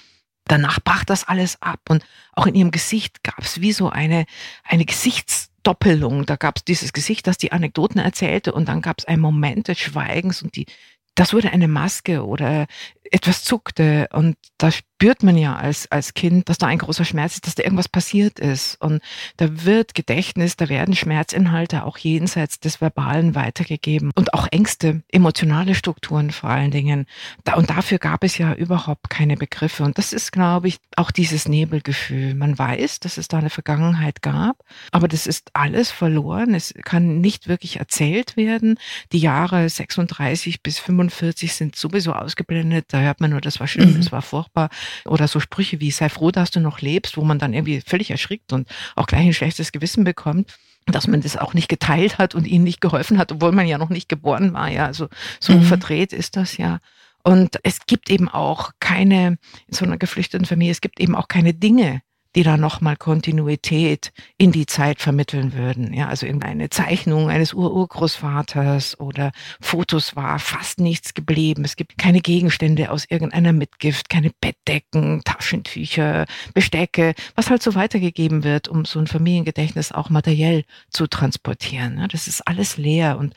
Danach 0.48 0.80
brach 0.80 1.04
das 1.04 1.28
alles 1.28 1.62
ab 1.62 1.80
und 1.90 2.06
auch 2.34 2.46
in 2.46 2.56
ihrem 2.56 2.72
Gesicht 2.72 3.24
gab 3.24 3.40
es 3.40 3.62
wie 3.62 3.72
so 3.72 3.90
eine, 3.90 4.26
eine 4.64 4.86
Gesichtsdoppelung. 4.86 6.26
Da 6.26 6.36
gab 6.36 6.58
es 6.58 6.64
dieses 6.64 6.94
Gesicht, 6.94 7.28
das 7.28 7.38
die 7.38 7.52
Anekdoten 7.52 8.00
erzählte 8.00 8.54
und 8.54 8.68
dann 8.68 8.82
gab 8.82 9.00
es 9.00 9.06
einen 9.06 9.22
Moment 9.22 9.68
des 9.68 9.80
Schweigens 9.80 10.44
und 10.44 10.56
die, 10.56 10.68
das 11.16 11.34
wurde 11.34 11.52
eine 11.52 11.68
Maske 11.68 12.26
oder 12.26 12.68
etwas 13.12 13.44
zuckte 13.44 14.08
und 14.14 14.36
da 14.58 14.72
spürt 14.72 15.24
man 15.24 15.38
ja 15.38 15.56
als, 15.56 15.92
als 15.92 16.14
Kind, 16.14 16.50
dass 16.50 16.58
da 16.58 16.68
ein 16.68 16.78
großer 16.78 17.06
Schmerz 17.06 17.36
ist, 17.36 17.46
dass 17.46 17.56
da 17.56 17.64
irgendwas 17.64 17.90
passiert 17.90 18.40
ist 18.40 18.82
und 18.82 19.02
da 19.38 19.66
wird 19.66 19.94
Gedächtnis, 19.94 20.56
da 20.56 20.70
werden 20.70 20.96
Schmerzinhalte 20.96 21.84
auch 21.84 21.98
jenseits 21.98 22.60
des 22.60 22.82
Verbalen 22.82 23.36
weitergegeben 23.36 24.12
und 24.16 24.34
auch 24.34 24.48
Ängste, 24.52 25.04
emotionale 25.12 25.76
Strukturen 25.76 26.32
vor 26.32 26.50
allen 26.50 26.72
Dingen. 26.72 27.06
Da, 27.44 27.56
und 27.56 27.70
dafür 27.70 28.00
gab 28.00 28.24
es 28.24 28.38
ja 28.38 28.54
überhaupt 28.54 29.10
keine 29.10 29.38
Begriffe 29.38 29.84
und 29.84 29.98
das 29.98 30.14
ist, 30.14 30.32
glaube 30.32 30.68
ich, 30.68 30.80
auch 30.96 31.12
dieses 31.12 31.48
Nebelgefühl. 31.48 32.34
Man 32.34 32.58
weiß, 32.58 33.02
dass 33.02 33.18
es 33.18 33.28
da 33.28 33.38
eine 33.38 33.50
Vergangenheit 33.50 34.22
gab, 34.22 34.64
aber 34.92 35.08
das 35.08 35.28
ist 35.28 35.52
alles 35.54 35.92
verloren. 35.92 36.56
Es 36.56 36.74
kann 36.84 37.20
nicht 37.20 37.48
wirklich 37.48 37.80
erzählt 37.80 38.38
werden. 38.38 38.80
Die 39.12 39.20
Jahre 39.20 39.68
36 39.70 40.64
bis 40.64 40.80
45 40.80 41.54
sind 41.54 41.76
sowieso 41.76 42.14
ausgeblendet 42.14 42.95
da 42.96 43.02
hört 43.02 43.20
man 43.20 43.32
nur, 43.32 43.42
das 43.42 43.60
war 43.60 43.68
schlimm, 43.68 43.92
mhm. 43.92 43.98
das 43.98 44.12
war 44.12 44.22
furchtbar. 44.22 44.70
Oder 45.06 45.28
so 45.28 45.40
Sprüche 45.40 45.80
wie, 45.82 45.92
sei 45.92 46.10
froh, 46.10 46.32
dass 46.32 46.52
du 46.52 46.60
noch 46.60 46.82
lebst, 46.82 47.18
wo 47.18 47.24
man 47.24 47.40
dann 47.40 47.54
irgendwie 47.54 47.82
völlig 47.86 48.12
erschrickt 48.12 48.54
und 48.54 48.68
auch 48.96 49.06
gleich 49.08 49.26
ein 49.26 49.34
schlechtes 49.34 49.72
Gewissen 49.72 50.04
bekommt 50.04 50.58
dass 50.88 51.08
man 51.08 51.20
das 51.20 51.36
auch 51.36 51.56
nicht 51.56 51.68
geteilt 51.68 52.20
hat 52.20 52.36
und 52.36 52.46
ihnen 52.46 52.64
nicht 52.64 52.80
geholfen 52.80 53.18
hat, 53.18 53.32
obwohl 53.32 53.52
man 53.52 53.66
ja 53.66 53.80
noch 53.80 53.90
nicht 53.90 54.08
geboren 54.08 54.54
war. 54.54 54.70
Ja, 54.70 54.86
also 54.86 55.08
so 55.40 55.54
mhm. 55.54 55.64
verdreht 55.64 56.14
ist 56.14 56.36
das 56.36 56.58
ja. 56.58 56.78
Und 57.24 57.58
es 57.64 57.88
gibt 57.88 58.12
eben 58.12 58.30
auch 58.30 58.70
keine, 58.80 59.40
in 59.66 59.74
so 59.74 59.84
einer 59.84 59.98
geflüchteten 59.98 60.46
Familie, 60.46 60.72
es 60.72 60.82
gibt 60.82 61.00
eben 61.00 61.16
auch 61.16 61.28
keine 61.28 61.56
Dinge, 61.56 62.04
die 62.36 62.44
da 62.44 62.58
nochmal 62.58 62.98
Kontinuität 62.98 64.12
in 64.38 64.52
die 64.52 64.66
Zeit 64.66 65.02
vermitteln 65.02 65.54
würden. 65.54 65.94
Ja, 65.94 66.08
also 66.08 66.26
irgendeine 66.26 66.70
Zeichnung 66.70 67.30
eines 67.30 67.54
Ururgroßvaters 67.54 69.00
oder 69.00 69.32
Fotos 69.62 70.16
war 70.16 70.38
fast 70.40 70.80
nichts 70.80 71.14
geblieben. 71.14 71.64
Es 71.64 71.78
gibt 71.78 71.98
keine 71.98 72.20
Gegenstände 72.20 72.92
aus 72.92 73.06
irgendeiner 73.10 73.54
Mitgift, 73.54 74.10
keine 74.10 74.32
Bettdecken, 74.42 75.22
Taschentücher, 75.24 76.26
Bestecke, 76.54 77.16
was 77.36 77.50
halt 77.50 77.64
so 77.64 77.74
weitergegeben 77.74 78.44
wird, 78.44 78.68
um 78.68 78.86
so 78.86 79.00
ein 79.00 79.08
Familiengedächtnis 79.08 79.92
auch 79.92 80.10
materiell 80.10 80.66
zu 80.90 81.08
transportieren. 81.08 82.00
Ja, 82.00 82.08
das 82.08 82.28
ist 82.28 82.46
alles 82.48 82.78
leer 82.78 83.18
und 83.18 83.34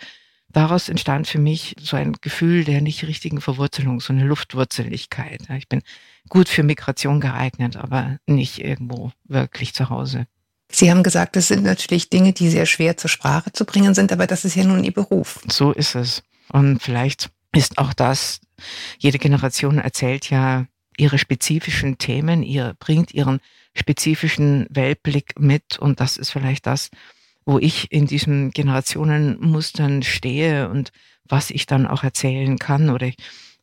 daraus 0.51 0.89
entstand 0.89 1.27
für 1.27 1.39
mich 1.39 1.77
so 1.81 1.97
ein 1.97 2.15
Gefühl 2.21 2.65
der 2.65 2.81
nicht 2.81 3.05
richtigen 3.05 3.41
Verwurzelung, 3.41 4.01
so 4.01 4.13
eine 4.13 4.25
Luftwurzeligkeit. 4.25 5.43
Ich 5.57 5.69
bin 5.69 5.83
gut 6.29 6.49
für 6.49 6.63
Migration 6.63 7.21
geeignet, 7.21 7.77
aber 7.77 8.19
nicht 8.27 8.59
irgendwo 8.59 9.13
wirklich 9.25 9.75
zu 9.75 9.91
Hause. 9.91 10.27
Sie 10.71 10.91
haben 10.91 11.03
gesagt, 11.03 11.37
das 11.37 11.49
sind 11.49 11.65
natürlich 11.65 12.11
Dinge, 12.11 12.33
die 12.33 12.51
sehr 12.51 12.67
schwer 12.67 12.97
zur 12.97 13.09
Sprache 13.09 13.53
zu 13.53 13.65
bringen 13.65 13.95
sind, 13.95 14.13
aber 14.13 14.27
das 14.27 14.45
ist 14.45 14.55
ja 14.55 14.65
nun 14.65 14.85
Ihr 14.85 14.93
Beruf. 14.93 15.41
So 15.51 15.73
ist 15.73 15.95
es. 15.95 16.23
Und 16.53 16.83
vielleicht 16.83 17.31
ist 17.55 17.79
auch 17.79 17.95
das, 17.95 18.41
jede 18.99 19.19
Generation 19.19 19.79
erzählt 19.79 20.29
ja 20.29 20.67
ihre 20.99 21.19
spezifischen 21.19 21.97
Themen, 21.97 22.43
ihr 22.43 22.75
bringt 22.79 23.15
ihren 23.15 23.41
spezifischen 23.75 24.67
Weltblick 24.69 25.39
mit 25.39 25.79
und 25.79 26.01
das 26.01 26.17
ist 26.17 26.31
vielleicht 26.31 26.67
das, 26.67 26.91
wo 27.49 27.59
ich 27.59 27.91
in 27.91 28.05
diesen 28.05 28.51
Generationenmustern 28.51 30.03
stehe 30.03 30.69
und 30.69 30.93
was 31.25 31.51
ich 31.51 31.65
dann 31.65 31.87
auch 31.87 32.05
erzählen 32.05 32.59
kann 32.59 32.91
oder 32.91 33.11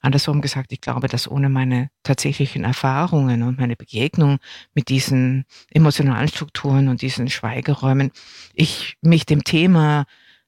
andersrum 0.01 0.41
gesagt, 0.41 0.71
ich 0.71 0.81
glaube, 0.81 1.07
dass 1.07 1.29
ohne 1.29 1.49
meine 1.49 1.91
tatsächlichen 2.01 2.63
Erfahrungen 2.63 3.43
und 3.43 3.59
meine 3.59 3.75
Begegnung 3.75 4.39
mit 4.73 4.89
diesen 4.89 5.45
emotionalen 5.69 6.27
Strukturen 6.29 6.87
und 6.87 7.03
diesen 7.03 7.29
Schweigeräumen, 7.29 8.09
ich 8.55 8.97
mich 9.01 9.27
dem 9.27 9.43
Thema 9.43 10.05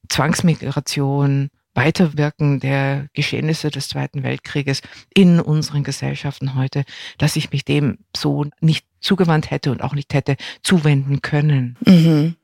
Zwangsmigration, 0.08 1.50
Weiterwirken 1.74 2.58
der 2.58 3.06
Geschehnisse 3.12 3.70
des 3.70 3.86
Zweiten 3.86 4.24
Weltkrieges 4.24 4.82
in 5.14 5.38
unseren 5.38 5.84
Gesellschaften 5.84 6.56
heute, 6.56 6.82
dass 7.18 7.36
ich 7.36 7.52
mich 7.52 7.64
dem 7.64 7.98
so 8.16 8.46
nicht 8.60 8.84
zugewandt 8.98 9.52
hätte 9.52 9.70
und 9.70 9.80
auch 9.80 9.94
nicht 9.94 10.12
hätte 10.12 10.36
zuwenden 10.64 11.22
können. 11.22 11.76
Mhm. 11.86 12.34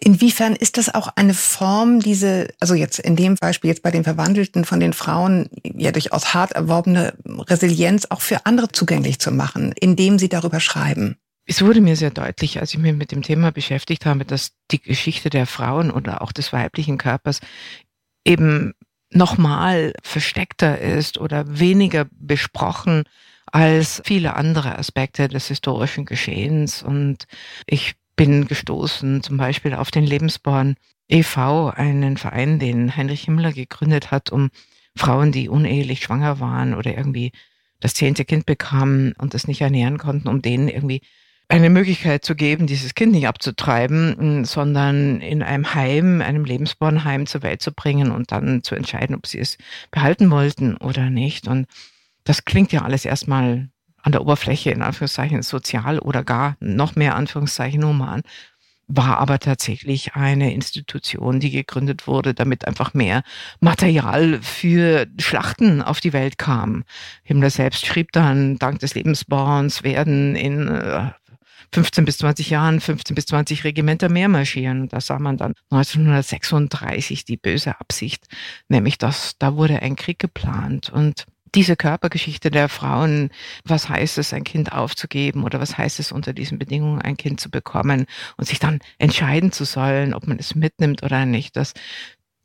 Inwiefern 0.00 0.54
ist 0.54 0.76
das 0.76 0.94
auch 0.94 1.08
eine 1.16 1.34
Form, 1.34 2.00
diese, 2.00 2.48
also 2.60 2.74
jetzt 2.74 2.98
in 2.98 3.16
dem 3.16 3.34
Beispiel 3.34 3.68
jetzt 3.70 3.82
bei 3.82 3.90
den 3.90 4.04
Verwandelten 4.04 4.64
von 4.64 4.80
den 4.80 4.92
Frauen 4.92 5.48
ja 5.64 5.90
durchaus 5.90 6.34
hart 6.34 6.52
erworbene 6.52 7.14
Resilienz 7.24 8.06
auch 8.10 8.20
für 8.20 8.46
andere 8.46 8.68
zugänglich 8.68 9.18
zu 9.18 9.32
machen, 9.32 9.72
indem 9.72 10.18
sie 10.18 10.28
darüber 10.28 10.60
schreiben? 10.60 11.16
Es 11.46 11.62
wurde 11.62 11.80
mir 11.80 11.96
sehr 11.96 12.10
deutlich, 12.10 12.60
als 12.60 12.72
ich 12.72 12.78
mich 12.78 12.94
mit 12.94 13.12
dem 13.12 13.22
Thema 13.22 13.52
beschäftigt 13.52 14.04
habe, 14.04 14.24
dass 14.24 14.52
die 14.70 14.80
Geschichte 14.80 15.30
der 15.30 15.46
Frauen 15.46 15.90
oder 15.90 16.22
auch 16.22 16.32
des 16.32 16.52
weiblichen 16.52 16.98
Körpers 16.98 17.40
eben 18.24 18.72
nochmal 19.10 19.92
versteckter 20.02 20.80
ist 20.80 21.18
oder 21.18 21.58
weniger 21.58 22.06
besprochen 22.10 23.04
als 23.46 24.02
viele 24.04 24.34
andere 24.34 24.76
Aspekte 24.76 25.28
des 25.28 25.46
historischen 25.46 26.04
Geschehens. 26.04 26.82
Und 26.82 27.26
ich 27.66 27.94
bin 28.16 28.46
gestoßen 28.46 29.22
zum 29.22 29.36
Beispiel 29.36 29.74
auf 29.74 29.90
den 29.90 30.04
Lebensborn 30.04 30.76
e.V., 31.08 31.70
einen 31.70 32.16
Verein, 32.16 32.58
den 32.58 32.96
Heinrich 32.96 33.24
Himmler 33.24 33.52
gegründet 33.52 34.10
hat, 34.10 34.30
um 34.30 34.50
Frauen, 34.96 35.30
die 35.30 35.48
unehelich 35.48 36.02
schwanger 36.02 36.40
waren 36.40 36.74
oder 36.74 36.96
irgendwie 36.96 37.32
das 37.80 37.94
zehnte 37.94 38.24
Kind 38.24 38.46
bekamen 38.46 39.12
und 39.18 39.34
das 39.34 39.46
nicht 39.46 39.60
ernähren 39.60 39.98
konnten, 39.98 40.28
um 40.28 40.42
denen 40.42 40.68
irgendwie 40.68 41.02
eine 41.48 41.70
Möglichkeit 41.70 42.24
zu 42.24 42.34
geben, 42.34 42.66
dieses 42.66 42.94
Kind 42.94 43.12
nicht 43.12 43.28
abzutreiben, 43.28 44.44
sondern 44.44 45.20
in 45.20 45.42
einem 45.42 45.74
Heim, 45.74 46.20
einem 46.20 46.44
Lebensbornheim 46.44 47.26
zur 47.26 47.42
Welt 47.42 47.62
zu 47.62 47.72
bringen 47.72 48.10
und 48.10 48.32
dann 48.32 48.64
zu 48.64 48.74
entscheiden, 48.74 49.14
ob 49.14 49.26
sie 49.26 49.38
es 49.38 49.56
behalten 49.92 50.30
wollten 50.30 50.76
oder 50.76 51.08
nicht. 51.08 51.46
Und 51.46 51.66
das 52.24 52.44
klingt 52.44 52.72
ja 52.72 52.82
alles 52.82 53.04
erstmal 53.04 53.68
an 54.06 54.12
der 54.12 54.22
Oberfläche 54.22 54.70
in 54.70 54.82
Anführungszeichen 54.82 55.42
sozial 55.42 55.98
oder 55.98 56.22
gar 56.22 56.56
noch 56.60 56.94
mehr 56.94 57.16
Anführungszeichen 57.16 57.84
human, 57.84 58.22
war 58.86 59.18
aber 59.18 59.40
tatsächlich 59.40 60.14
eine 60.14 60.54
Institution, 60.54 61.40
die 61.40 61.50
gegründet 61.50 62.06
wurde, 62.06 62.32
damit 62.32 62.68
einfach 62.68 62.94
mehr 62.94 63.24
Material 63.58 64.38
für 64.42 65.08
Schlachten 65.18 65.82
auf 65.82 65.98
die 65.98 66.12
Welt 66.12 66.38
kam. 66.38 66.84
Himmler 67.24 67.50
selbst 67.50 67.84
schrieb 67.84 68.12
dann, 68.12 68.60
dank 68.60 68.78
des 68.78 68.94
Lebensborns 68.94 69.82
werden 69.82 70.36
in 70.36 70.68
15 71.72 72.02
äh, 72.02 72.06
bis 72.06 72.18
20 72.18 72.50
Jahren 72.50 72.80
15 72.80 73.16
bis 73.16 73.26
20 73.26 73.64
Regimenter 73.64 74.08
mehr 74.08 74.28
marschieren. 74.28 74.88
Da 74.88 75.00
sah 75.00 75.18
man 75.18 75.36
dann 75.36 75.54
1936 75.70 77.24
die 77.24 77.38
böse 77.38 77.80
Absicht, 77.80 78.28
nämlich 78.68 78.98
dass 78.98 79.36
da 79.40 79.56
wurde 79.56 79.82
ein 79.82 79.96
Krieg 79.96 80.20
geplant 80.20 80.90
und 80.90 81.26
diese 81.56 81.74
Körpergeschichte 81.74 82.50
der 82.50 82.68
Frauen, 82.68 83.30
was 83.64 83.88
heißt 83.88 84.18
es, 84.18 84.32
ein 84.32 84.44
Kind 84.44 84.72
aufzugeben 84.72 85.42
oder 85.42 85.58
was 85.58 85.76
heißt 85.78 85.98
es, 85.98 86.12
unter 86.12 86.32
diesen 86.34 86.58
Bedingungen 86.58 87.00
ein 87.00 87.16
Kind 87.16 87.40
zu 87.40 87.50
bekommen 87.50 88.06
und 88.36 88.46
sich 88.46 88.58
dann 88.58 88.80
entscheiden 88.98 89.52
zu 89.52 89.64
sollen, 89.64 90.14
ob 90.14 90.26
man 90.26 90.38
es 90.38 90.54
mitnimmt 90.54 91.02
oder 91.02 91.24
nicht, 91.26 91.56
das 91.56 91.72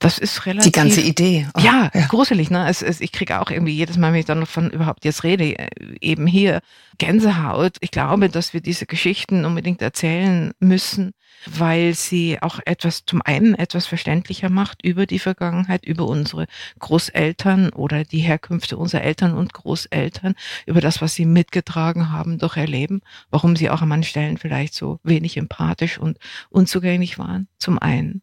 das 0.01 0.17
ist 0.17 0.47
relativ. 0.47 0.71
Die 0.71 0.77
ganze 0.77 1.01
Idee. 1.01 1.47
Oh, 1.55 1.59
ja, 1.61 1.91
ja, 1.93 2.07
gruselig, 2.07 2.49
ne? 2.49 2.67
Es, 2.67 2.81
es, 2.81 3.01
ich 3.01 3.11
kriege 3.11 3.39
auch 3.39 3.51
irgendwie 3.51 3.73
jedes 3.73 3.97
Mal, 3.97 4.11
wenn 4.11 4.19
ich 4.19 4.25
dann 4.25 4.47
von 4.47 4.71
überhaupt 4.71 5.05
jetzt 5.05 5.23
rede, 5.23 5.57
äh, 5.57 5.69
eben 6.01 6.25
hier 6.25 6.61
Gänsehaut. 6.97 7.77
Ich 7.81 7.91
glaube, 7.91 8.27
dass 8.27 8.53
wir 8.53 8.61
diese 8.61 8.87
Geschichten 8.87 9.45
unbedingt 9.45 9.81
erzählen 9.81 10.53
müssen, 10.59 11.13
weil 11.45 11.93
sie 11.93 12.41
auch 12.41 12.59
etwas, 12.65 13.05
zum 13.05 13.21
einen 13.21 13.55
etwas 13.55 13.85
verständlicher 13.87 14.49
macht 14.49 14.83
über 14.83 15.05
die 15.05 15.19
Vergangenheit, 15.19 15.85
über 15.85 16.07
unsere 16.07 16.47
Großeltern 16.79 17.69
oder 17.69 18.03
die 18.03 18.19
Herkünfte 18.19 18.77
unserer 18.77 19.03
Eltern 19.03 19.33
und 19.33 19.53
Großeltern, 19.53 20.35
über 20.65 20.81
das, 20.81 21.01
was 21.01 21.13
sie 21.13 21.25
mitgetragen 21.25 22.11
haben 22.11 22.37
durch 22.37 22.57
Erleben, 22.57 23.01
warum 23.29 23.55
sie 23.55 23.69
auch 23.69 23.81
an 23.81 23.89
manchen 23.89 24.09
Stellen 24.09 24.37
vielleicht 24.37 24.73
so 24.73 24.99
wenig 25.03 25.37
empathisch 25.37 25.97
und 25.97 26.17
unzugänglich 26.49 27.17
waren, 27.17 27.47
zum 27.57 27.79
einen. 27.79 28.21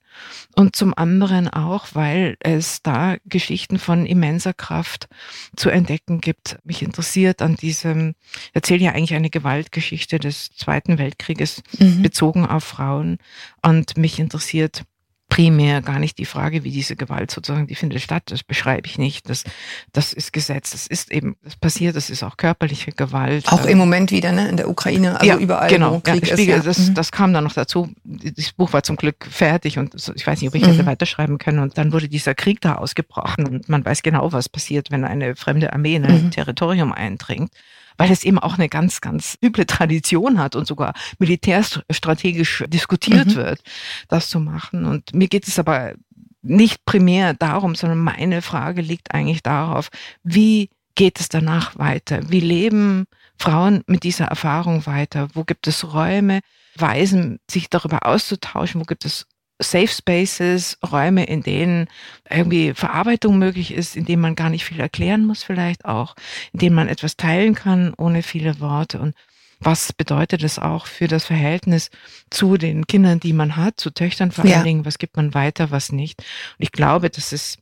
Und 0.55 0.77
zum 0.77 0.97
anderen 0.97 1.49
auch, 1.49 1.68
weil 1.93 2.37
es 2.41 2.83
da 2.83 3.17
Geschichten 3.25 3.79
von 3.79 4.07
immenser 4.07 4.55
Kraft 4.55 5.09
zu 5.57 5.71
entdecken 5.71 6.21
gibt. 6.21 6.59
Mich 6.65 6.83
interessiert 6.83 7.43
an 7.43 7.57
diesem, 7.57 8.15
ich 8.33 8.51
erzähle 8.55 8.85
ja 8.85 8.93
eigentlich 8.93 9.15
eine 9.15 9.31
Gewaltgeschichte 9.31 10.19
des 10.19 10.51
Zweiten 10.55 10.99
Weltkrieges 10.99 11.63
mhm. 11.79 12.03
bezogen 12.03 12.47
auf 12.47 12.65
Frauen. 12.65 13.19
Und 13.63 13.97
mich 13.97 14.19
interessiert 14.19 14.85
primär 15.29 15.83
gar 15.83 15.99
nicht 15.99 16.19
die 16.19 16.25
Frage, 16.25 16.65
wie 16.65 16.71
diese 16.71 16.97
Gewalt 16.97 17.31
sozusagen, 17.31 17.67
die 17.67 17.75
findet 17.75 18.01
statt, 18.01 18.25
das 18.27 18.43
beschreibe 18.43 18.87
ich 18.87 18.99
nicht. 18.99 19.29
Das, 19.29 19.45
das 19.93 20.13
ist 20.13 20.33
Gesetz, 20.33 20.71
das 20.71 20.87
ist 20.87 21.13
eben, 21.13 21.37
das 21.43 21.57
passiert, 21.57 21.97
das 21.97 22.11
ist 22.11 22.23
auch 22.23 22.37
körperliche 22.37 22.93
Gewalt. 22.93 23.47
Auch 23.53 23.67
im 23.67 23.79
Moment 23.79 24.11
wieder, 24.11 24.33
ne, 24.33 24.49
in 24.49 24.57
der 24.57 24.69
Ukraine, 24.69 25.21
also 25.21 25.27
ja, 25.27 25.37
überall, 25.37 25.69
genau, 25.69 26.01
Krieg 26.01 26.27
ja, 26.27 26.35
ist. 26.35 26.45
Ja. 26.45 26.59
Das, 26.61 26.79
mhm. 26.79 26.95
das 26.95 27.13
kam 27.13 27.33
dann 27.33 27.45
noch 27.45 27.53
dazu. 27.53 27.91
Das 28.05 28.53
Buch 28.53 28.73
war 28.73 28.83
zum 28.83 28.97
Glück 28.97 29.27
fertig 29.31 29.79
und 29.79 29.95
ich 30.15 30.27
weiß 30.27 30.41
nicht, 30.41 30.49
ob 30.49 30.55
ich 30.55 30.63
mhm. 30.63 30.73
hätte 30.73 30.87
weiterschreiben 30.87 31.39
können. 31.39 31.59
Und 31.59 31.77
dann 31.77 31.93
wurde 31.93 32.09
dieser 32.09 32.35
Krieg 32.35 32.61
da 32.61 32.77
ausgebrochen 32.77 33.47
und 33.47 33.69
man 33.69 33.85
weiß 33.85 34.03
genau, 34.03 34.33
was 34.33 34.49
passiert, 34.49 34.91
wenn 34.91 35.05
eine 35.05 35.37
fremde 35.37 35.73
Armee 35.73 35.97
in 35.97 36.07
ein 36.07 36.25
mhm. 36.25 36.31
Territorium 36.31 36.93
eindringt 36.93 37.53
weil 37.99 38.11
es 38.11 38.25
eben 38.25 38.39
auch 38.39 38.55
eine 38.55 38.69
ganz, 38.69 39.01
ganz 39.03 39.37
üble 39.45 39.67
Tradition 39.67 40.39
hat 40.39 40.57
und 40.57 40.67
sogar 40.67 40.95
militärstrategisch 41.19 42.65
diskutiert 42.69 43.29
mhm. 43.29 43.35
wird, 43.35 43.61
das 44.09 44.31
zu 44.31 44.41
machen. 44.41 44.87
Und 44.87 45.13
mir 45.13 45.29
geht 45.29 45.47
es 45.47 45.59
aber 45.59 45.93
nicht 46.41 46.85
primär 46.87 47.35
darum, 47.35 47.75
sondern 47.75 47.99
meine 47.99 48.41
Frage 48.41 48.81
liegt 48.81 49.13
eigentlich 49.13 49.43
darauf, 49.43 49.89
wie 50.23 50.71
geht 50.95 51.21
es 51.21 51.29
danach 51.29 51.79
weiter? 51.79 52.21
Wie 52.31 52.41
leben 52.41 53.07
Frauen 53.37 53.83
mit 53.87 54.05
dieser 54.05 54.27
Erfahrung 54.27 54.87
weiter? 54.87 55.29
Wo 55.35 55.45
gibt 55.45 55.67
es 55.67 55.93
Räume, 55.93 56.41
Weisen, 56.77 57.41
sich 57.51 57.69
darüber 57.69 58.07
auszutauschen? 58.07 58.81
Wo 58.81 58.85
gibt 58.85 59.05
es 59.05 59.27
Safe 59.61 59.89
Spaces, 59.89 60.79
Räume, 60.91 61.25
in 61.25 61.43
denen 61.43 61.89
irgendwie 62.31 62.75
Verarbeitung 62.75 63.39
möglich 63.39 63.73
ist, 63.73 63.97
in 63.97 64.05
denen 64.05 64.23
man 64.23 64.37
gar 64.37 64.51
nicht 64.51 64.65
viel 64.65 64.81
erklären 64.81 65.27
muss 65.27 65.43
vielleicht 65.43 65.85
auch, 65.85 66.15
in 66.53 66.61
denen 66.61 66.77
man 66.77 66.89
etwas 66.89 67.17
teilen 67.17 67.55
kann 67.55 67.93
ohne 67.97 68.23
viele 68.23 68.61
Worte 68.61 69.01
und 69.01 69.15
was 69.61 69.93
bedeutet 69.93 70.45
es 70.45 70.59
auch 70.59 70.87
für 70.87 71.09
das 71.09 71.25
Verhältnis 71.27 71.91
zu 72.31 72.57
den 72.57 72.87
Kindern, 72.87 73.19
die 73.19 73.33
man 73.33 73.57
hat, 73.57 73.81
zu 73.81 73.91
Töchtern 73.91 74.31
vor 74.31 74.45
ja. 74.45 74.57
allen 74.57 74.65
Dingen, 74.65 74.85
was 74.85 74.99
gibt 74.99 75.17
man 75.17 75.35
weiter, 75.35 75.71
was 75.71 75.91
nicht. 75.91 76.21
Und 76.21 76.63
ich 76.63 76.71
glaube, 76.73 77.11
das 77.11 77.33
ist 77.33 77.59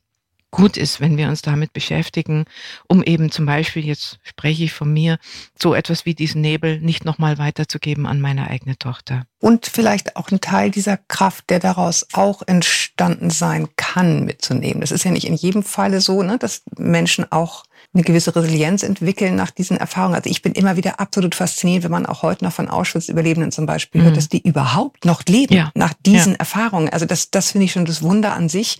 gut 0.51 0.77
ist, 0.77 1.01
wenn 1.01 1.17
wir 1.17 1.27
uns 1.27 1.41
damit 1.41 1.73
beschäftigen, 1.73 2.45
um 2.87 3.03
eben 3.03 3.31
zum 3.31 3.45
Beispiel, 3.45 3.85
jetzt 3.85 4.19
spreche 4.23 4.63
ich 4.63 4.73
von 4.73 4.91
mir, 4.91 5.17
so 5.57 5.73
etwas 5.73 6.05
wie 6.05 6.15
diesen 6.15 6.41
Nebel 6.41 6.79
nicht 6.79 7.05
nochmal 7.05 7.37
weiterzugeben 7.37 8.05
an 8.05 8.21
meine 8.21 8.49
eigene 8.49 8.77
Tochter. 8.77 9.23
Und 9.39 9.67
vielleicht 9.67 10.15
auch 10.15 10.29
einen 10.29 10.41
Teil 10.41 10.71
dieser 10.71 10.97
Kraft, 10.97 11.49
der 11.49 11.59
daraus 11.59 12.07
auch 12.13 12.41
entstanden 12.47 13.29
sein 13.29 13.67
kann, 13.75 14.25
mitzunehmen. 14.25 14.81
Das 14.81 14.91
ist 14.91 15.03
ja 15.03 15.11
nicht 15.11 15.27
in 15.27 15.35
jedem 15.35 15.63
Falle 15.63 16.01
so, 16.01 16.23
ne, 16.23 16.37
dass 16.37 16.63
Menschen 16.77 17.31
auch 17.31 17.65
eine 17.93 18.03
gewisse 18.03 18.35
Resilienz 18.35 18.83
entwickeln 18.83 19.35
nach 19.35 19.51
diesen 19.51 19.77
Erfahrungen. 19.77 20.15
Also 20.15 20.29
ich 20.29 20.41
bin 20.41 20.53
immer 20.53 20.77
wieder 20.77 20.99
absolut 20.99 21.35
fasziniert, 21.35 21.83
wenn 21.83 21.91
man 21.91 22.05
auch 22.05 22.21
heute 22.21 22.43
noch 22.43 22.53
von 22.53 22.69
Auschwitz-Überlebenden 22.69 23.51
zum 23.51 23.65
Beispiel 23.65 24.01
mhm. 24.01 24.05
hört, 24.05 24.17
dass 24.17 24.29
die 24.29 24.41
überhaupt 24.41 25.05
noch 25.05 25.23
leben 25.27 25.53
ja. 25.53 25.71
nach 25.75 25.93
diesen 26.05 26.33
ja. 26.33 26.39
Erfahrungen. 26.39 26.89
Also 26.89 27.05
das, 27.05 27.31
das 27.31 27.51
finde 27.51 27.65
ich 27.65 27.71
schon 27.71 27.85
das 27.85 28.01
Wunder 28.01 28.33
an 28.33 28.49
sich. 28.49 28.79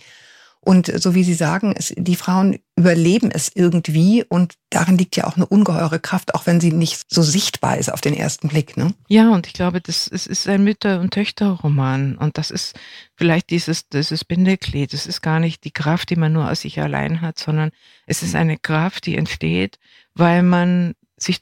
Und 0.60 0.86
so 1.00 1.14
wie 1.14 1.24
Sie 1.24 1.34
sagen, 1.34 1.74
es, 1.76 1.94
die 1.96 2.16
Frauen 2.16 2.58
überleben 2.76 3.30
es 3.30 3.50
irgendwie 3.54 4.24
und 4.28 4.54
darin 4.70 4.98
liegt 4.98 5.16
ja 5.16 5.26
auch 5.26 5.36
eine 5.36 5.46
ungeheure 5.46 5.98
Kraft, 5.98 6.34
auch 6.34 6.46
wenn 6.46 6.60
sie 6.60 6.72
nicht 6.72 7.02
so 7.08 7.22
sichtbar 7.22 7.78
ist 7.78 7.92
auf 7.92 8.00
den 8.00 8.14
ersten 8.14 8.48
Blick. 8.48 8.76
Ne? 8.76 8.92
Ja, 9.08 9.30
und 9.30 9.46
ich 9.46 9.52
glaube, 9.52 9.80
das 9.80 10.08
es 10.08 10.26
ist 10.26 10.48
ein 10.48 10.64
Mütter- 10.64 11.00
und 11.00 11.12
Töchterroman 11.12 12.16
und 12.16 12.38
das 12.38 12.50
ist 12.50 12.78
vielleicht 13.16 13.50
dieses, 13.50 13.88
dieses 13.88 14.24
Bindeglied. 14.24 14.94
Es 14.94 15.06
ist 15.06 15.22
gar 15.22 15.40
nicht 15.40 15.64
die 15.64 15.72
Kraft, 15.72 16.10
die 16.10 16.16
man 16.16 16.32
nur 16.32 16.50
aus 16.50 16.60
sich 16.60 16.80
allein 16.80 17.20
hat, 17.20 17.38
sondern 17.38 17.70
es 18.06 18.22
ist 18.22 18.34
eine 18.34 18.58
Kraft, 18.58 19.06
die 19.06 19.16
entsteht, 19.16 19.78
weil 20.14 20.42
man 20.42 20.94
sich 21.16 21.40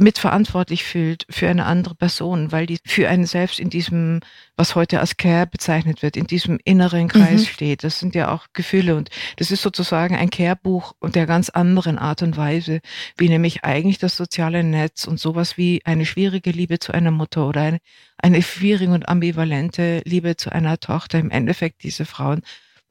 mitverantwortlich 0.00 0.84
fühlt 0.84 1.26
für 1.30 1.48
eine 1.48 1.66
andere 1.66 1.94
Person, 1.94 2.52
weil 2.52 2.66
die 2.66 2.78
für 2.84 3.08
einen 3.08 3.26
selbst 3.26 3.60
in 3.60 3.70
diesem, 3.70 4.20
was 4.56 4.74
heute 4.74 5.00
als 5.00 5.16
Care 5.16 5.46
bezeichnet 5.46 6.02
wird, 6.02 6.16
in 6.16 6.26
diesem 6.26 6.58
inneren 6.64 7.08
Kreis 7.08 7.42
mhm. 7.42 7.46
steht. 7.46 7.84
Das 7.84 7.98
sind 7.98 8.14
ja 8.14 8.32
auch 8.32 8.46
Gefühle 8.52 8.96
und 8.96 9.10
das 9.36 9.50
ist 9.50 9.62
sozusagen 9.62 10.16
ein 10.16 10.30
Care-Buch 10.30 10.94
und 10.98 11.14
der 11.14 11.26
ganz 11.26 11.48
anderen 11.48 11.98
Art 11.98 12.22
und 12.22 12.36
Weise, 12.36 12.80
wie 13.16 13.28
nämlich 13.28 13.64
eigentlich 13.64 13.98
das 13.98 14.16
soziale 14.16 14.64
Netz 14.64 15.06
und 15.06 15.20
sowas 15.20 15.56
wie 15.56 15.82
eine 15.84 16.06
schwierige 16.06 16.50
Liebe 16.50 16.78
zu 16.78 16.92
einer 16.92 17.10
Mutter 17.10 17.46
oder 17.46 17.62
eine, 17.62 17.78
eine 18.18 18.42
schwierige 18.42 18.92
und 18.92 19.08
ambivalente 19.08 20.02
Liebe 20.04 20.36
zu 20.36 20.50
einer 20.50 20.78
Tochter 20.78 21.18
im 21.18 21.30
Endeffekt 21.30 21.82
diese 21.82 22.04
Frauen 22.04 22.42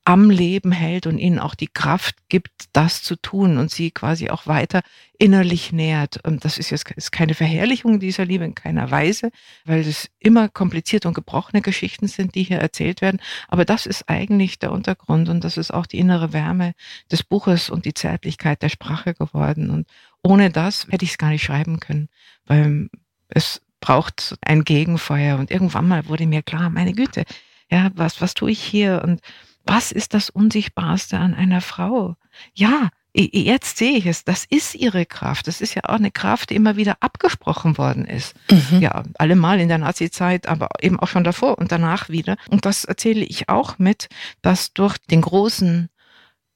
am 0.06 0.30
Leben 0.30 0.72
hält 0.74 1.08
und 1.08 1.18
ihnen 1.18 1.40
auch 1.40 1.56
die 1.56 1.68
Kraft 1.68 2.16
gibt, 2.28 2.52
das 2.74 3.04
zu 3.04 3.16
tun 3.16 3.58
und 3.58 3.72
sie 3.72 3.92
quasi 3.92 4.30
auch 4.30 4.48
weiter 4.48 4.82
innerlich 5.18 5.72
nährt. 5.72 6.20
Und 6.26 6.44
das 6.44 6.58
ist 6.58 6.72
jetzt 6.72 6.92
ist 6.92 7.12
keine 7.12 7.34
Verherrlichung 7.34 8.00
dieser 8.00 8.26
Liebe 8.26 8.44
in 8.44 8.56
keiner 8.56 8.92
Weise, 8.92 9.32
weil 9.64 9.80
es 9.80 10.10
immer 10.20 10.50
komplizierte 10.50 11.08
und 11.08 11.14
gebrochene 11.14 11.62
Geschichten 11.62 12.08
sind, 12.08 12.36
die 12.36 12.44
hier 12.44 12.58
erzählt 12.58 13.02
werden. 13.02 13.22
Aber 13.48 13.64
das 13.64 13.86
ist 13.86 14.10
eigentlich 14.10 14.60
der 14.60 14.74
Untergrund 14.74 15.30
und 15.30 15.44
das 15.44 15.56
ist 15.56 15.74
auch 15.74 15.86
die 15.86 16.00
innere 16.00 16.34
Wärme 16.34 16.74
des 17.10 17.24
Buches 17.24 17.70
und 17.70 17.86
die 17.86 17.94
Zärtlichkeit 17.94 18.62
der 18.62 18.70
Sprache 18.70 19.14
geworden. 19.14 19.70
Und 19.70 19.88
ohne 20.22 20.50
das 20.50 20.88
hätte 20.90 21.06
ich 21.06 21.12
es 21.12 21.18
gar 21.18 21.30
nicht 21.30 21.44
schreiben 21.44 21.80
können, 21.80 22.10
weil 22.46 22.90
es 23.30 23.62
braucht 23.80 24.36
ein 24.42 24.66
Gegenfeuer. 24.66 25.38
Und 25.38 25.50
irgendwann 25.50 25.88
mal 25.88 26.08
wurde 26.08 26.26
mir 26.26 26.42
klar, 26.42 26.70
meine 26.70 26.94
Güte, 26.94 27.24
ja, 27.70 27.92
was, 27.96 28.20
was 28.20 28.34
tue 28.34 28.52
ich 28.52 28.62
hier? 28.62 29.02
Und 29.04 29.22
was 29.66 29.92
ist 29.92 30.14
das 30.14 30.30
Unsichtbarste 30.30 31.18
an 31.18 31.34
einer 31.34 31.62
Frau? 31.62 32.16
Ja, 32.54 32.90
jetzt 33.16 33.78
sehe 33.78 33.98
ich 33.98 34.06
es, 34.08 34.24
das 34.24 34.46
ist 34.46 34.76
ihre 34.76 35.06
Kraft. 35.06 35.48
Das 35.48 35.62
ist 35.62 35.76
ja 35.76 35.84
auch 35.86 35.96
eine 35.96 36.12
Kraft, 36.12 36.50
die 36.50 36.56
immer 36.56 36.78
wieder 36.78 36.98
abgesprochen 37.00 37.78
worden 37.78 38.06
ist. 38.06 38.36
Mhm. 38.50 38.82
Ja, 38.82 39.04
allemal 39.18 39.60
in 39.60 39.68
der 39.68 39.78
Nazi-Zeit, 39.78 40.48
aber 40.48 40.70
eben 40.82 41.00
auch 41.00 41.08
schon 41.08 41.24
davor 41.24 41.58
und 41.58 41.72
danach 41.72 42.10
wieder. 42.10 42.38
Und 42.50 42.66
das 42.66 42.86
erzähle 42.86 43.24
ich 43.24 43.50
auch 43.50 43.78
mit, 43.78 44.10
dass 44.42 44.74
durch 44.74 44.98
den 44.98 45.22
großen 45.22 45.90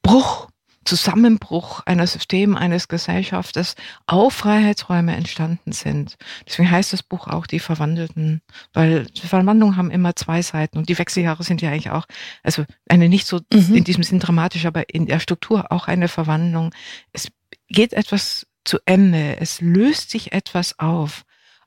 Bruch 0.02 0.50
Zusammenbruch 0.88 1.82
einer 1.86 2.08
System, 2.08 2.56
eines 2.56 2.88
Gesellschaftes 2.88 3.76
auch 4.06 4.32
Freiheitsräume 4.32 5.16
entstanden 5.16 5.74
sind. 5.74 6.16
Deswegen 6.48 6.72
heißt 6.72 6.94
das 6.94 7.04
Buch 7.04 7.28
auch 7.28 7.46
die 7.46 7.60
Verwandelten, 7.60 8.42
weil 8.74 9.06
Verwandlungen 9.14 9.76
haben 9.76 9.92
immer 9.92 10.16
zwei 10.16 10.42
Seiten 10.42 10.78
und 10.78 10.88
die 10.88 10.98
Wechseljahre 10.98 11.44
sind 11.44 11.62
ja 11.62 11.72
eigentlich 11.72 11.92
auch, 11.92 12.06
also 12.42 12.64
eine 12.88 13.10
nicht 13.10 13.28
so 13.28 13.42
mhm. 13.52 13.76
in 13.76 13.84
diesem 13.84 14.04
Sinn 14.04 14.20
dramatisch, 14.20 14.66
aber 14.66 14.90
in 14.90 15.08
der 15.08 15.20
Struktur 15.20 15.74
auch 15.74 15.90
eine 15.90 16.08
Verwandlung. 16.08 16.74
Es 17.12 17.28
geht 17.68 17.92
etwas 17.92 18.48
zu 18.64 18.78
Ende, 18.86 19.38
es 19.42 19.60
löst 19.60 20.10
sich 20.10 20.32
etwas 20.32 20.80
auf, 20.80 21.24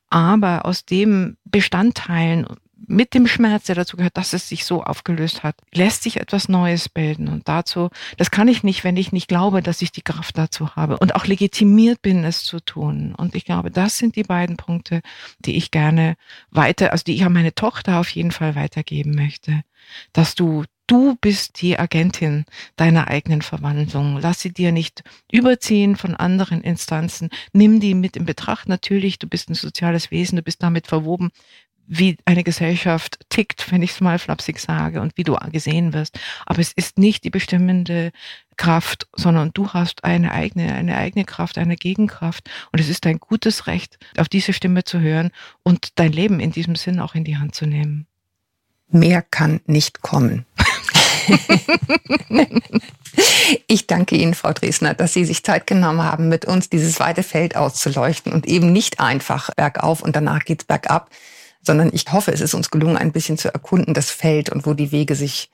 aber 0.09 0.65
aus 0.65 0.87
dem 0.87 1.37
Bestandteilen 1.45 2.47
mit 2.87 3.15
dem 3.15 3.27
Schmerz, 3.27 3.65
der 3.65 3.75
dazu 3.75 3.97
gehört, 3.97 4.17
dass 4.17 4.33
es 4.33 4.49
sich 4.49 4.65
so 4.65 4.83
aufgelöst 4.83 5.43
hat, 5.43 5.57
lässt 5.73 6.03
sich 6.03 6.19
etwas 6.19 6.49
Neues 6.49 6.89
bilden. 6.89 7.29
Und 7.29 7.49
dazu, 7.49 7.91
das 8.17 8.31
kann 8.31 8.49
ich 8.49 8.63
nicht, 8.63 8.85
wenn 8.85 8.97
ich 8.97 9.13
nicht 9.13 9.29
glaube, 9.29 9.63
dass 9.63 9.83
ich 9.83 9.93
die 9.93 10.03
Kraft 10.03 10.39
dazu 10.39 10.75
habe 10.77 10.99
und 10.99 11.15
auch 11.15 11.27
legitimiert 11.27 12.03
bin, 12.03 12.25
es 12.25 12.45
zu 12.45 12.61
tun. 12.61 13.15
Und 13.17 13.35
ich 13.35 13.45
glaube, 13.45 13.71
das 13.71 13.99
sind 13.99 14.17
die 14.17 14.23
beiden 14.23 14.57
Punkte, 14.57 15.03
die 15.41 15.57
ich 15.57 15.71
gerne 15.71 16.17
weiter, 16.51 16.93
also 16.93 17.05
die 17.05 17.15
ich 17.15 17.25
an 17.25 17.33
meine 17.33 17.55
Tochter 17.55 18.01
auf 18.01 18.09
jeden 18.11 18.33
Fall 18.33 18.55
weitergeben 18.55 19.15
möchte. 19.15 19.63
Dass 20.13 20.35
du 20.35 20.65
Du 20.91 21.15
bist 21.21 21.63
die 21.63 21.79
Agentin 21.79 22.47
deiner 22.75 23.07
eigenen 23.07 23.43
Verwandlung. 23.43 24.19
Lass 24.21 24.41
sie 24.41 24.53
dir 24.53 24.73
nicht 24.73 25.05
überziehen 25.31 25.95
von 25.95 26.17
anderen 26.17 26.63
Instanzen. 26.63 27.29
Nimm 27.53 27.79
die 27.79 27.95
mit 27.95 28.17
in 28.17 28.25
Betracht. 28.25 28.69
Natürlich, 28.69 29.21
du 29.21 29.29
bist 29.29 29.49
ein 29.49 29.55
soziales 29.55 30.11
Wesen, 30.11 30.35
du 30.35 30.43
bist 30.43 30.65
damit 30.65 30.89
verwoben 30.89 31.31
wie 31.91 32.17
eine 32.25 32.45
Gesellschaft 32.45 33.19
tickt, 33.31 33.73
wenn 33.73 33.83
ich 33.83 33.91
es 33.91 34.01
mal 34.01 34.21
flapsig 34.21 34.61
sage, 34.61 35.01
und 35.01 35.17
wie 35.17 35.25
du 35.25 35.37
gesehen 35.51 35.93
wirst. 35.93 36.19
Aber 36.47 36.61
es 36.61 36.73
ist 36.73 36.99
nicht 36.99 37.25
die 37.25 37.31
bestimmende 37.31 38.13
Kraft, 38.57 39.09
sondern 39.17 39.51
du 39.53 39.71
hast 39.71 40.05
eine 40.05 40.31
eigene, 40.31 40.73
eine 40.73 40.97
eigene 40.97 41.25
Kraft, 41.25 41.59
eine 41.59 41.77
Gegenkraft. 41.77 42.49
Und 42.71 42.79
es 42.79 42.89
ist 42.89 43.05
dein 43.05 43.19
gutes 43.19 43.67
Recht, 43.67 43.99
auf 44.17 44.29
diese 44.29 44.53
Stimme 44.53 44.85
zu 44.85 45.01
hören 45.01 45.33
und 45.65 45.99
dein 45.99 46.13
Leben 46.13 46.39
in 46.39 46.53
diesem 46.53 46.77
Sinn 46.77 47.01
auch 47.01 47.17
in 47.17 47.25
die 47.25 47.39
Hand 47.39 47.57
zu 47.57 47.67
nehmen. 47.67 48.07
Mehr 48.89 49.23
kann 49.23 49.61
nicht 49.67 50.01
kommen. 50.01 50.47
Ich 53.67 53.87
danke 53.89 54.17
Ihnen, 54.17 54.35
Frau 54.35 54.53
Dresner, 54.53 54.95
dass 54.95 55.13
Sie 55.13 55.25
sich 55.25 55.43
Zeit 55.43 55.67
genommen 55.67 56.03
haben, 56.03 56.29
mit 56.29 56.45
uns 56.45 56.71
dieses 56.71 57.01
weite 57.01 57.25
Feld 57.25 57.57
auszuleuchten 57.57 58.33
und 58.33 58.47
eben 58.47 58.73
nicht 58.73 59.01
einfach 59.01 59.53
bergauf 59.55 60.03
und 60.03 60.15
danach 60.15 60.45
geht's 60.45 60.65
bergab, 60.65 61.11
sondern 61.63 61.91
ich 61.93 62.05
hoffe, 62.11 62.33
es 62.33 62.41
ist 62.41 62.55
uns 62.55 62.71
gelungen, 62.71 62.97
ein 62.97 63.13
bisschen 63.13 63.39
zu 63.39 63.53
erkunden, 63.53 63.95
das 63.95 64.11
Feld 64.11 64.51
und 64.51 64.67
wo 64.67 64.75
die 64.75 64.93
Wege 64.93 65.15
sich 65.15 65.51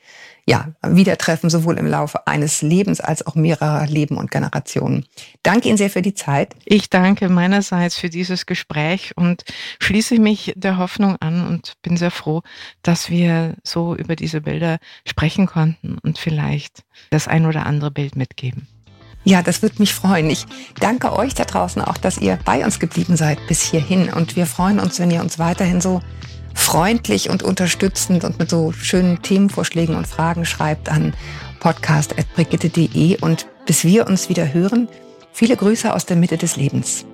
ja, 0.48 0.72
wieder 0.86 1.18
treffen, 1.18 1.50
sowohl 1.50 1.76
im 1.76 1.88
Laufe 1.88 2.26
eines 2.28 2.62
Lebens 2.62 3.00
als 3.00 3.26
auch 3.26 3.34
mehrerer 3.34 3.86
Leben 3.86 4.16
und 4.16 4.30
Generationen. 4.30 5.04
Danke 5.42 5.68
Ihnen 5.68 5.76
sehr 5.76 5.90
für 5.90 6.02
die 6.02 6.14
Zeit. 6.14 6.54
Ich 6.64 6.88
danke 6.88 7.28
meinerseits 7.28 7.98
für 7.98 8.08
dieses 8.08 8.46
Gespräch 8.46 9.12
und 9.16 9.42
schließe 9.80 10.20
mich 10.20 10.52
der 10.54 10.78
Hoffnung 10.78 11.16
an 11.18 11.46
und 11.48 11.72
bin 11.82 11.96
sehr 11.96 12.12
froh, 12.12 12.42
dass 12.82 13.10
wir 13.10 13.56
so 13.64 13.96
über 13.96 14.14
diese 14.14 14.40
Bilder 14.40 14.78
sprechen 15.04 15.46
konnten 15.46 15.98
und 15.98 16.18
vielleicht 16.18 16.84
das 17.10 17.26
ein 17.26 17.44
oder 17.44 17.66
andere 17.66 17.90
Bild 17.90 18.14
mitgeben. 18.14 18.68
Ja, 19.28 19.42
das 19.42 19.60
würde 19.60 19.74
mich 19.80 19.92
freuen. 19.92 20.30
Ich 20.30 20.46
danke 20.78 21.12
euch 21.12 21.34
da 21.34 21.44
draußen 21.44 21.82
auch, 21.82 21.96
dass 21.96 22.16
ihr 22.18 22.38
bei 22.44 22.64
uns 22.64 22.78
geblieben 22.78 23.16
seid 23.16 23.38
bis 23.48 23.60
hierhin. 23.60 24.08
Und 24.12 24.36
wir 24.36 24.46
freuen 24.46 24.78
uns, 24.78 25.00
wenn 25.00 25.10
ihr 25.10 25.20
uns 25.20 25.40
weiterhin 25.40 25.80
so 25.80 26.00
freundlich 26.54 27.28
und 27.28 27.42
unterstützend 27.42 28.22
und 28.22 28.38
mit 28.38 28.50
so 28.50 28.70
schönen 28.70 29.20
Themenvorschlägen 29.22 29.96
und 29.96 30.06
Fragen 30.06 30.44
schreibt 30.44 30.88
an 30.88 31.12
podcast.brigitte.de. 31.58 33.20
Und 33.20 33.48
bis 33.66 33.82
wir 33.82 34.06
uns 34.06 34.28
wieder 34.28 34.54
hören, 34.54 34.88
viele 35.32 35.56
Grüße 35.56 35.92
aus 35.92 36.06
der 36.06 36.16
Mitte 36.16 36.36
des 36.36 36.54
Lebens. 36.54 37.04